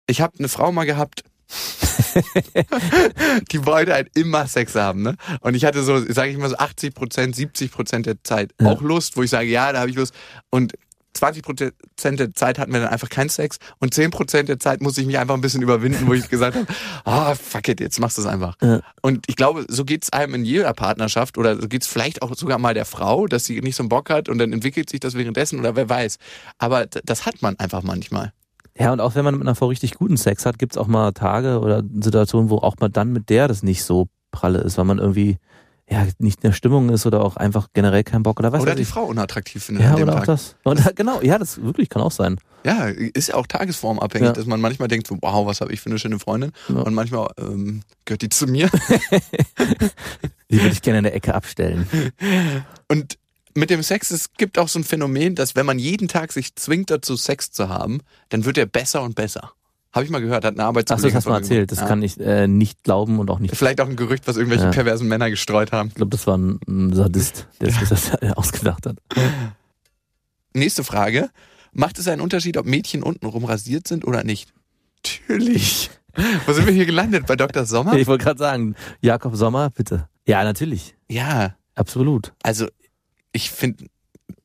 Ich 0.07 0.21
habe 0.21 0.37
eine 0.39 0.49
Frau 0.49 0.71
mal 0.71 0.85
gehabt, 0.85 1.23
die 3.51 3.65
wollte 3.65 3.93
halt 3.93 4.09
immer 4.15 4.47
Sex 4.47 4.75
haben, 4.75 5.01
ne? 5.01 5.15
Und 5.41 5.55
ich 5.55 5.65
hatte 5.65 5.83
so, 5.83 5.99
sage 6.11 6.31
ich 6.31 6.37
mal 6.37 6.49
so 6.49 6.57
80 6.57 6.93
Prozent, 6.93 7.35
70 7.35 7.71
Prozent 7.71 8.05
der 8.05 8.23
Zeit 8.23 8.53
Ja. 8.59 8.67
auch 8.67 8.81
Lust, 8.81 9.17
wo 9.17 9.23
ich 9.23 9.29
sage, 9.29 9.49
ja, 9.49 9.71
da 9.71 9.79
habe 9.79 9.89
ich 9.89 9.95
Lust. 9.95 10.13
Und 10.49 10.73
20 11.13 11.43
Prozent 11.43 11.73
der 12.19 12.33
Zeit 12.33 12.57
hatten 12.57 12.71
wir 12.71 12.79
dann 12.79 12.89
einfach 12.89 13.09
keinen 13.09 13.27
Sex 13.27 13.57
und 13.79 13.93
10 13.93 14.11
Prozent 14.11 14.47
der 14.47 14.59
Zeit 14.59 14.81
musste 14.81 15.01
ich 15.01 15.07
mich 15.07 15.17
einfach 15.17 15.35
ein 15.35 15.41
bisschen 15.41 15.61
überwinden, 15.61 16.07
wo 16.07 16.13
ich 16.13 16.29
gesagt 16.29 16.55
habe, 16.55 16.65
ah, 17.03 17.35
fuck 17.35 17.67
it, 17.67 17.81
jetzt 17.81 17.99
machst 17.99 18.17
du 18.17 18.21
es 18.21 18.27
einfach. 18.27 18.55
Ja. 18.61 18.79
Und 19.01 19.25
ich 19.27 19.35
glaube, 19.35 19.65
so 19.67 19.83
geht's 19.83 20.13
einem 20.13 20.35
in 20.35 20.45
jeder 20.45 20.73
Partnerschaft 20.73 21.37
oder 21.37 21.59
so 21.59 21.67
geht's 21.67 21.87
vielleicht 21.87 22.21
auch 22.21 22.33
sogar 22.35 22.59
mal 22.59 22.73
der 22.73 22.85
Frau, 22.85 23.27
dass 23.27 23.43
sie 23.43 23.59
nicht 23.59 23.75
so 23.75 23.83
einen 23.83 23.89
Bock 23.89 24.09
hat 24.09 24.29
und 24.29 24.37
dann 24.37 24.53
entwickelt 24.53 24.89
sich 24.89 25.01
das 25.01 25.15
währenddessen 25.15 25.59
oder 25.59 25.75
wer 25.75 25.89
weiß. 25.89 26.17
Aber 26.59 26.85
das 26.85 27.25
hat 27.25 27.41
man 27.41 27.59
einfach 27.59 27.83
manchmal. 27.83 28.31
Ja, 28.77 28.93
und 28.93 29.01
auch 29.01 29.15
wenn 29.15 29.25
man 29.25 29.33
mit 29.35 29.43
einer 29.43 29.55
Frau 29.55 29.67
richtig 29.67 29.95
guten 29.95 30.17
Sex 30.17 30.45
hat, 30.45 30.57
gibt's 30.57 30.77
auch 30.77 30.87
mal 30.87 31.11
Tage 31.11 31.59
oder 31.59 31.83
Situationen, 31.99 32.49
wo 32.49 32.57
auch 32.57 32.75
mal 32.79 32.89
dann 32.89 33.11
mit 33.11 33.29
der 33.29 33.47
das 33.47 33.63
nicht 33.63 33.83
so 33.83 34.07
pralle 34.31 34.59
ist, 34.59 34.77
weil 34.77 34.85
man 34.85 34.97
irgendwie, 34.97 35.37
ja, 35.89 36.05
nicht 36.19 36.37
in 36.43 36.49
der 36.49 36.53
Stimmung 36.53 36.89
ist 36.89 37.05
oder 37.05 37.21
auch 37.23 37.35
einfach 37.35 37.67
generell 37.73 38.03
keinen 38.05 38.23
Bock 38.23 38.39
oder 38.39 38.53
was 38.53 38.61
Oder 38.61 38.75
die 38.75 38.83
ich. 38.83 38.87
Frau 38.87 39.03
unattraktiv 39.03 39.61
findet 39.63 39.83
Ja, 39.83 39.91
an 39.91 39.95
dem 39.97 40.03
oder 40.03 40.13
auch 40.13 40.17
Tag. 40.19 40.25
das. 40.27 40.55
Und, 40.63 40.79
genau, 40.95 41.21
ja, 41.21 41.37
das 41.37 41.61
wirklich 41.61 41.89
kann 41.89 42.01
auch 42.01 42.11
sein. 42.11 42.37
Ja, 42.63 42.85
ist 42.85 43.27
ja 43.29 43.35
auch 43.35 43.47
tagesformabhängig, 43.47 44.27
Ja. 44.27 44.33
dass 44.33 44.45
man 44.45 44.61
manchmal 44.61 44.87
denkt, 44.87 45.07
so, 45.07 45.17
wow, 45.21 45.45
was 45.45 45.59
habe 45.61 45.73
ich 45.73 45.81
für 45.81 45.89
eine 45.89 45.99
schöne 45.99 46.19
Freundin? 46.19 46.51
Ja. 46.69 46.75
Und 46.81 46.93
manchmal 46.93 47.27
ähm, 47.39 47.81
gehört 48.05 48.21
die 48.21 48.29
zu 48.29 48.45
mir. 48.47 48.69
Die 50.49 50.57
würde 50.57 50.69
ich 50.73 50.81
gerne 50.81 50.99
in 50.99 51.03
der 51.05 51.15
Ecke 51.15 51.33
abstellen. 51.33 51.87
Und 52.89 53.17
mit 53.55 53.69
dem 53.69 53.83
Sex, 53.83 54.11
es 54.11 54.33
gibt 54.33 54.57
auch 54.57 54.67
so 54.67 54.79
ein 54.79 54.83
Phänomen, 54.83 55.35
dass 55.35 55.55
wenn 55.55 55.65
man 55.65 55.79
jeden 55.79 56.07
Tag 56.07 56.31
sich 56.31 56.55
zwingt 56.55 56.89
dazu, 56.89 57.15
Sex 57.15 57.51
zu 57.51 57.69
haben, 57.69 58.01
dann 58.29 58.45
wird 58.45 58.57
er 58.57 58.65
besser 58.65 59.01
und 59.03 59.15
besser. 59.15 59.53
Habe 59.93 60.05
ich 60.05 60.11
mal 60.11 60.21
gehört, 60.21 60.45
hat 60.45 60.53
eine 60.53 60.61
Ach 60.61 60.65
so, 60.65 60.69
Arbeitskollegin 60.69 61.07
das 61.09 61.15
hast 61.15 61.25
du 61.25 61.29
mal 61.31 61.37
erzählt. 61.37 61.71
Das 61.71 61.77
gesagt. 61.79 61.89
kann 61.89 62.01
ich 62.01 62.19
äh, 62.19 62.47
nicht 62.47 62.83
glauben 62.83 63.19
und 63.19 63.29
auch 63.29 63.39
nicht. 63.39 63.51
Ja. 63.51 63.57
Vielleicht 63.57 63.81
auch 63.81 63.89
ein 63.89 63.97
Gerücht, 63.97 64.25
was 64.27 64.37
irgendwelche 64.37 64.65
Ja. 64.65 64.71
perversen 64.71 65.07
Männer 65.07 65.29
gestreut 65.29 65.71
haben. 65.73 65.89
Ich 65.89 65.95
glaube, 65.95 66.11
das 66.11 66.25
war 66.27 66.37
ein, 66.37 66.59
ein 66.67 66.93
Sadist, 66.93 67.47
der 67.59 67.71
sich 67.71 67.89
das 67.89 68.11
ausgedacht 68.37 68.85
hat. 68.85 68.97
Nächste 70.53 70.83
Frage. 70.83 71.29
Macht 71.73 71.99
es 71.99 72.07
einen 72.07 72.21
Unterschied, 72.21 72.57
ob 72.57 72.65
Mädchen 72.65 73.03
untenrum 73.03 73.45
rasiert 73.45 73.87
sind 73.87 74.05
oder 74.05 74.23
nicht? 74.23 74.53
Natürlich. 75.03 75.89
Wo 76.45 76.53
sind 76.53 76.65
wir 76.67 76.73
hier 76.73 76.85
gelandet? 76.85 77.25
Bei 77.25 77.35
Dr. 77.35 77.65
Sommer? 77.65 77.93
Ich 77.95 78.07
wollte 78.07 78.23
gerade 78.25 78.39
sagen, 78.39 78.75
Jakob 79.01 79.35
Sommer, 79.35 79.69
bitte. 79.69 80.07
Ja, 80.27 80.43
natürlich. 80.43 80.95
Ja, 81.09 81.55
Absolut. 81.75 82.33
also 82.43 82.67
ich 83.31 83.51
finde 83.51 83.85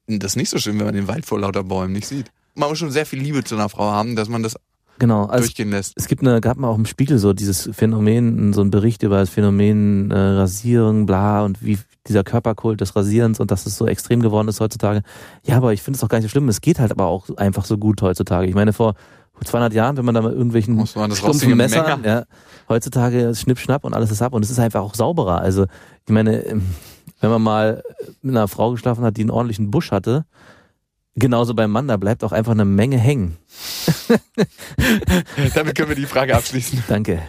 das 0.06 0.36
nicht 0.36 0.50
so 0.50 0.58
schön, 0.58 0.78
wenn 0.78 0.86
man 0.86 0.94
den 0.94 1.08
Wald 1.08 1.26
vor 1.26 1.40
lauter 1.40 1.64
Bäumen 1.64 1.92
nicht 1.92 2.06
sieht. 2.06 2.30
Man 2.54 2.68
muss 2.70 2.78
schon 2.78 2.90
sehr 2.90 3.06
viel 3.06 3.20
Liebe 3.20 3.44
zu 3.44 3.54
einer 3.56 3.68
Frau 3.68 3.90
haben, 3.90 4.16
dass 4.16 4.28
man 4.28 4.42
das 4.42 4.56
Genau. 4.98 5.26
Also 5.26 5.44
durchgehen 5.44 5.70
lässt. 5.70 5.92
es 5.96 6.06
gibt 6.08 6.22
eine, 6.22 6.40
gab 6.40 6.56
mal 6.56 6.68
auch 6.68 6.78
im 6.78 6.86
Spiegel 6.86 7.18
so 7.18 7.34
dieses 7.34 7.68
Phänomen, 7.72 8.54
so 8.54 8.62
ein 8.62 8.70
Bericht 8.70 9.02
über 9.02 9.18
das 9.18 9.28
Phänomen 9.28 10.10
äh, 10.10 10.16
Rasierung, 10.18 11.04
bla 11.04 11.44
und 11.44 11.62
wie 11.62 11.78
dieser 12.08 12.24
Körperkult 12.24 12.80
des 12.80 12.96
Rasierens 12.96 13.38
und 13.38 13.50
dass 13.50 13.66
es 13.66 13.76
so 13.76 13.86
extrem 13.86 14.20
geworden 14.22 14.48
ist 14.48 14.58
heutzutage. 14.60 15.02
Ja, 15.44 15.58
aber 15.58 15.74
ich 15.74 15.82
finde 15.82 15.98
es 15.98 16.02
auch 16.04 16.08
gar 16.08 16.16
nicht 16.16 16.24
so 16.24 16.30
schlimm. 16.30 16.48
Es 16.48 16.62
geht 16.62 16.78
halt 16.78 16.92
aber 16.92 17.04
auch 17.06 17.28
einfach 17.36 17.66
so 17.66 17.76
gut 17.76 18.00
heutzutage. 18.00 18.46
Ich 18.48 18.54
meine, 18.54 18.72
vor 18.72 18.94
200 19.44 19.74
Jahren, 19.74 19.98
wenn 19.98 20.04
man 20.06 20.14
da 20.14 20.22
mal 20.22 20.32
irgendwelchen 20.32 20.74
Muss 20.76 20.94
man 20.96 21.10
das 21.10 21.18
stumpfen 21.18 21.40
rostige 21.52 21.56
Messer, 21.56 21.82
Messer- 21.98 22.08
ja, 22.08 22.24
heutzutage 22.70 23.20
ist 23.20 23.42
Schnipp, 23.42 23.58
Schnapp 23.58 23.84
und 23.84 23.92
alles 23.92 24.10
ist 24.10 24.22
ab 24.22 24.32
und 24.32 24.42
es 24.42 24.50
ist 24.50 24.58
einfach 24.58 24.80
auch 24.80 24.94
sauberer. 24.94 25.42
Also, 25.42 25.64
ich 26.06 26.12
meine, 26.12 26.38
ähm, 26.46 26.62
wenn 27.20 27.30
man 27.30 27.42
mal 27.42 27.82
mit 28.22 28.36
einer 28.36 28.48
Frau 28.48 28.72
geschlafen 28.72 29.04
hat, 29.04 29.16
die 29.16 29.22
einen 29.22 29.30
ordentlichen 29.30 29.70
Busch 29.70 29.90
hatte, 29.90 30.26
genauso 31.14 31.54
beim 31.54 31.70
Mann, 31.70 31.88
da 31.88 31.96
bleibt 31.96 32.24
auch 32.24 32.32
einfach 32.32 32.52
eine 32.52 32.64
Menge 32.64 32.98
hängen. 32.98 33.36
Damit 35.54 35.74
können 35.74 35.88
wir 35.88 35.96
die 35.96 36.06
Frage 36.06 36.36
abschließen. 36.36 36.84
Danke. 36.88 37.22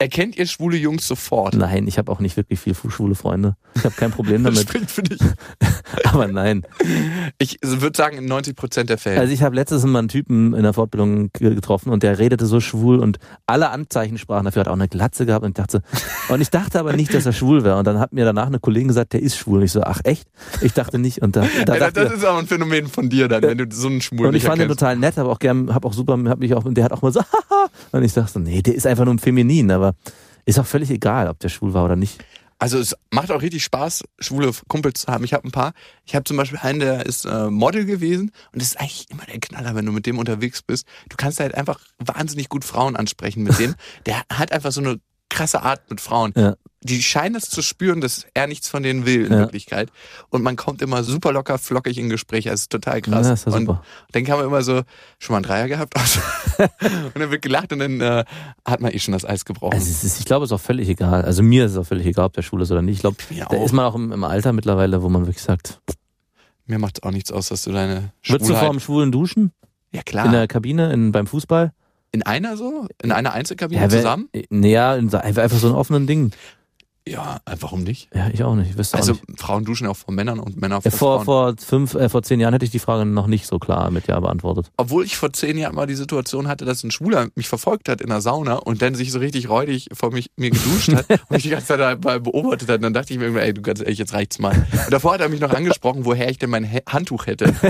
Erkennt 0.00 0.36
ihr 0.38 0.46
schwule 0.46 0.76
Jungs 0.76 1.08
sofort? 1.08 1.54
Nein, 1.54 1.88
ich 1.88 1.98
habe 1.98 2.12
auch 2.12 2.20
nicht 2.20 2.36
wirklich 2.36 2.60
viel 2.60 2.72
schwule 2.74 3.16
Freunde. 3.16 3.56
Ich 3.74 3.84
habe 3.84 3.96
kein 3.96 4.12
Problem 4.12 4.44
Das 4.44 4.54
damit. 4.54 4.68
spricht 4.68 4.90
für 4.92 5.02
dich. 5.02 5.18
Aber 6.04 6.28
nein. 6.28 6.62
Ich 7.38 7.58
würde 7.62 7.96
sagen, 7.96 8.16
in 8.18 8.26
90 8.26 8.54
Prozent 8.54 8.90
der 8.90 8.98
Fälle. 8.98 9.18
Also 9.20 9.32
ich 9.32 9.42
habe 9.42 9.56
letztens 9.56 9.84
mal 9.84 9.98
einen 9.98 10.06
Typen 10.08 10.54
in 10.54 10.62
der 10.62 10.72
Fortbildung 10.72 11.30
ge- 11.32 11.52
getroffen 11.56 11.90
und 11.90 12.04
der 12.04 12.18
redete 12.20 12.46
so 12.46 12.60
schwul 12.60 13.00
und 13.00 13.18
alle 13.46 13.70
Anzeichen 13.70 14.18
sprachen 14.18 14.44
dafür, 14.44 14.60
hat 14.60 14.68
auch 14.68 14.74
eine 14.74 14.86
Glatze 14.86 15.26
gehabt 15.26 15.44
und 15.44 15.50
ich 15.50 15.54
dachte, 15.56 15.82
und 16.28 16.40
ich 16.40 16.50
dachte 16.50 16.78
aber 16.78 16.92
nicht, 16.92 17.12
dass 17.12 17.26
er 17.26 17.32
schwul 17.32 17.64
wäre. 17.64 17.76
Und 17.78 17.86
dann 17.86 17.98
hat 17.98 18.12
mir 18.12 18.24
danach 18.24 18.46
eine 18.46 18.60
Kollegin 18.60 18.86
gesagt, 18.88 19.14
der 19.14 19.22
ist 19.22 19.36
schwul. 19.36 19.58
Und 19.58 19.64
ich 19.64 19.72
so, 19.72 19.82
ach 19.82 20.00
echt? 20.04 20.28
Ich 20.60 20.74
dachte 20.74 21.00
nicht. 21.00 21.22
Und 21.22 21.34
da, 21.34 21.44
da 21.66 21.76
ja, 21.76 21.90
das 21.90 22.12
ist 22.12 22.24
auch 22.24 22.38
ein 22.38 22.46
Phänomen 22.46 22.86
von 22.86 23.08
dir 23.10 23.26
dann, 23.26 23.42
wenn 23.42 23.58
du 23.58 23.66
so 23.70 23.88
einen 23.88 24.00
Schwulen 24.00 24.26
und 24.26 24.34
ich 24.36 24.44
fand 24.44 24.58
ihn 24.58 24.62
erkennst. 24.62 24.78
total 24.78 24.96
nett, 24.96 25.16
habe 25.16 25.28
auch 25.28 25.40
gern, 25.40 25.74
habe 25.74 25.88
auch 25.88 25.92
super, 25.92 26.16
hab 26.26 26.38
mich 26.38 26.54
auch, 26.54 26.64
und 26.64 26.76
der 26.76 26.84
hat 26.84 26.92
auch 26.92 27.02
mal 27.02 27.12
so. 27.12 27.20
Und 27.90 28.04
ich 28.04 28.12
dachte, 28.12 28.32
so, 28.34 28.38
nee, 28.38 28.62
der 28.62 28.76
ist 28.76 28.86
einfach 28.86 29.04
nur 29.04 29.14
ein 29.14 29.18
Feminin, 29.18 29.70
aber 29.72 29.87
ist 30.44 30.58
auch 30.58 30.66
völlig 30.66 30.90
egal, 30.90 31.28
ob 31.28 31.38
der 31.40 31.48
schwul 31.48 31.74
war 31.74 31.84
oder 31.84 31.96
nicht. 31.96 32.24
Also 32.60 32.78
es 32.78 32.96
macht 33.10 33.30
auch 33.30 33.40
richtig 33.40 33.62
Spaß, 33.62 34.02
schwule 34.18 34.50
Kumpels 34.66 35.02
zu 35.02 35.12
haben. 35.12 35.22
Ich 35.22 35.32
habe 35.32 35.46
ein 35.46 35.52
paar. 35.52 35.74
Ich 36.04 36.16
habe 36.16 36.24
zum 36.24 36.36
Beispiel 36.36 36.58
einen, 36.60 36.80
der 36.80 37.06
ist 37.06 37.24
äh, 37.24 37.50
Model 37.50 37.84
gewesen 37.84 38.32
und 38.52 38.60
das 38.60 38.70
ist 38.70 38.80
eigentlich 38.80 39.08
immer 39.10 39.24
der 39.26 39.38
Knaller, 39.38 39.76
wenn 39.76 39.86
du 39.86 39.92
mit 39.92 40.06
dem 40.06 40.18
unterwegs 40.18 40.62
bist. 40.62 40.86
Du 41.08 41.16
kannst 41.16 41.38
halt 41.38 41.54
einfach 41.54 41.78
wahnsinnig 41.98 42.48
gut 42.48 42.64
Frauen 42.64 42.96
ansprechen 42.96 43.44
mit 43.44 43.58
dem. 43.60 43.76
Der 44.06 44.22
hat 44.32 44.50
einfach 44.50 44.72
so 44.72 44.80
eine 44.80 44.98
krasse 45.28 45.62
Art 45.62 45.88
mit 45.90 46.00
Frauen. 46.00 46.32
Ja. 46.36 46.54
Die 46.80 47.02
scheinen 47.02 47.34
es 47.34 47.50
zu 47.50 47.60
spüren, 47.60 48.00
dass 48.00 48.24
er 48.34 48.46
nichts 48.46 48.68
von 48.68 48.84
denen 48.84 49.04
will 49.04 49.26
in 49.26 49.32
Ja. 49.32 49.38
Wirklichkeit. 49.40 49.90
Und 50.30 50.42
man 50.42 50.54
kommt 50.54 50.80
immer 50.80 51.02
super 51.02 51.32
locker, 51.32 51.58
flockig 51.58 51.98
in 51.98 52.08
Gespräche. 52.08 52.50
Also 52.50 52.60
es 52.60 52.62
ist 52.62 52.70
total 52.72 53.00
krass. 53.02 53.26
Ja, 53.26 53.32
ist 53.32 53.46
und 53.48 53.66
super. 53.66 53.82
dann 54.12 54.24
kann 54.24 54.38
man 54.38 54.46
immer 54.46 54.62
so, 54.62 54.82
schon 55.18 55.34
mal 55.34 55.38
einen 55.38 55.42
Dreier 55.44 55.66
gehabt? 55.68 55.94
und 56.58 57.18
dann 57.18 57.30
wird 57.32 57.42
gelacht 57.42 57.72
und 57.72 57.80
dann 57.80 58.00
äh, 58.00 58.24
hat 58.64 58.80
man 58.80 58.92
eh 58.92 58.98
schon 59.00 59.12
das 59.12 59.24
Eis 59.24 59.44
gebrochen. 59.44 59.74
Also 59.74 59.90
es 59.90 60.04
ist, 60.04 60.20
ich 60.20 60.24
glaube, 60.24 60.44
es 60.44 60.50
ist 60.50 60.54
auch 60.54 60.60
völlig 60.60 60.88
egal. 60.88 61.22
Also 61.24 61.42
mir 61.42 61.64
ist 61.66 61.72
es 61.72 61.78
auch 61.78 61.84
völlig 61.86 62.06
egal, 62.06 62.26
ob 62.26 62.32
der 62.34 62.42
schwul 62.42 62.62
ist 62.62 62.70
oder 62.70 62.80
nicht. 62.82 62.94
Ich 62.96 63.00
glaube, 63.00 63.16
da 63.50 63.56
ist 63.64 63.72
man 63.72 63.84
auch 63.84 63.96
im, 63.96 64.12
im 64.12 64.22
Alter 64.24 64.52
mittlerweile, 64.52 65.02
wo 65.02 65.08
man 65.08 65.22
wirklich 65.26 65.42
sagt, 65.42 65.80
Mir 66.66 66.78
macht 66.78 67.02
auch 67.02 67.10
nichts 67.10 67.32
aus, 67.32 67.48
dass 67.48 67.64
du 67.64 67.72
deine 67.72 68.12
würdest 68.24 68.48
du 68.48 68.54
Schwulheit- 68.54 68.60
vor 68.64 68.70
dem 68.70 68.80
Schwulen 68.80 69.10
duschen? 69.12 69.52
Ja 69.90 70.02
klar. 70.02 70.26
In 70.26 70.32
der 70.32 70.46
Kabine, 70.46 70.92
in, 70.92 71.10
beim 71.12 71.26
Fußball? 71.26 71.72
In 72.12 72.22
einer 72.22 72.56
so? 72.56 72.86
In 73.02 73.12
einer 73.12 73.32
Einzelkabine 73.32 73.80
wer- 73.82 73.88
zusammen? 73.90 74.28
Naja, 74.50 74.98
so- 75.08 75.18
einfach, 75.18 75.42
einfach 75.42 75.58
so 75.58 75.68
ein 75.68 75.74
offenen 75.74 76.06
Ding. 76.06 76.30
Ja, 77.08 77.40
äh, 77.46 77.56
warum 77.60 77.82
nicht? 77.82 78.08
Ja, 78.14 78.28
ich 78.32 78.42
auch 78.44 78.54
nicht. 78.54 78.78
Ich 78.78 78.94
Also 78.94 79.12
auch 79.12 79.28
nicht. 79.28 79.40
Frauen 79.40 79.64
duschen 79.64 79.84
ja 79.84 79.90
auch 79.90 79.96
vor 79.96 80.12
Männern 80.12 80.38
und 80.38 80.60
Männer 80.60 80.82
vor, 80.82 80.90
vor, 80.90 81.24
Frauen. 81.24 81.56
vor 81.56 81.66
fünf, 81.66 81.94
äh, 81.94 82.08
vor 82.08 82.22
zehn 82.22 82.40
Jahren 82.40 82.52
hätte 82.52 82.64
ich 82.64 82.70
die 82.70 82.78
Frage 82.78 83.06
noch 83.06 83.26
nicht 83.26 83.46
so 83.46 83.58
klar 83.58 83.90
mit 83.90 84.06
Ja 84.06 84.20
beantwortet. 84.20 84.70
Obwohl 84.76 85.04
ich 85.04 85.16
vor 85.16 85.32
zehn 85.32 85.56
Jahren 85.56 85.74
mal 85.74 85.86
die 85.86 85.94
Situation 85.94 86.48
hatte, 86.48 86.64
dass 86.64 86.84
ein 86.84 86.90
Schwuler 86.90 87.28
mich 87.34 87.48
verfolgt 87.48 87.88
hat 87.88 88.00
in 88.00 88.08
der 88.08 88.20
Sauna 88.20 88.56
und 88.56 88.82
dann 88.82 88.94
sich 88.94 89.10
so 89.10 89.18
richtig 89.18 89.48
räudig 89.48 89.88
vor 89.92 90.12
mich, 90.12 90.30
mir 90.36 90.50
geduscht 90.50 90.92
hat 90.92 91.08
und 91.10 91.30
mich 91.30 91.42
die 91.42 91.50
ganze 91.50 91.68
Zeit 91.68 91.80
dabei 91.80 92.18
beobachtet 92.18 92.68
hat. 92.68 92.76
Und 92.76 92.82
dann 92.82 92.94
dachte 92.94 93.12
ich 93.12 93.18
mir 93.18 93.26
irgendwann, 93.26 93.44
ey, 93.44 93.54
du 93.54 93.62
ganz 93.62 93.80
ehrlich, 93.80 93.98
jetzt 93.98 94.12
reicht's 94.12 94.38
mal. 94.38 94.54
Und 94.54 94.92
davor 94.92 95.14
hat 95.14 95.20
er 95.20 95.28
mich 95.28 95.40
noch 95.40 95.52
angesprochen, 95.52 96.04
woher 96.04 96.28
ich 96.28 96.38
denn 96.38 96.50
mein 96.50 96.70
Handtuch 96.86 97.26
hätte. 97.26 97.54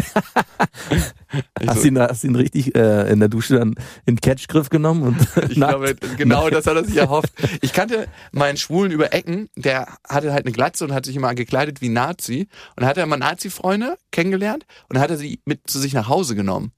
Hast 1.67 1.77
so, 1.77 1.83
du 1.83 1.89
ihn, 1.89 1.99
hast 1.99 2.25
ihn 2.25 2.37
richtig 2.37 2.75
äh, 2.75 3.11
in 3.11 3.21
der 3.21 3.29
Dusche 3.29 3.59
dann 3.59 3.75
in 4.07 4.17
den 4.17 4.21
Catchgriff 4.21 4.71
genommen? 4.71 5.03
Und 5.03 5.51
ich 5.51 5.57
glaube, 5.57 5.95
genau 6.17 6.49
das 6.49 6.67
hat 6.67 6.77
er 6.77 6.85
sich 6.85 6.97
erhofft. 6.97 7.33
Ich 7.61 7.73
kannte 7.75 8.09
meinen 8.33 8.57
Schwulen 8.57 8.93
über 8.93 9.13
Ecken, 9.13 9.28
der 9.57 9.97
hatte 10.09 10.33
halt 10.33 10.45
eine 10.47 10.53
Glatze 10.53 10.85
und 10.85 10.93
hat 10.93 11.05
sich 11.07 11.17
immer 11.17 11.35
gekleidet 11.35 11.81
wie 11.81 11.89
Nazi. 11.89 12.49
Und 12.77 12.81
dann 12.83 12.87
hat 12.87 12.97
er 12.97 13.05
immer 13.05 13.17
Nazi-Freunde 13.17 13.97
kennengelernt 14.11 14.65
und 14.89 14.95
dann 14.95 15.03
hat 15.03 15.11
er 15.11 15.17
sie 15.17 15.41
mit 15.45 15.69
zu 15.69 15.79
sich 15.79 15.93
nach 15.93 16.09
Hause 16.09 16.35
genommen. 16.35 16.73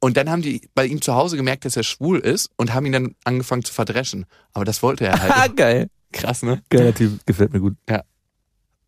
Und 0.00 0.16
dann 0.16 0.28
haben 0.30 0.42
die 0.42 0.68
bei 0.74 0.84
ihm 0.86 1.00
zu 1.00 1.14
Hause 1.14 1.36
gemerkt, 1.36 1.64
dass 1.64 1.76
er 1.76 1.84
schwul 1.84 2.18
ist 2.18 2.50
und 2.56 2.74
haben 2.74 2.86
ihn 2.86 2.92
dann 2.92 3.14
angefangen 3.24 3.64
zu 3.64 3.72
verdreschen. 3.72 4.26
Aber 4.52 4.64
das 4.64 4.82
wollte 4.82 5.06
er 5.06 5.14
Ah, 5.14 5.40
halt. 5.42 5.56
geil. 5.56 5.88
Krass, 6.12 6.42
ne? 6.42 6.62
Geiler 6.70 6.94
Typ, 6.94 7.24
gefällt 7.24 7.52
mir 7.52 7.60
gut. 7.60 7.76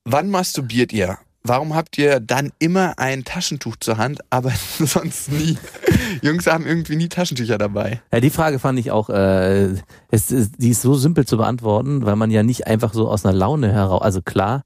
Wann 0.04 0.28
masturbiert 0.30 0.92
ihr? 0.92 1.18
Warum 1.46 1.74
habt 1.74 1.98
ihr 1.98 2.20
dann 2.20 2.52
immer 2.59 2.98
ein 2.98 3.24
Taschentuch 3.24 3.76
zur 3.76 3.98
Hand, 3.98 4.20
aber 4.30 4.50
sonst 4.78 5.30
nie? 5.30 5.59
Jungs 6.22 6.46
haben 6.46 6.64
irgendwie 6.66 6.96
nie 6.96 7.11
Taschentücher 7.11 7.59
dabei. 7.59 8.00
Ja, 8.11 8.20
die 8.20 8.30
Frage 8.30 8.59
fand 8.59 8.78
ich 8.78 8.90
auch, 8.90 9.11
äh, 9.11 9.74
es, 10.11 10.30
ist, 10.30 10.52
die 10.57 10.70
ist 10.70 10.80
so 10.80 10.94
simpel 10.94 11.26
zu 11.26 11.37
beantworten, 11.37 12.07
weil 12.07 12.16
man 12.16 12.30
ja 12.30 12.42
nicht 12.42 12.66
einfach 12.66 12.94
so 12.94 13.09
aus 13.09 13.26
einer 13.26 13.35
Laune 13.35 13.70
heraus, 13.70 14.00
also 14.00 14.22
klar, 14.22 14.62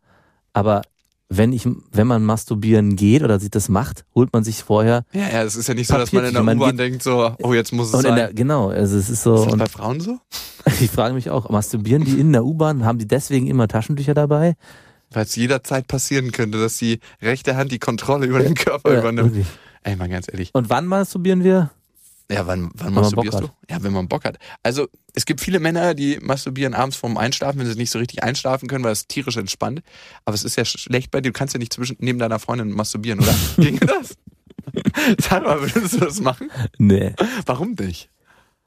aber 0.53 0.83
wenn 1.29 1.53
ich, 1.53 1.69
wenn 1.91 2.07
man 2.07 2.25
masturbieren 2.25 2.95
geht 2.95 3.25
oder 3.25 3.41
sich 3.41 3.51
das 3.51 3.69
macht, 3.69 4.05
holt 4.15 4.33
man 4.33 4.45
sich 4.45 4.63
vorher 4.63 5.05
Ja, 5.13 5.29
ja, 5.33 5.43
es 5.43 5.57
ist 5.57 5.67
ja 5.67 5.75
nicht 5.75 5.89
so, 5.89 5.99
dass 5.99 6.13
man 6.13 6.27
in 6.27 6.33
der 6.33 6.43
U-Bahn 6.43 6.77
denkt 6.77 7.03
so, 7.03 7.35
oh, 7.43 7.55
jetzt 7.55 7.73
muss 7.73 7.93
es 7.93 8.03
sein. 8.03 8.15
der, 8.15 8.33
genau, 8.33 8.69
also 8.69 8.97
es 8.97 9.11
ist 9.11 9.25
so, 9.25 9.35
ist 9.35 9.45
das 9.47 9.53
und 9.53 9.59
bei 9.59 9.67
Frauen 9.67 10.01
so? 10.01 10.19
ich 10.81 10.91
frage 10.93 11.15
mich 11.15 11.29
auch, 11.29 11.51
masturbieren 11.51 12.05
die 12.05 12.21
in 12.21 12.33
der 12.33 12.45
U-Bahn, 12.45 12.85
haben 12.85 12.99
die 12.99 13.09
deswegen 13.09 13.49
immer 13.49 13.67
Taschentücher 13.67 14.15
dabei? 14.15 14.55
Weil 15.11 15.25
es 15.25 15.35
jederzeit 15.37 15.87
passieren 15.89 16.33
könnte, 16.33 16.61
dass 16.61 16.77
die 16.77 17.01
rechte 17.23 17.57
Hand 17.57 17.73
die 17.73 17.79
Kontrolle 17.79 18.27
über 18.27 18.41
den 18.41 18.55
Körper 18.55 18.93
Ja, 18.93 19.01
übernimmt. 19.01 19.35
wirklich. 19.35 19.47
Ey, 19.83 19.97
mal 19.97 20.09
ganz 20.09 20.27
ehrlich. 20.31 20.51
Und 20.53 20.69
wann 20.71 20.87
masturbieren 20.87 21.45
wir? 21.45 21.71
Ja, 22.31 22.47
wann, 22.47 22.71
wann 22.75 22.93
masturbierst 22.93 23.41
du? 23.41 23.49
Ja, 23.71 23.83
wenn 23.83 23.93
man 23.95 24.07
Bock 24.07 24.27
hat. 24.27 24.37
Also, 24.63 24.87
es 25.15 25.25
gibt 25.25 25.41
viele 25.41 25.61
Männer, 25.61 25.95
die 25.95 26.19
masturbieren 26.21 26.75
abends 26.75 26.97
vorm 26.99 27.17
Einschlafen, 27.17 27.59
wenn 27.59 27.67
sie 27.67 27.75
nicht 27.79 27.91
so 27.91 27.99
richtig 27.99 28.23
einschlafen 28.23 28.69
können, 28.69 28.85
weil 28.85 28.93
es 28.93 29.07
tierisch 29.07 29.39
entspannt. 29.39 29.81
Aber 30.27 30.35
es 30.35 30.45
ist 30.45 30.57
ja 30.57 30.67
schlecht 30.67 31.11
bei 31.11 31.23
dir. 31.23 31.31
Du 31.31 31.33
kannst 31.33 31.55
ja 31.55 31.59
nicht 31.59 31.73
zwischen, 31.73 31.97
neben 32.01 32.19
deiner 32.19 32.39
Freundin 32.39 32.71
masturbieren, 32.73 33.21
oder? 33.21 33.35
Ginge 33.57 33.81
das? 33.81 34.15
Sag 35.19 35.45
mal, 35.45 35.59
würdest 35.63 35.95
du 35.95 36.01
das 36.01 36.21
machen? 36.21 36.51
Nee. 36.77 37.15
Warum 37.47 37.73
nicht? 37.79 38.11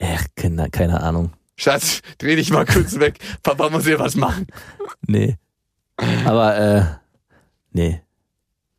Ach, 0.02 0.24
keine, 0.34 0.68
keine 0.70 1.00
Ahnung. 1.00 1.32
Schatz, 1.56 2.00
dreh 2.18 2.34
dich 2.34 2.50
mal 2.50 2.66
kurz 2.66 2.98
weg. 2.98 3.20
Papa 3.44 3.70
muss 3.70 3.84
hier 3.84 4.00
was 4.00 4.16
machen. 4.16 4.48
Nee. 5.06 5.36
Aber, 6.24 6.56
äh, 6.58 6.84
nee. 7.72 8.00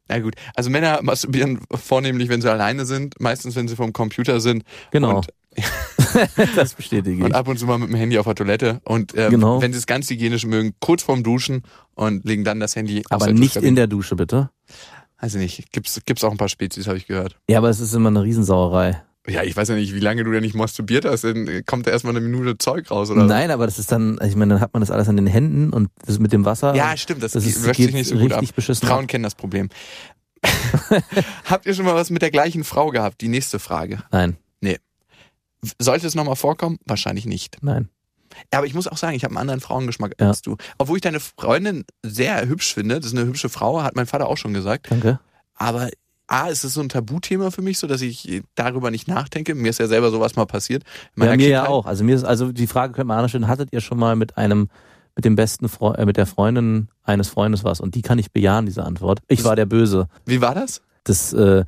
Ja 0.09 0.19
gut, 0.19 0.35
also 0.53 0.69
Männer 0.69 0.99
masturbieren 1.01 1.61
vornehmlich, 1.73 2.29
wenn 2.29 2.41
sie 2.41 2.51
alleine 2.51 2.85
sind, 2.85 3.19
meistens 3.19 3.55
wenn 3.55 3.67
sie 3.67 3.75
vom 3.75 3.93
Computer 3.93 4.39
sind 4.41 4.63
Genau. 4.91 5.17
und, 5.17 5.27
das 6.55 6.73
bestätige 6.73 7.23
und 7.23 7.29
ich. 7.31 7.35
ab 7.35 7.47
und 7.47 7.57
zu 7.57 7.65
mal 7.65 7.77
mit 7.79 7.89
dem 7.89 7.95
Handy 7.95 8.17
auf 8.19 8.25
der 8.25 8.35
Toilette 8.35 8.81
und 8.83 9.13
ähm, 9.17 9.31
Genau. 9.31 9.61
wenn 9.61 9.71
sie 9.71 9.79
es 9.79 9.87
ganz 9.87 10.09
hygienisch 10.09 10.45
mögen, 10.45 10.73
kurz 10.81 11.03
vorm 11.03 11.23
Duschen 11.23 11.63
und 11.95 12.25
legen 12.25 12.43
dann 12.43 12.59
das 12.59 12.75
Handy 12.75 13.03
Aber 13.09 13.31
nicht 13.31 13.55
in 13.55 13.75
der 13.75 13.87
Dusche, 13.87 14.15
bitte. 14.15 14.49
Also 15.17 15.37
nicht, 15.37 15.71
gibt's 15.71 15.99
gibt's 16.05 16.23
auch 16.25 16.31
ein 16.31 16.37
paar 16.37 16.49
Spezies, 16.49 16.85
habe 16.87 16.97
ich 16.97 17.07
gehört. 17.07 17.37
Ja, 17.49 17.59
aber 17.59 17.69
es 17.69 17.79
ist 17.79 17.93
immer 17.93 18.09
eine 18.09 18.23
Riesensauerei. 18.23 19.01
Ja, 19.27 19.43
ich 19.43 19.55
weiß 19.55 19.69
ja 19.69 19.75
nicht, 19.75 19.93
wie 19.95 19.99
lange 19.99 20.23
du 20.25 20.31
denn 20.31 20.41
nicht 20.41 20.53
masturbiert 20.55 21.05
hast, 21.05 21.23
dann 21.23 21.65
kommt 21.65 21.87
da 21.87 21.91
erstmal 21.91 22.15
eine 22.15 22.25
Minute 22.27 22.57
Zeug 22.57 22.91
raus, 22.91 23.09
oder? 23.09 23.23
Nein, 23.23 23.51
aber 23.51 23.65
das 23.65 23.79
ist 23.79 23.89
dann, 23.91 24.19
ich 24.21 24.35
meine, 24.35 24.55
dann 24.55 24.61
hat 24.61 24.73
man 24.73 24.81
das 24.81 24.91
alles 24.91 25.07
an 25.07 25.15
den 25.15 25.27
Händen 25.27 25.71
und 25.71 25.89
das 26.05 26.19
mit 26.19 26.33
dem 26.33 26.43
Wasser. 26.43 26.75
Ja, 26.75 26.97
stimmt, 26.97 27.23
das, 27.23 27.31
das 27.31 27.45
ist, 27.45 27.63
geht 27.63 27.75
sich 27.77 27.93
nicht 27.93 28.09
so 28.09 28.17
gut 28.17 28.33
ab. 28.33 28.43
Frauen 28.81 29.07
kennen 29.07 29.23
das 29.23 29.35
Problem. 29.35 29.69
Habt 31.45 31.65
ihr 31.65 31.73
schon 31.73 31.85
mal 31.85 31.95
was 31.95 32.09
mit 32.09 32.21
der 32.21 32.31
gleichen 32.31 32.63
Frau 32.65 32.89
gehabt? 32.89 33.21
Die 33.21 33.29
nächste 33.29 33.59
Frage. 33.59 34.03
Nein, 34.11 34.37
Sollte 35.79 36.05
es 36.07 36.13
nochmal 36.13 36.35
vorkommen? 36.35 36.77
Wahrscheinlich 36.85 37.25
nicht. 37.25 37.57
nein. 37.61 37.87
Ja, 38.51 38.57
aber 38.57 38.67
ich 38.67 38.73
muss 38.73 38.87
auch 38.87 38.97
sagen, 38.97 39.15
ich 39.15 39.23
habe 39.23 39.31
einen 39.31 39.37
anderen 39.41 39.61
Frauengeschmack 39.61 40.15
Ja. 40.19 40.27
als 40.27 40.41
du. 40.41 40.57
Obwohl 40.79 40.97
ich 40.97 41.01
deine 41.01 41.19
Freundin 41.21 41.85
sehr 42.03 42.47
hübsch 42.47 42.73
finde, 42.73 42.99
das 42.99 43.13
ist 43.13 43.17
eine 43.17 43.25
hübsche 43.27 43.47
Frau, 43.47 43.81
hat 43.83 43.95
mein 43.95 44.07
Vater 44.07 44.27
auch 44.27 44.37
schon 44.37 44.53
gesagt. 44.53 44.89
Danke. 44.89 45.19
Aber 45.53 45.89
A, 46.27 46.47
ist 46.47 46.63
es 46.63 46.73
so 46.73 46.81
ein 46.81 46.89
Tabuthema 46.89 47.51
für 47.51 47.61
mich, 47.61 47.77
so 47.77 47.87
dass 47.87 48.01
ich 48.01 48.43
darüber 48.55 48.91
nicht 48.91 49.07
nachdenke. 49.07 49.55
Mir 49.55 49.69
ist 49.69 49.79
ja 49.79 49.87
selber 49.87 50.09
sowas 50.09 50.35
mal 50.35 50.45
passiert. 50.45 50.83
Ja, 51.17 51.25
mir 51.25 51.25
ja 51.25 51.35
Kindheit. 51.35 51.67
auch. 51.67 51.85
Also 51.85 52.03
mir 52.03 52.15
ist, 52.15 52.23
also 52.23 52.51
die 52.51 52.67
Frage 52.67 52.93
könnte 52.93 53.07
man 53.07 53.17
anders 53.17 53.31
stellen, 53.31 53.47
hattet 53.47 53.73
ihr 53.73 53.81
schon 53.81 53.99
mal 53.99 54.15
mit 54.15 54.37
einem, 54.37 54.69
mit 55.15 55.25
dem 55.25 55.35
besten 55.35 55.67
Freund, 55.69 55.99
äh, 55.99 56.05
mit 56.05 56.17
der 56.17 56.25
Freundin 56.25 56.87
eines 57.03 57.29
Freundes 57.29 57.63
was? 57.63 57.81
Und 57.81 57.95
die 57.95 58.01
kann 58.01 58.19
ich 58.19 58.31
bejahen, 58.31 58.65
diese 58.65 58.83
Antwort. 58.83 59.19
Ich 59.27 59.43
war 59.43 59.55
der 59.55 59.65
Böse. 59.65 60.07
Wie 60.25 60.41
war 60.41 60.55
das? 60.55 60.81
Das 61.03 61.33
äh, 61.33 61.65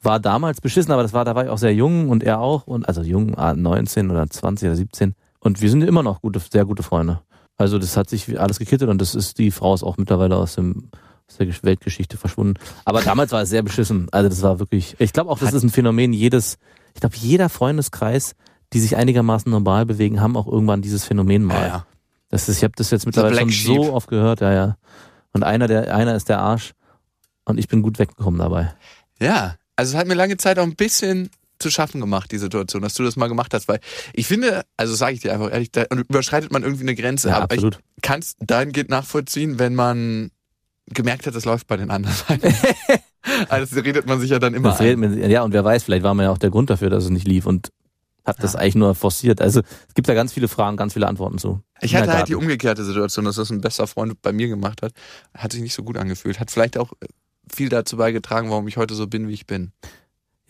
war 0.00 0.20
damals 0.20 0.60
beschissen, 0.60 0.92
aber 0.92 1.02
das 1.02 1.12
war, 1.12 1.24
da 1.24 1.34
war 1.34 1.44
ich 1.44 1.50
auch 1.50 1.58
sehr 1.58 1.74
jung 1.74 2.08
und 2.08 2.22
er 2.22 2.40
auch. 2.40 2.66
Und 2.66 2.88
also 2.88 3.02
jung, 3.02 3.36
ah, 3.36 3.54
19 3.54 4.10
oder 4.10 4.28
20 4.28 4.68
oder 4.68 4.76
17. 4.76 5.14
Und 5.40 5.60
wir 5.60 5.70
sind 5.70 5.82
immer 5.82 6.02
noch 6.02 6.22
gute, 6.22 6.40
sehr 6.40 6.64
gute 6.64 6.82
Freunde. 6.82 7.20
Also 7.56 7.78
das 7.78 7.96
hat 7.96 8.08
sich 8.08 8.40
alles 8.40 8.58
gekittet 8.58 8.88
und 8.88 9.00
das 9.00 9.14
ist, 9.14 9.38
die 9.38 9.50
Frau 9.50 9.74
ist 9.74 9.82
auch 9.82 9.96
mittlerweile 9.96 10.36
aus 10.36 10.54
dem 10.54 10.90
aus 11.28 11.36
der 11.36 11.46
Gesch- 11.46 11.62
Weltgeschichte 11.64 12.16
verschwunden. 12.16 12.54
Aber 12.84 13.02
damals 13.02 13.32
war 13.32 13.42
es 13.42 13.50
sehr 13.50 13.62
beschissen. 13.62 14.08
Also 14.12 14.28
das 14.28 14.42
war 14.42 14.58
wirklich, 14.58 14.96
ich 14.98 15.12
glaube 15.12 15.30
auch, 15.30 15.38
das 15.38 15.52
ist 15.52 15.62
ein 15.62 15.70
Phänomen 15.70 16.12
jedes, 16.12 16.58
ich 16.94 17.00
glaube 17.00 17.16
jeder 17.16 17.48
Freundeskreis, 17.48 18.34
die 18.72 18.80
sich 18.80 18.96
einigermaßen 18.96 19.50
normal 19.50 19.86
bewegen, 19.86 20.20
haben 20.20 20.36
auch 20.36 20.46
irgendwann 20.46 20.82
dieses 20.82 21.04
Phänomen 21.04 21.44
mal. 21.44 21.60
Ja, 21.60 21.66
ja. 21.66 21.86
Das 22.30 22.48
ist, 22.48 22.58
ich 22.58 22.64
habe 22.64 22.74
das 22.76 22.90
jetzt 22.90 23.06
mittlerweile 23.06 23.38
schon 23.38 23.50
so 23.50 23.84
Sheep. 23.84 23.92
oft 23.92 24.08
gehört, 24.08 24.40
ja, 24.40 24.52
ja. 24.52 24.76
Und 25.32 25.44
einer, 25.44 25.66
der, 25.68 25.94
einer 25.94 26.14
ist 26.14 26.28
der 26.28 26.40
Arsch 26.40 26.72
und 27.44 27.58
ich 27.58 27.68
bin 27.68 27.80
gut 27.82 27.98
weggekommen 27.98 28.38
dabei. 28.40 28.74
Ja, 29.20 29.56
also 29.76 29.92
es 29.94 29.98
hat 29.98 30.06
mir 30.06 30.14
lange 30.14 30.36
Zeit 30.36 30.58
auch 30.58 30.64
ein 30.64 30.76
bisschen 30.76 31.30
zu 31.58 31.70
schaffen 31.70 32.00
gemacht, 32.00 32.30
die 32.30 32.38
Situation, 32.38 32.82
dass 32.82 32.94
du 32.94 33.02
das 33.02 33.16
mal 33.16 33.28
gemacht 33.28 33.52
hast, 33.54 33.66
weil 33.68 33.80
ich 34.12 34.26
finde, 34.26 34.62
also 34.76 34.94
sage 34.94 35.14
ich 35.14 35.20
dir 35.20 35.32
einfach 35.32 35.50
ehrlich, 35.50 35.72
da 35.72 35.84
überschreitet 35.90 36.52
man 36.52 36.62
irgendwie 36.62 36.82
eine 36.84 36.94
Grenze, 36.94 37.28
Ja, 37.30 37.36
aber 37.36 37.44
absolut. 37.54 37.80
ich 37.96 38.02
kann 38.02 38.20
es 38.20 38.36
dahingehend 38.38 38.90
nachvollziehen, 38.90 39.58
wenn 39.58 39.74
man 39.74 40.30
gemerkt 40.90 41.26
hat, 41.26 41.34
das 41.34 41.44
läuft 41.44 41.66
bei 41.66 41.76
den 41.76 41.90
anderen. 41.90 42.14
also 43.48 43.74
das 43.74 43.84
redet 43.84 44.06
man 44.06 44.20
sich 44.20 44.30
ja 44.30 44.38
dann 44.38 44.54
immer 44.54 44.70
Das 44.70 44.80
redet 44.80 44.98
man, 44.98 45.30
ja, 45.30 45.42
und 45.42 45.52
wer 45.52 45.64
weiß, 45.64 45.84
vielleicht 45.84 46.02
war 46.02 46.14
man 46.14 46.24
ja 46.24 46.30
auch 46.30 46.38
der 46.38 46.50
Grund 46.50 46.70
dafür, 46.70 46.90
dass 46.90 47.04
es 47.04 47.10
nicht 47.10 47.26
lief 47.26 47.46
und 47.46 47.70
hat 48.24 48.42
das 48.42 48.56
eigentlich 48.56 48.74
nur 48.74 48.94
forciert. 48.94 49.40
Also 49.40 49.60
es 49.60 49.94
gibt 49.94 50.08
da 50.08 50.14
ganz 50.14 50.32
viele 50.32 50.48
Fragen, 50.48 50.76
ganz 50.76 50.92
viele 50.92 51.08
Antworten 51.08 51.38
zu. 51.38 51.62
Ich 51.80 51.96
hatte 51.96 52.12
halt 52.12 52.28
die 52.28 52.34
umgekehrte 52.34 52.84
Situation, 52.84 53.24
dass 53.24 53.36
das 53.36 53.50
ein 53.50 53.62
bester 53.62 53.86
Freund 53.86 54.20
bei 54.20 54.32
mir 54.32 54.48
gemacht 54.48 54.82
hat. 54.82 54.92
Hat 55.34 55.52
sich 55.52 55.62
nicht 55.62 55.74
so 55.74 55.82
gut 55.82 55.96
angefühlt. 55.96 56.38
Hat 56.38 56.50
vielleicht 56.50 56.76
auch 56.76 56.92
viel 57.50 57.70
dazu 57.70 57.96
beigetragen, 57.96 58.50
warum 58.50 58.68
ich 58.68 58.76
heute 58.76 58.94
so 58.94 59.06
bin, 59.06 59.28
wie 59.28 59.32
ich 59.32 59.46
bin. 59.46 59.72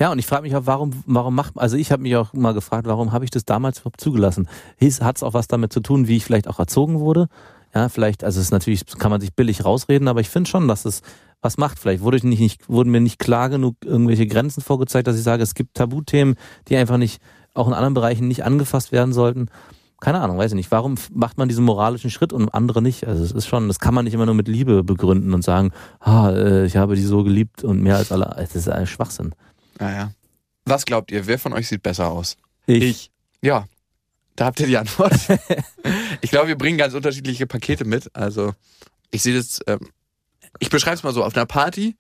Ja, 0.01 0.13
und 0.13 0.19
ich 0.19 0.27
frage 0.27 0.43
mich 0.43 0.55
auch, 0.55 0.67
warum, 0.67 1.03
warum 1.07 1.35
macht, 1.35 1.55
also 1.57 1.77
ich 1.77 1.91
habe 1.91 2.03
mich 2.03 2.15
auch 2.15 2.33
mal 2.33 2.55
gefragt, 2.55 2.87
warum 2.87 3.11
habe 3.13 3.25
ich 3.25 3.31
das 3.31 3.45
damals 3.45 3.79
überhaupt 3.81 4.01
zugelassen? 4.01 4.49
Hat 4.81 5.17
es 5.17 5.23
auch 5.23 5.35
was 5.35 5.49
damit 5.49 5.73
zu 5.73 5.81
tun, 5.81 6.07
wie 6.07 6.17
ich 6.17 6.25
vielleicht 6.25 6.47
auch 6.47 6.61
erzogen 6.61 7.01
wurde? 7.01 7.29
Ja, 7.75 7.89
vielleicht, 7.89 8.25
also 8.25 8.41
es 8.41 8.47
ist 8.47 8.53
natürlich, 8.53 8.87
kann 8.87 9.11
man 9.11 9.21
sich 9.21 9.35
billig 9.35 9.65
rausreden, 9.65 10.09
aber 10.09 10.21
ich 10.21 10.29
finde 10.29 10.49
schon, 10.49 10.69
dass 10.69 10.85
es 10.85 11.03
was 11.41 11.59
macht. 11.59 11.79
Vielleicht 11.79 12.03
wurde 12.03 12.17
ich 12.17 12.25
nicht, 12.25 12.41
nicht, 12.41 12.69
wurden 12.69 12.91
mir 12.91 13.01
nicht 13.01 13.19
klar 13.19 13.49
genug 13.49 13.77
irgendwelche 13.85 14.27
Grenzen 14.27 14.63
vorgezeigt, 14.63 15.07
dass 15.07 15.17
ich 15.17 15.23
sage, 15.23 15.43
es 15.43 15.55
gibt 15.55 15.75
Tabuthemen, 15.75 16.37
die 16.69 16.77
einfach 16.77 16.97
nicht, 16.97 17.21
auch 17.55 17.69
in 17.69 17.75
anderen 17.75 17.95
Bereichen 17.95 18.29
nicht 18.29 18.45
angefasst 18.45 18.93
werden 18.93 19.13
sollten. 19.13 19.49
Keine 20.01 20.21
Ahnung, 20.21 20.39
weiß 20.39 20.53
ich 20.53 20.57
nicht. 20.57 20.71
Warum 20.71 20.95
macht 21.13 21.39
man 21.39 21.49
diesen 21.49 21.65
moralischen 21.65 22.11
Schritt 22.11 22.33
und 22.33 22.55
andere 22.55 22.81
nicht? 22.81 23.07
Also 23.07 23.25
es 23.25 23.33
ist 23.33 23.49
schon, 23.49 23.67
das 23.67 23.81
kann 23.81 23.95
man 23.95 24.05
nicht 24.05 24.15
immer 24.15 24.27
nur 24.27 24.35
mit 24.35 24.47
Liebe 24.47 24.85
begründen 24.85 25.35
und 25.35 25.43
sagen, 25.43 25.73
ah, 25.99 26.63
ich 26.65 26.77
habe 26.77 26.95
die 26.95 27.03
so 27.03 27.25
geliebt 27.25 27.65
und 27.65 27.83
mehr 27.83 27.97
als 27.97 28.13
alle. 28.13 28.33
Das 28.37 28.55
ist 28.55 28.69
ein 28.69 28.87
Schwachsinn. 28.87 29.35
Naja. 29.81 30.13
Was 30.65 30.85
glaubt 30.85 31.11
ihr? 31.11 31.27
Wer 31.27 31.39
von 31.39 31.53
euch 31.53 31.67
sieht 31.67 31.83
besser 31.83 32.11
aus? 32.11 32.37
Ich. 32.67 33.11
Ja, 33.43 33.67
da 34.39 34.47
habt 34.47 34.61
ihr 34.61 34.69
die 34.69 34.79
Antwort. 34.79 35.15
ich 36.21 36.31
glaube, 36.31 36.49
wir 36.49 36.57
bringen 36.59 36.79
ganz 36.79 36.95
unterschiedliche 36.95 37.47
Pakete 37.47 37.85
mit. 37.85 38.11
Also 38.15 38.55
ich 39.11 39.23
sehe 39.23 39.37
das, 39.37 39.61
ähm, 39.67 39.81
ich 40.59 40.71
beschreibe 40.71 40.97
es 40.97 41.03
mal 41.03 41.13
so, 41.15 41.25
auf 41.25 41.35
einer 41.37 41.47
Party 41.47 41.97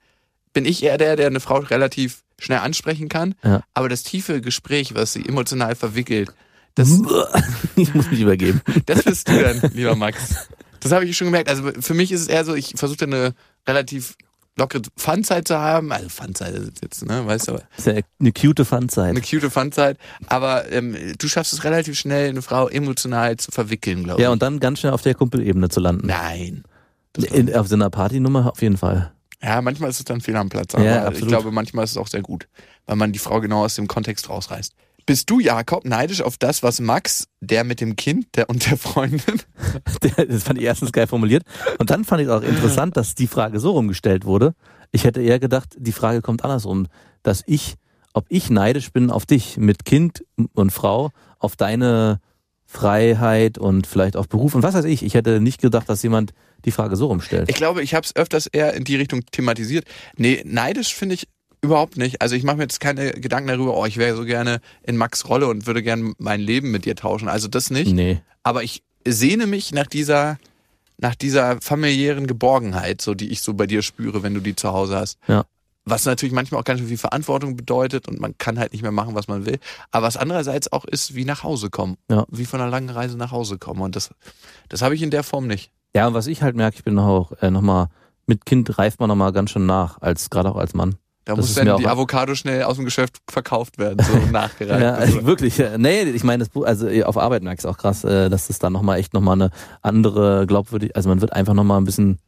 bin 0.52 0.64
ich 0.64 0.82
eher 0.82 0.98
der, 0.98 1.16
der 1.16 1.26
eine 1.28 1.40
Frau 1.40 1.58
relativ 1.58 2.22
schnell 2.38 2.58
ansprechen 2.58 3.08
kann, 3.08 3.34
Ja. 3.44 3.62
aber 3.74 3.88
das 3.88 4.02
tiefe 4.02 4.40
Gespräch, 4.40 4.94
was 4.94 5.12
sie 5.12 5.24
emotional 5.26 5.74
verwickelt, 5.74 6.32
das, 6.74 6.88
ich 7.76 7.92
muss 7.94 8.10
mich 8.10 8.20
übergeben. 8.20 8.60
das 8.86 9.02
bist 9.02 9.28
du 9.28 9.40
dann, 9.40 9.60
lieber 9.74 9.96
Max. 9.96 10.48
Das 10.80 10.92
habe 10.92 11.04
ich 11.04 11.16
schon 11.16 11.26
gemerkt. 11.26 11.48
Also 11.48 11.72
für 11.80 11.94
mich 11.94 12.12
ist 12.12 12.20
es 12.22 12.28
eher 12.28 12.44
so, 12.44 12.54
ich 12.54 12.74
versuche 12.76 13.04
eine 13.04 13.34
relativ 13.66 14.14
lockere 14.58 14.82
Funzeit 14.96 15.48
zu 15.48 15.58
haben. 15.58 15.92
Also 15.92 16.08
Funzeit 16.08 16.54
ist 16.54 16.82
jetzt, 16.82 17.06
ne, 17.06 17.26
weißt 17.26 17.48
du, 17.48 17.58
ist 17.76 17.86
ja 17.86 17.94
eine 18.20 18.32
cute 18.32 18.66
Funzeit. 18.66 19.10
eine 19.10 19.20
cute 19.20 19.50
Funzeit. 19.50 19.96
Aber 20.26 20.70
ähm, 20.70 20.96
du 21.18 21.28
schaffst 21.28 21.52
es 21.52 21.64
relativ 21.64 21.98
schnell, 21.98 22.28
eine 22.28 22.42
Frau 22.42 22.68
emotional 22.68 23.36
zu 23.36 23.50
verwickeln, 23.50 24.04
glaube 24.04 24.20
ich. 24.20 24.24
Ja, 24.24 24.30
und 24.30 24.42
dann 24.42 24.60
ganz 24.60 24.80
schnell 24.80 24.92
auf 24.92 25.02
der 25.02 25.14
Kumpelebene 25.14 25.68
zu 25.68 25.80
landen. 25.80 26.06
Nein. 26.06 26.64
In, 27.16 27.54
auf 27.54 27.68
so 27.68 27.74
einer 27.74 27.90
Partynummer 27.90 28.50
auf 28.50 28.62
jeden 28.62 28.76
Fall. 28.76 29.12
Ja, 29.42 29.62
manchmal 29.62 29.90
ist 29.90 29.98
es 29.98 30.04
dann 30.04 30.20
fehl 30.20 30.36
am 30.36 30.48
Platz, 30.48 30.74
aber 30.74 30.84
Ja, 30.84 31.10
ich 31.10 31.26
glaube, 31.26 31.52
manchmal 31.52 31.84
ist 31.84 31.92
es 31.92 31.96
auch 31.96 32.08
sehr 32.08 32.22
gut, 32.22 32.48
weil 32.86 32.96
man 32.96 33.12
die 33.12 33.18
Frau 33.18 33.40
genau 33.40 33.64
aus 33.64 33.76
dem 33.76 33.86
Kontext 33.86 34.28
rausreißt. 34.28 34.74
Bist 35.08 35.30
du, 35.30 35.40
Jakob, 35.40 35.86
neidisch 35.86 36.20
auf 36.20 36.36
das, 36.36 36.62
was 36.62 36.80
Max, 36.80 37.28
der 37.40 37.64
mit 37.64 37.80
dem 37.80 37.96
Kind 37.96 38.26
der 38.36 38.50
und 38.50 38.70
der 38.70 38.76
Freundin, 38.76 39.40
Das 40.28 40.42
fand 40.42 40.58
ich 40.58 40.66
erstens 40.66 40.92
geil 40.92 41.06
formuliert. 41.06 41.44
Und 41.78 41.88
dann 41.88 42.04
fand 42.04 42.20
ich 42.20 42.28
auch 42.28 42.42
interessant, 42.42 42.94
dass 42.94 43.14
die 43.14 43.26
Frage 43.26 43.58
so 43.58 43.70
rumgestellt 43.70 44.26
wurde. 44.26 44.52
Ich 44.92 45.04
hätte 45.04 45.22
eher 45.22 45.38
gedacht, 45.38 45.74
die 45.78 45.92
Frage 45.92 46.20
kommt 46.20 46.44
andersrum, 46.44 46.88
dass 47.22 47.42
ich, 47.46 47.76
ob 48.12 48.26
ich 48.28 48.50
neidisch 48.50 48.92
bin 48.92 49.10
auf 49.10 49.24
dich 49.24 49.56
mit 49.56 49.86
Kind 49.86 50.26
und 50.52 50.72
Frau, 50.72 51.10
auf 51.38 51.56
deine 51.56 52.20
Freiheit 52.66 53.56
und 53.56 53.86
vielleicht 53.86 54.14
auf 54.14 54.28
Beruf 54.28 54.54
und 54.54 54.62
was 54.62 54.74
weiß 54.74 54.84
ich. 54.84 55.02
Ich 55.02 55.14
hätte 55.14 55.40
nicht 55.40 55.62
gedacht, 55.62 55.88
dass 55.88 56.02
jemand 56.02 56.34
die 56.66 56.70
Frage 56.70 56.96
so 56.96 57.06
rumstellt. 57.06 57.48
ich 57.48 57.56
glaube, 57.56 57.82
ich 57.82 57.94
habe 57.94 58.04
es 58.04 58.14
öfters 58.14 58.46
eher 58.46 58.74
in 58.74 58.84
die 58.84 58.96
Richtung 58.96 59.24
thematisiert. 59.32 59.86
Nee, 60.18 60.42
neidisch 60.44 60.94
finde 60.94 61.14
ich 61.14 61.28
überhaupt 61.60 61.96
nicht. 61.96 62.22
Also 62.22 62.34
ich 62.34 62.44
mache 62.44 62.56
mir 62.56 62.64
jetzt 62.64 62.80
keine 62.80 63.12
Gedanken 63.12 63.48
darüber, 63.48 63.76
oh, 63.76 63.86
ich 63.86 63.96
wäre 63.96 64.16
so 64.16 64.24
gerne 64.24 64.60
in 64.82 64.96
Max 64.96 65.28
Rolle 65.28 65.46
und 65.48 65.66
würde 65.66 65.82
gerne 65.82 66.12
mein 66.18 66.40
Leben 66.40 66.70
mit 66.70 66.84
dir 66.84 66.96
tauschen. 66.96 67.28
Also 67.28 67.48
das 67.48 67.70
nicht. 67.70 67.92
Nee. 67.92 68.20
aber 68.42 68.62
ich 68.62 68.82
sehne 69.06 69.46
mich 69.46 69.72
nach 69.72 69.86
dieser 69.86 70.38
nach 70.98 71.14
dieser 71.14 71.60
familiären 71.60 72.26
Geborgenheit, 72.26 73.00
so 73.00 73.14
die 73.14 73.28
ich 73.28 73.40
so 73.40 73.54
bei 73.54 73.66
dir 73.66 73.82
spüre, 73.82 74.22
wenn 74.22 74.34
du 74.34 74.40
die 74.40 74.56
zu 74.56 74.72
Hause 74.72 74.96
hast. 74.96 75.18
Ja. 75.28 75.44
Was 75.84 76.04
natürlich 76.04 76.34
manchmal 76.34 76.60
auch 76.60 76.64
ganz 76.64 76.80
schön 76.80 76.88
viel 76.88 76.98
Verantwortung 76.98 77.56
bedeutet 77.56 78.08
und 78.08 78.20
man 78.20 78.36
kann 78.36 78.58
halt 78.58 78.72
nicht 78.72 78.82
mehr 78.82 78.92
machen, 78.92 79.14
was 79.14 79.28
man 79.28 79.46
will. 79.46 79.58
Aber 79.90 80.06
was 80.06 80.16
andererseits 80.16 80.70
auch 80.72 80.84
ist, 80.84 81.14
wie 81.14 81.24
nach 81.24 81.44
Hause 81.44 81.70
kommen. 81.70 81.96
Ja. 82.10 82.26
Wie 82.28 82.44
von 82.44 82.60
einer 82.60 82.70
langen 82.70 82.90
Reise 82.90 83.16
nach 83.16 83.30
Hause 83.30 83.58
kommen. 83.58 83.80
Und 83.80 83.96
das, 83.96 84.10
das 84.68 84.82
habe 84.82 84.94
ich 84.96 85.02
in 85.02 85.10
der 85.10 85.22
Form 85.22 85.46
nicht. 85.46 85.70
Ja, 85.94 86.08
und 86.08 86.14
was 86.14 86.26
ich 86.26 86.42
halt 86.42 86.56
merke, 86.56 86.76
ich 86.76 86.84
bin 86.84 86.94
noch 86.94 87.06
auch 87.06 87.32
äh, 87.40 87.50
nochmal, 87.50 87.88
mit 88.26 88.44
Kind 88.44 88.76
reift 88.76 89.00
man 89.00 89.08
nochmal 89.08 89.32
ganz 89.32 89.50
schön 89.50 89.66
nach, 89.66 90.02
als 90.02 90.28
gerade 90.30 90.50
auch 90.50 90.56
als 90.56 90.74
Mann. 90.74 90.96
Da 91.28 91.34
Das 91.34 91.44
muss 91.46 91.54
dann 91.56 91.76
die 91.76 91.86
Avocado 91.86 92.34
schnell 92.34 92.62
aus 92.62 92.76
dem 92.76 92.86
Geschäft 92.86 93.18
verkauft 93.28 93.76
werden, 93.78 94.04
so 94.04 94.16
nachgereicht. 94.32 94.80
Ja, 94.82 94.94
Also, 94.94 95.26
wirklich. 95.26 95.58
äh, 95.60 95.76
Nee, 95.76 96.02
ich 96.04 96.24
meine, 96.24 96.38
das 96.42 96.48
Buch- 96.48 96.64
also 96.64 96.88
auf 97.04 97.18
Arbeit 97.18 97.42
merke 97.42 97.60
ich 97.60 97.66
auch 97.66 97.76
krass, 97.76 98.02
äh, 98.04 98.30
dass 98.30 98.46
das 98.46 98.58
dann 98.58 98.72
nochmal 98.72 98.98
echt 98.98 99.12
nochmal 99.12 99.34
eine 99.34 99.50
andere 99.82 100.46
glaubwürdig, 100.46 100.96
also 100.96 101.10
man 101.10 101.20
wird 101.20 101.34
einfach 101.34 101.52
nochmal 101.52 101.78
ein 101.80 101.84
bisschen 101.84 102.18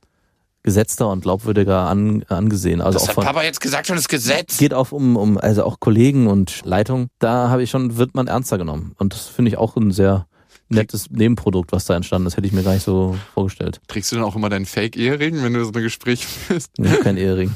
gesetzter 0.62 1.08
und 1.08 1.22
glaubwürdiger 1.22 1.88
an, 1.88 2.24
angesehen. 2.28 2.82
Also 2.82 2.98
das 2.98 3.04
auch 3.04 3.08
hat 3.08 3.14
von, 3.14 3.24
Papa 3.24 3.42
jetzt 3.42 3.62
gesagt, 3.62 3.86
schon 3.86 3.96
das 3.96 4.08
Gesetz. 4.08 4.58
geht 4.58 4.74
auch 4.74 4.92
um, 4.92 5.16
um, 5.16 5.38
also 5.38 5.64
auch 5.64 5.80
Kollegen 5.80 6.26
und 6.26 6.60
Leitung. 6.66 7.08
Da 7.18 7.48
habe 7.48 7.62
ich 7.62 7.70
schon, 7.70 7.96
wird 7.96 8.14
man 8.14 8.26
ernster 8.26 8.58
genommen. 8.58 8.92
Und 8.98 9.14
das 9.14 9.26
finde 9.26 9.48
ich 9.50 9.56
auch 9.56 9.76
ein 9.76 9.90
sehr 9.90 10.26
nettes 10.68 11.10
Nebenprodukt, 11.10 11.72
was 11.72 11.86
da 11.86 11.96
entstanden 11.96 12.26
ist. 12.28 12.36
Hätte 12.36 12.46
ich 12.46 12.52
mir 12.52 12.62
gar 12.62 12.74
nicht 12.74 12.84
so 12.84 13.16
vorgestellt. 13.32 13.80
Trägst 13.88 14.12
du 14.12 14.16
dann 14.16 14.24
auch 14.26 14.36
immer 14.36 14.50
deinen 14.50 14.66
Fake-Ehering, 14.66 15.42
wenn 15.42 15.54
du 15.54 15.64
so 15.64 15.72
ein 15.72 15.82
Gespräch? 15.82 16.26
Ich 16.50 16.90
hab 16.92 17.00
kein 17.00 17.16
Ehering. 17.16 17.52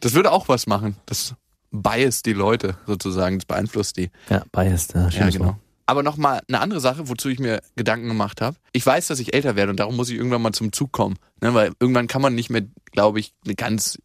Das 0.00 0.14
würde 0.14 0.32
auch 0.32 0.48
was 0.48 0.66
machen. 0.66 0.96
Das 1.06 1.34
bias 1.70 2.22
die 2.22 2.32
Leute 2.32 2.76
sozusagen, 2.86 3.38
das 3.38 3.46
beeinflusst 3.46 3.96
die. 3.96 4.10
Ja, 4.28 4.44
biased. 4.52 4.94
Ja, 4.94 5.08
Ja, 5.08 5.30
genau. 5.30 5.44
Wort. 5.46 5.56
Aber 5.86 6.02
nochmal 6.02 6.40
eine 6.48 6.60
andere 6.60 6.80
Sache, 6.80 7.08
wozu 7.08 7.28
ich 7.28 7.38
mir 7.38 7.60
Gedanken 7.76 8.08
gemacht 8.08 8.40
habe. 8.40 8.56
Ich 8.72 8.86
weiß, 8.86 9.08
dass 9.08 9.18
ich 9.18 9.34
älter 9.34 9.56
werde 9.56 9.70
und 9.70 9.80
darum 9.80 9.96
muss 9.96 10.08
ich 10.10 10.16
irgendwann 10.16 10.42
mal 10.42 10.52
zum 10.52 10.72
Zug 10.72 10.92
kommen. 10.92 11.16
Ne? 11.40 11.54
Weil 11.54 11.72
irgendwann 11.80 12.06
kann 12.06 12.22
man 12.22 12.34
nicht 12.34 12.50
mehr, 12.50 12.62
glaube 12.92 13.20
ich, 13.20 13.34
eine 13.44 13.54
ganz 13.54 13.98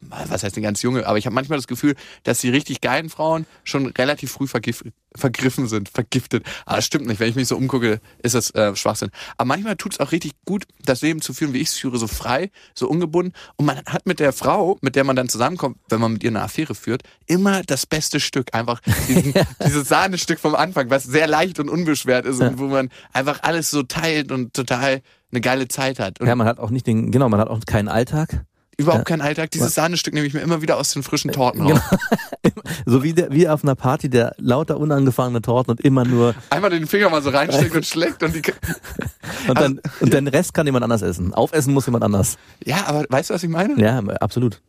was 0.00 0.42
heißt 0.42 0.56
eine 0.56 0.64
ganz 0.64 0.82
junge, 0.82 1.06
aber 1.06 1.18
ich 1.18 1.26
habe 1.26 1.34
manchmal 1.34 1.58
das 1.58 1.66
Gefühl, 1.66 1.94
dass 2.24 2.40
die 2.40 2.50
richtig 2.50 2.80
geilen 2.80 3.08
Frauen 3.08 3.46
schon 3.64 3.86
relativ 3.86 4.32
früh 4.32 4.46
vergif 4.46 4.82
vergriffen 5.14 5.66
sind, 5.66 5.88
vergiftet. 5.88 6.44
Aber 6.66 6.76
das 6.76 6.84
stimmt 6.84 7.06
nicht, 7.06 7.20
wenn 7.20 7.30
ich 7.30 7.36
mich 7.36 7.48
so 7.48 7.56
umgucke, 7.56 8.00
ist 8.22 8.34
das 8.34 8.50
äh, 8.54 8.76
Schwachsinn. 8.76 9.08
Aber 9.38 9.46
manchmal 9.46 9.76
tut 9.76 9.92
es 9.92 10.00
auch 10.00 10.12
richtig 10.12 10.32
gut, 10.44 10.66
das 10.84 11.00
Leben 11.00 11.22
zu 11.22 11.32
führen, 11.32 11.54
wie 11.54 11.58
ich 11.58 11.68
es 11.68 11.74
führe, 11.74 11.96
so 11.96 12.06
frei, 12.06 12.50
so 12.74 12.86
ungebunden. 12.86 13.32
Und 13.56 13.64
man 13.64 13.78
hat 13.86 14.06
mit 14.06 14.20
der 14.20 14.34
Frau, 14.34 14.76
mit 14.82 14.94
der 14.94 15.04
man 15.04 15.16
dann 15.16 15.30
zusammenkommt, 15.30 15.78
wenn 15.88 16.00
man 16.00 16.12
mit 16.12 16.22
ihr 16.22 16.30
eine 16.30 16.42
Affäre 16.42 16.74
führt, 16.74 17.02
immer 17.26 17.62
das 17.62 17.86
beste 17.86 18.20
Stück. 18.20 18.54
Einfach 18.54 18.80
diesen, 19.08 19.32
dieses 19.64 19.88
Sahnestück 19.88 20.38
vom 20.38 20.54
Anfang, 20.54 20.90
was 20.90 21.04
sehr 21.04 21.26
leicht 21.26 21.58
und 21.58 21.70
unbeschwert 21.70 22.26
ist 22.26 22.40
und 22.40 22.58
wo 22.58 22.66
man 22.66 22.90
einfach 23.12 23.42
alles 23.42 23.70
so 23.70 23.82
teilt 23.82 24.30
und 24.30 24.52
total 24.52 25.00
eine 25.30 25.40
geile 25.40 25.68
Zeit 25.68 25.98
hat. 25.98 26.20
Und 26.20 26.26
ja, 26.26 26.34
man 26.36 26.46
hat 26.46 26.58
auch 26.58 26.70
nicht 26.70 26.86
den, 26.86 27.10
genau, 27.10 27.28
man 27.28 27.40
hat 27.40 27.48
auch 27.48 27.60
keinen 27.66 27.88
Alltag. 27.88 28.44
Überhaupt 28.78 29.00
ja. 29.00 29.04
keinen 29.04 29.22
Alltag. 29.22 29.50
Dieses 29.52 29.74
Sahnestück 29.74 30.12
nehme 30.12 30.26
ich 30.26 30.34
mir 30.34 30.40
immer 30.40 30.60
wieder 30.60 30.76
aus 30.76 30.92
den 30.92 31.02
frischen 31.02 31.32
Torten 31.32 31.66
genau. 31.66 31.76
raus. 31.76 31.98
so 32.86 33.02
wie, 33.02 33.14
der, 33.14 33.32
wie 33.32 33.48
auf 33.48 33.62
einer 33.64 33.74
Party, 33.74 34.10
der 34.10 34.34
lauter 34.38 34.78
unangefangene 34.78 35.40
Torten 35.40 35.70
und 35.70 35.80
immer 35.80 36.04
nur... 36.04 36.34
Einmal 36.50 36.70
den 36.70 36.86
Finger 36.86 37.08
mal 37.08 37.22
so 37.22 37.30
reinsteckt 37.30 37.74
und 37.74 37.86
schlägt 37.86 38.22
und 38.22 38.34
die... 38.34 38.42
und, 39.48 39.58
dann, 39.58 39.80
also, 39.82 40.04
und 40.04 40.12
den 40.12 40.28
Rest 40.28 40.52
kann 40.52 40.66
jemand 40.66 40.84
anders 40.84 41.00
essen. 41.00 41.32
Aufessen 41.32 41.72
muss 41.72 41.86
jemand 41.86 42.04
anders. 42.04 42.36
Ja, 42.64 42.86
aber 42.86 43.06
weißt 43.08 43.30
du, 43.30 43.34
was 43.34 43.42
ich 43.42 43.48
meine? 43.48 43.80
Ja, 43.80 43.98
absolut. 44.20 44.60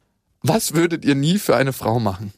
Was 0.41 0.73
würdet 0.73 1.03
ihr 1.03 1.15
nie 1.15 1.37
für 1.37 1.57
eine 1.57 1.73
Frau 1.73 1.99
machen? 1.99 2.31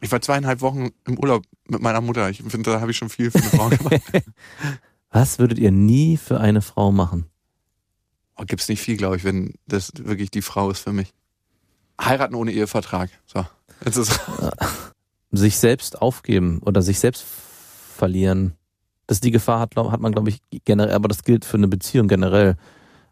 Ich 0.00 0.10
war 0.10 0.20
zweieinhalb 0.20 0.60
Wochen 0.60 0.88
im 1.06 1.18
Urlaub 1.18 1.44
mit 1.68 1.82
meiner 1.82 2.00
Mutter. 2.00 2.28
Ich 2.30 2.38
finde, 2.38 2.70
da 2.70 2.80
habe 2.80 2.90
ich 2.90 2.96
schon 2.96 3.10
viel 3.10 3.30
für 3.30 3.38
eine 3.38 3.50
Frau 3.50 3.68
gemacht. 3.68 4.00
was 5.10 5.38
würdet 5.38 5.58
ihr 5.58 5.70
nie 5.70 6.16
für 6.16 6.40
eine 6.40 6.62
Frau 6.62 6.90
machen? 6.90 7.29
Oh, 8.40 8.44
gibt's 8.46 8.68
nicht 8.68 8.80
viel, 8.80 8.96
glaube 8.96 9.16
ich, 9.16 9.24
wenn 9.24 9.54
das 9.66 9.92
wirklich 9.96 10.30
die 10.30 10.42
Frau 10.42 10.70
ist 10.70 10.80
für 10.80 10.92
mich. 10.92 11.12
Heiraten 12.00 12.34
ohne 12.34 12.52
Ehevertrag. 12.52 13.10
So. 13.26 13.44
Jetzt 13.84 13.96
ist 13.96 14.20
sich 15.30 15.58
selbst 15.58 16.00
aufgeben 16.00 16.60
oder 16.64 16.82
sich 16.82 16.98
selbst 16.98 17.24
verlieren. 17.96 18.54
Das 19.06 19.20
die 19.20 19.30
Gefahr 19.30 19.60
hat, 19.60 19.76
hat 19.76 20.00
man, 20.00 20.12
glaube 20.12 20.30
ich, 20.30 20.40
generell, 20.64 20.94
aber 20.94 21.08
das 21.08 21.24
gilt 21.24 21.44
für 21.44 21.56
eine 21.56 21.68
Beziehung 21.68 22.08
generell. 22.08 22.56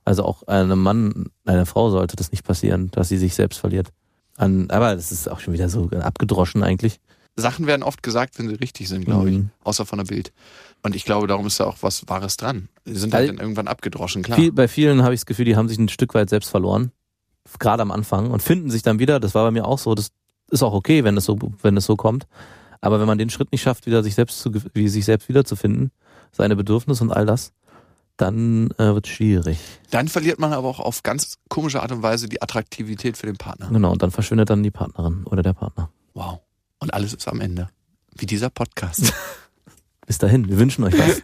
Also 0.05 0.25
auch 0.25 0.45
einem 0.45 0.81
Mann, 0.81 1.27
einer 1.45 1.67
Frau 1.67 1.91
sollte 1.91 2.17
das 2.17 2.31
nicht 2.31 2.45
passieren, 2.45 2.91
dass 2.93 3.09
sie 3.09 3.19
sich 3.19 3.35
selbst 3.35 3.59
verliert. 3.59 3.91
An, 4.37 4.71
aber 4.71 4.95
das 4.95 5.13
ist 5.13 5.29
auch 5.29 5.41
schon 5.41 5.53
wieder 5.53 5.69
so 5.69 5.91
abgedroschen 5.91 6.63
eigentlich. 6.63 7.01
Sachen 7.41 7.67
werden 7.67 7.83
oft 7.83 8.03
gesagt, 8.03 8.39
wenn 8.39 8.49
sie 8.49 8.55
richtig 8.57 8.89
sind, 8.89 9.05
glaube 9.05 9.31
mhm. 9.31 9.51
ich. 9.61 9.67
Außer 9.67 9.87
von 9.87 9.99
der 9.99 10.05
Bild. 10.05 10.33
Und 10.83 10.95
ich 10.95 11.05
glaube, 11.05 11.27
darum 11.27 11.47
ist 11.47 11.61
da 11.61 11.65
auch 11.65 11.77
was 11.81 12.09
Wahres 12.09 12.37
dran. 12.37 12.69
Die 12.87 12.95
sind 12.95 13.15
halt 13.15 13.29
dann 13.29 13.39
irgendwann 13.39 13.69
abgedroschen, 13.69 14.23
klar. 14.23 14.39
Viel, 14.39 14.53
bei 14.53 14.69
vielen 14.69 15.03
habe 15.03 15.15
ich 15.15 15.21
das 15.21 15.27
Gefühl, 15.27 15.45
die 15.45 15.57
haben 15.57 15.69
sich 15.69 15.79
ein 15.79 15.89
Stück 15.89 16.15
weit 16.15 16.31
selbst 16.31 16.51
verloren. 16.51 16.93
Gerade 17.59 17.83
am 17.83 17.91
Anfang. 17.91 18.31
Und 18.31 18.43
finden 18.43 18.71
sich 18.71 18.83
dann 18.83 18.99
wieder. 18.99 19.21
Das 19.21 19.35
war 19.35 19.45
bei 19.45 19.51
mir 19.51 19.67
auch 19.67 19.79
so. 19.79 19.95
Das 19.95 20.11
ist 20.51 20.63
auch 20.63 20.75
okay, 20.75 21.05
wenn 21.05 21.17
es 21.17 21.25
so, 21.25 21.39
wenn 21.63 21.77
es 21.77 21.87
so 21.87 21.97
kommt. 21.97 22.27
Aber 22.81 23.01
wenn 23.01 23.07
man 23.07 23.19
den 23.19 23.31
Schritt 23.31 23.53
nicht 23.53 23.63
schafft, 23.63 23.87
wieder 23.87 24.03
sich 24.03 24.15
selbst 24.15 24.41
zu, 24.41 24.53
wie 24.75 24.89
sich 24.89 25.05
selbst 25.05 25.29
wiederzufinden, 25.29 25.91
seine 26.33 26.57
Bedürfnisse 26.57 27.03
und 27.03 27.11
all 27.11 27.27
das, 27.27 27.53
dann 28.17 28.71
äh, 28.79 28.95
wird 28.95 29.07
es 29.07 29.13
schwierig. 29.13 29.59
Dann 29.91 30.09
verliert 30.09 30.39
man 30.39 30.53
aber 30.53 30.69
auch 30.69 30.81
auf 30.81 31.03
ganz 31.03 31.39
komische 31.49 31.83
Art 31.83 31.93
und 31.93 32.03
Weise 32.03 32.29
die 32.29 32.43
Attraktivität 32.43 33.17
für 33.17 33.27
den 33.27 33.37
Partner. 33.37 33.69
Genau, 33.73 33.93
und 33.93 34.03
dann 34.03 34.11
verschwindet 34.11 34.51
dann 34.51 34.63
die 34.63 34.71
Partnerin 34.71 35.25
oder 35.25 35.43
der 35.43 35.53
Partner. 35.53 35.91
Wow. 36.15 36.41
Und 36.81 36.95
alles 36.95 37.13
ist 37.15 37.29
am 37.29 37.41
Ende. 37.41 37.69
Wie 38.17 38.27
dieser 38.27 38.51
Podcast. 38.51 39.13
Bis 40.07 40.17
dahin, 40.17 40.49
wir 40.49 40.59
wünschen 40.59 40.85
euch 40.85 40.99
was. 40.99 41.21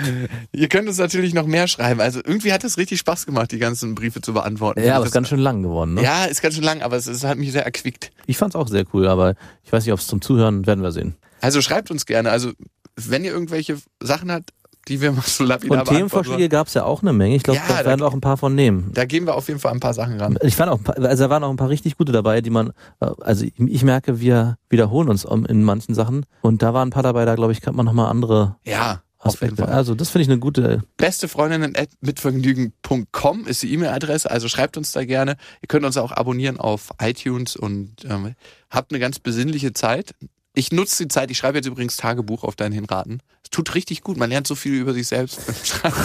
Ihr 0.52 0.68
könnt 0.68 0.88
uns 0.88 0.96
natürlich 0.96 1.34
noch 1.34 1.46
mehr 1.46 1.68
schreiben. 1.68 2.00
Also 2.00 2.20
irgendwie 2.24 2.54
hat 2.54 2.64
es 2.64 2.78
richtig 2.78 2.98
Spaß 2.98 3.26
gemacht, 3.26 3.52
die 3.52 3.58
ganzen 3.58 3.94
Briefe 3.94 4.22
zu 4.22 4.32
beantworten. 4.32 4.82
Ja, 4.82 4.94
aber 4.94 5.04
es 5.04 5.10
ist 5.10 5.14
ganz 5.14 5.28
schön 5.28 5.38
lang 5.38 5.62
geworden, 5.62 5.94
ne? 5.94 6.02
Ja, 6.02 6.24
ist 6.24 6.40
ganz 6.40 6.54
schön 6.54 6.64
lang, 6.64 6.80
aber 6.80 6.96
es, 6.96 7.06
es 7.06 7.24
hat 7.24 7.36
mich 7.36 7.52
sehr 7.52 7.66
erquickt. 7.66 8.10
Ich 8.24 8.38
fand's 8.38 8.56
auch 8.56 8.68
sehr 8.68 8.86
cool, 8.94 9.06
aber 9.06 9.34
ich 9.64 9.70
weiß 9.70 9.84
nicht, 9.84 9.92
ob 9.92 10.00
es 10.00 10.06
zum 10.06 10.22
Zuhören 10.22 10.66
werden 10.66 10.82
wir 10.82 10.92
sehen. 10.92 11.14
Also 11.42 11.60
schreibt 11.60 11.90
uns 11.90 12.06
gerne. 12.06 12.30
Also 12.30 12.52
wenn 12.96 13.22
ihr 13.22 13.32
irgendwelche 13.32 13.76
Sachen 14.00 14.32
habt, 14.32 14.54
die 14.88 15.00
wir 15.00 15.12
mal 15.12 15.22
so 15.22 15.44
lapidar 15.44 15.80
Und 15.80 15.88
Themenvorschläge 15.88 16.48
gab 16.48 16.66
es 16.66 16.74
ja 16.74 16.84
auch 16.84 17.02
eine 17.02 17.12
Menge. 17.12 17.36
Ich 17.36 17.42
glaube, 17.42 17.60
ja, 17.68 17.78
da 17.78 17.84
werden 17.84 18.00
wir 18.00 18.06
auch 18.06 18.14
ein 18.14 18.20
paar 18.20 18.36
von 18.36 18.54
nehmen. 18.54 18.90
Da 18.94 19.04
gehen 19.04 19.26
wir 19.26 19.34
auf 19.34 19.48
jeden 19.48 19.60
Fall 19.60 19.72
ein 19.72 19.80
paar 19.80 19.94
Sachen 19.94 20.20
ran. 20.20 20.38
Ich 20.42 20.56
fand 20.56 20.70
auch, 20.70 20.80
also 20.96 21.24
da 21.24 21.30
waren 21.30 21.44
auch 21.44 21.50
ein 21.50 21.56
paar 21.56 21.68
richtig 21.68 21.96
gute 21.96 22.12
dabei, 22.12 22.40
die 22.40 22.50
man, 22.50 22.72
also 22.98 23.46
ich 23.56 23.84
merke, 23.84 24.20
wir 24.20 24.58
wiederholen 24.68 25.08
uns 25.08 25.24
in 25.24 25.62
manchen 25.62 25.94
Sachen. 25.94 26.26
Und 26.40 26.62
da 26.62 26.74
waren 26.74 26.88
ein 26.88 26.92
paar 26.92 27.02
dabei, 27.02 27.24
da 27.24 27.34
glaube 27.34 27.52
ich, 27.52 27.60
kann 27.60 27.76
man 27.76 27.86
nochmal 27.86 28.10
andere 28.10 28.56
ja. 28.64 29.02
Aspekte. 29.18 29.68
Also 29.68 29.94
das 29.94 30.10
finde 30.10 30.22
ich 30.22 30.28
eine 30.28 30.40
gute. 30.40 30.82
Beste 30.96 31.28
Freundinnen 31.28 31.76
mitvergnügen.com 32.00 33.46
ist 33.46 33.62
die 33.62 33.72
E-Mail-Adresse, 33.72 34.30
also 34.30 34.48
schreibt 34.48 34.76
uns 34.76 34.92
da 34.92 35.04
gerne. 35.04 35.36
Ihr 35.62 35.68
könnt 35.68 35.84
uns 35.86 35.96
auch 35.96 36.12
abonnieren 36.12 36.58
auf 36.58 36.90
iTunes 37.00 37.54
und 37.56 38.04
ähm, 38.04 38.34
habt 38.70 38.92
eine 38.92 38.98
ganz 38.98 39.20
besinnliche 39.20 39.72
Zeit. 39.72 40.14
Ich 40.54 40.70
nutze 40.70 41.04
die 41.04 41.08
Zeit, 41.08 41.30
ich 41.30 41.38
schreibe 41.38 41.58
jetzt 41.58 41.66
übrigens 41.66 41.96
Tagebuch 41.96 42.44
auf 42.44 42.56
deinen 42.56 42.72
Hinraten. 42.72 43.22
Es 43.42 43.50
tut 43.50 43.74
richtig 43.74 44.02
gut, 44.02 44.18
man 44.18 44.28
lernt 44.28 44.46
so 44.46 44.54
viel 44.54 44.74
über 44.74 44.92
sich 44.92 45.06
selbst 45.06 45.46
beim 45.46 45.56
Schreiben. 45.64 45.96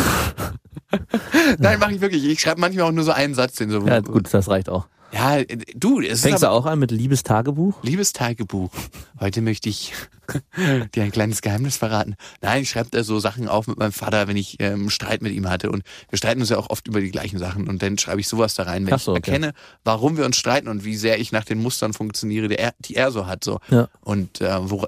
Nein, 1.59 1.79
mache 1.79 1.93
ich 1.93 2.01
wirklich. 2.01 2.23
Ich 2.25 2.39
schreibe 2.39 2.61
manchmal 2.61 2.85
auch 2.85 2.91
nur 2.91 3.03
so 3.03 3.11
einen 3.11 3.35
Satz, 3.35 3.55
den 3.55 3.69
so. 3.69 3.85
Ja, 3.85 3.99
gut, 3.99 4.33
das 4.33 4.47
reicht 4.47 4.69
auch. 4.69 4.87
Ja, 5.11 5.41
du, 5.75 6.01
es 6.01 6.21
Fängst 6.21 6.43
du 6.43 6.49
auch 6.49 6.65
an 6.65 6.79
mit 6.79 6.91
Liebestagebuch? 6.91 7.81
Liebestagebuch. 7.81 8.71
Heute 9.19 9.41
möchte 9.41 9.69
ich 9.69 9.93
dir 10.95 11.03
ein 11.03 11.11
kleines 11.11 11.41
Geheimnis 11.41 11.77
verraten. 11.77 12.15
Nein, 12.41 12.63
ich 12.63 12.69
schreibe 12.69 12.89
da 12.91 13.03
so 13.03 13.19
Sachen 13.19 13.47
auf 13.47 13.67
mit 13.67 13.77
meinem 13.77 13.93
Vater, 13.93 14.27
wenn 14.27 14.35
ich 14.35 14.57
ähm, 14.59 14.89
Streit 14.89 15.21
mit 15.21 15.33
ihm 15.33 15.49
hatte. 15.49 15.71
Und 15.71 15.83
wir 16.09 16.17
streiten 16.17 16.41
uns 16.41 16.49
ja 16.49 16.57
auch 16.57 16.69
oft 16.69 16.87
über 16.87 16.99
die 16.99 17.11
gleichen 17.11 17.39
Sachen. 17.39 17.67
Und 17.67 17.81
dann 17.81 17.97
schreibe 17.97 18.19
ich 18.19 18.27
sowas 18.27 18.55
da 18.55 18.63
rein, 18.63 18.85
wenn 18.85 18.97
so, 18.97 19.13
ich 19.13 19.15
erkenne, 19.17 19.49
okay. 19.49 19.57
warum 19.85 20.17
wir 20.17 20.25
uns 20.25 20.37
streiten 20.37 20.67
und 20.67 20.83
wie 20.83 20.97
sehr 20.97 21.19
ich 21.19 21.31
nach 21.31 21.45
den 21.45 21.61
Mustern 21.61 21.93
funktioniere, 21.93 22.49
die 22.49 22.57
er, 22.57 22.73
die 22.79 22.95
er 22.95 23.11
so 23.11 23.27
hat. 23.27 23.43
So. 23.43 23.59
Ja. 23.69 23.87
Und 24.01 24.41
äh, 24.41 24.69
wo, 24.69 24.85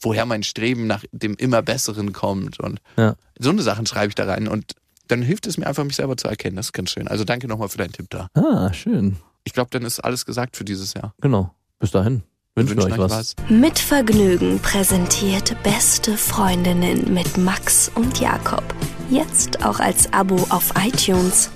woher 0.00 0.26
mein 0.26 0.42
Streben 0.42 0.86
nach 0.86 1.04
dem 1.12 1.36
immer 1.36 1.62
Besseren 1.62 2.12
kommt. 2.12 2.58
Und 2.58 2.80
ja. 2.96 3.14
so 3.38 3.50
eine 3.50 3.62
Sachen 3.62 3.86
schreibe 3.86 4.08
ich 4.08 4.14
da 4.16 4.24
rein. 4.24 4.48
Und 4.48 4.74
dann 5.06 5.22
hilft 5.22 5.46
es 5.46 5.58
mir 5.58 5.66
einfach, 5.66 5.84
mich 5.84 5.96
selber 5.96 6.16
zu 6.16 6.26
erkennen. 6.26 6.56
Das 6.56 6.66
ist 6.66 6.72
ganz 6.72 6.90
schön. 6.90 7.06
Also 7.06 7.24
danke 7.24 7.46
nochmal 7.46 7.68
für 7.68 7.78
deinen 7.78 7.92
Tipp 7.92 8.06
da. 8.10 8.28
Ah, 8.34 8.72
schön. 8.72 9.16
Ich 9.44 9.52
glaube, 9.52 9.70
dann 9.70 9.82
ist 9.82 10.00
alles 10.00 10.26
gesagt 10.26 10.56
für 10.56 10.64
dieses 10.64 10.94
Jahr. 10.94 11.14
Genau. 11.20 11.54
Bis 11.78 11.90
dahin. 11.90 12.22
Wünschen 12.56 12.76
wir 12.76 12.84
euch 12.84 12.98
was. 12.98 13.10
was. 13.10 13.36
Mit 13.48 13.78
Vergnügen 13.78 14.58
präsentiert 14.58 15.56
Beste 15.62 16.16
Freundinnen 16.16 17.12
mit 17.14 17.38
Max 17.38 17.90
und 17.94 18.20
Jakob. 18.20 18.64
Jetzt 19.08 19.64
auch 19.64 19.80
als 19.80 20.12
Abo 20.12 20.36
auf 20.50 20.72
iTunes. 20.76 21.50